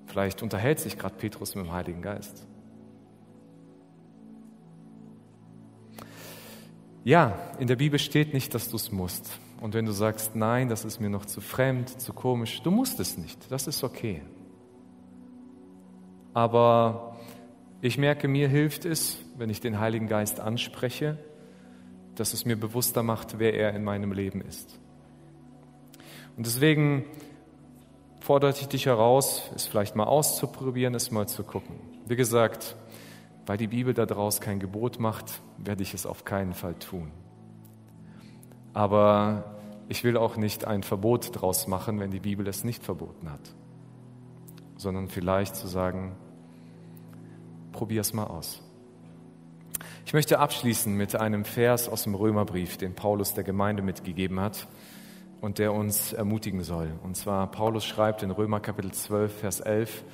Vielleicht 0.08 0.42
unterhält 0.42 0.80
sich 0.80 0.98
gerade 0.98 1.14
Petrus 1.14 1.54
mit 1.54 1.68
dem 1.68 1.72
Heiligen 1.72 2.02
Geist. 2.02 2.48
Ja, 7.04 7.38
in 7.60 7.68
der 7.68 7.76
Bibel 7.76 8.00
steht 8.00 8.34
nicht, 8.34 8.56
dass 8.56 8.70
du 8.70 8.76
es 8.76 8.92
musst. 8.92 9.40
Und 9.62 9.76
wenn 9.76 9.86
du 9.86 9.92
sagst, 9.92 10.36
nein, 10.36 10.68
das 10.68 10.84
ist 10.84 11.00
mir 11.00 11.12
noch 11.12 11.28
zu 11.28 11.42
fremd, 11.42 12.02
zu 12.02 12.12
komisch, 12.12 12.64
du 12.64 12.72
musst 12.72 13.00
es 13.00 13.20
nicht. 13.20 13.52
Das 13.52 13.68
ist 13.68 13.84
okay. 13.84 14.24
Aber 16.36 17.16
ich 17.80 17.98
merke, 17.98 18.28
mir 18.28 18.50
hilft 18.50 18.84
es, 18.84 19.18
wenn 19.38 19.50
ich 19.50 19.62
den 19.62 19.80
Heiligen 19.80 20.08
Geist 20.08 20.42
anspreche, 20.42 21.18
dass 22.16 22.34
es 22.34 22.44
mir 22.44 22.58
bewusster 22.58 23.04
macht, 23.04 23.40
wer 23.40 23.54
er 23.54 23.74
in 23.74 23.86
meinem 23.86 24.12
Leben 24.12 24.42
ist. 24.42 24.78
Und 26.36 26.46
deswegen 26.46 27.06
fordere 28.20 28.52
ich 28.52 28.68
dich 28.68 28.86
heraus, 28.86 29.50
es 29.56 29.66
vielleicht 29.66 29.96
mal 29.96 30.04
auszuprobieren, 30.04 30.94
es 30.94 31.10
mal 31.10 31.26
zu 31.26 31.46
gucken. 31.46 31.80
Wie 32.06 32.18
gesagt, 32.18 32.76
weil 33.46 33.58
die 33.58 33.68
Bibel 33.68 33.94
daraus 33.94 34.42
kein 34.42 34.60
Gebot 34.60 35.00
macht, 35.00 35.40
werde 35.58 35.84
ich 35.84 35.94
es 35.94 36.06
auf 36.06 36.26
keinen 36.26 36.54
Fall 36.54 36.76
tun. 36.76 37.12
Aber 38.74 39.56
ich 39.88 40.04
will 40.04 40.18
auch 40.18 40.36
nicht 40.36 40.66
ein 40.68 40.84
Verbot 40.84 41.34
daraus 41.34 41.68
machen, 41.68 41.98
wenn 42.02 42.12
die 42.12 42.20
Bibel 42.20 42.46
es 42.46 42.66
nicht 42.66 42.84
verboten 42.84 43.32
hat, 43.32 43.56
sondern 44.76 45.08
vielleicht 45.08 45.56
zu 45.56 45.68
sagen, 45.68 46.18
Probier 47.76 48.02
es 48.02 48.14
mal 48.14 48.24
aus. 48.24 48.62
Ich 50.06 50.14
möchte 50.14 50.40
abschließen 50.40 50.96
mit 50.96 51.16
einem 51.18 51.44
Vers 51.44 51.90
aus 51.90 52.04
dem 52.04 52.16
Römerbrief, 52.16 52.78
den 52.78 52.96
Paulus 52.96 53.34
der 53.34 53.44
Gemeinde 53.44 53.84
mitgegeben 53.84 54.40
hat 54.40 54.68
und 55.42 55.60
der 55.60 55.74
uns 55.74 56.14
ermutigen 56.14 56.64
soll. 56.64 56.94
Und 57.04 57.18
zwar, 57.18 57.52
Paulus 57.52 57.84
schreibt 57.84 58.24
in 58.24 58.32
Römer 58.32 58.62
Kapitel 58.62 58.94
12, 58.94 59.40
Vers 59.40 59.60
11, 59.60 60.06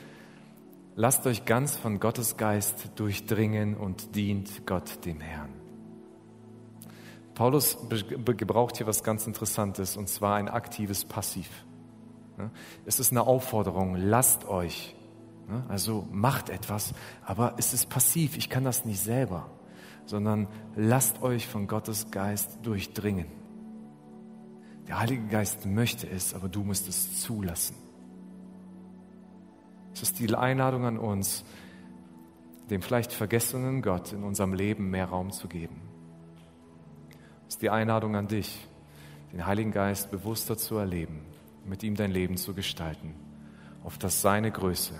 Lasst 0.95 1.27
euch 1.27 1.45
ganz 1.45 1.77
von 1.77 1.99
Gottes 1.99 2.35
Geist 2.35 2.93
durchdringen 2.95 3.77
und 3.77 4.15
dient 4.15 4.65
Gott 4.65 5.05
dem 5.05 5.21
Herrn. 5.21 5.53
Paulus 7.35 7.77
gebraucht 8.25 8.77
hier 8.77 8.87
was 8.87 9.03
ganz 9.03 9.27
Interessantes, 9.27 9.97
und 9.97 10.09
zwar 10.09 10.35
ein 10.35 10.49
aktives 10.49 11.05
Passiv. 11.05 11.49
Es 12.85 12.99
ist 12.99 13.11
eine 13.11 13.27
Aufforderung, 13.27 13.95
lasst 13.95 14.47
euch? 14.47 14.95
Also 15.67 16.07
macht 16.11 16.49
etwas, 16.49 16.93
aber 17.25 17.55
es 17.57 17.73
ist 17.73 17.89
passiv, 17.89 18.37
ich 18.37 18.49
kann 18.49 18.63
das 18.63 18.85
nicht 18.85 19.01
selber, 19.01 19.49
sondern 20.05 20.47
lasst 20.75 21.21
euch 21.21 21.47
von 21.47 21.67
Gottes 21.67 22.11
Geist 22.11 22.59
durchdringen. 22.63 23.27
Der 24.87 24.99
Heilige 24.99 25.27
Geist 25.27 25.65
möchte 25.65 26.09
es, 26.09 26.33
aber 26.33 26.49
du 26.49 26.63
musst 26.63 26.87
es 26.87 27.21
zulassen. 27.21 27.75
Es 29.93 30.01
ist 30.01 30.19
die 30.19 30.33
Einladung 30.33 30.85
an 30.85 30.97
uns, 30.97 31.43
dem 32.69 32.81
vielleicht 32.81 33.11
vergessenen 33.11 33.81
Gott 33.81 34.13
in 34.13 34.23
unserem 34.23 34.53
Leben 34.53 34.89
mehr 34.89 35.05
Raum 35.05 35.31
zu 35.31 35.47
geben. 35.47 35.81
Das 37.45 37.55
ist 37.55 37.61
die 37.61 37.69
Einladung 37.69 38.15
an 38.15 38.27
dich, 38.27 38.67
den 39.33 39.45
Heiligen 39.45 39.71
Geist 39.71 40.09
bewusster 40.09 40.57
zu 40.57 40.77
erleben, 40.77 41.21
mit 41.65 41.83
ihm 41.83 41.95
dein 41.95 42.11
Leben 42.11 42.37
zu 42.37 42.53
gestalten, 42.53 43.13
auf 43.83 43.97
dass 43.97 44.21
seine 44.21 44.51
Größe 44.51 44.93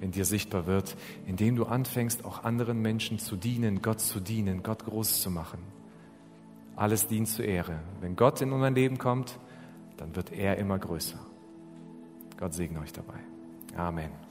in 0.00 0.12
dir 0.12 0.24
sichtbar 0.24 0.66
wird, 0.66 0.96
indem 1.26 1.56
du 1.56 1.64
anfängst, 1.64 2.24
auch 2.24 2.44
anderen 2.44 2.80
Menschen 2.80 3.18
zu 3.18 3.36
dienen, 3.36 3.82
Gott 3.82 4.00
zu 4.00 4.20
dienen, 4.20 4.62
Gott 4.62 4.84
groß 4.84 5.20
zu 5.20 5.30
machen. 5.30 5.58
Alles 6.76 7.06
dient 7.06 7.28
zur 7.28 7.44
Ehre. 7.44 7.80
Wenn 8.00 8.16
Gott 8.16 8.40
in 8.40 8.52
unser 8.52 8.70
Leben 8.70 8.98
kommt, 8.98 9.38
dann 9.98 10.16
wird 10.16 10.32
er 10.32 10.56
immer 10.56 10.78
größer. 10.78 11.18
Gott 12.38 12.54
segne 12.54 12.80
euch 12.80 12.92
dabei. 12.92 13.20
Amen. 13.76 14.29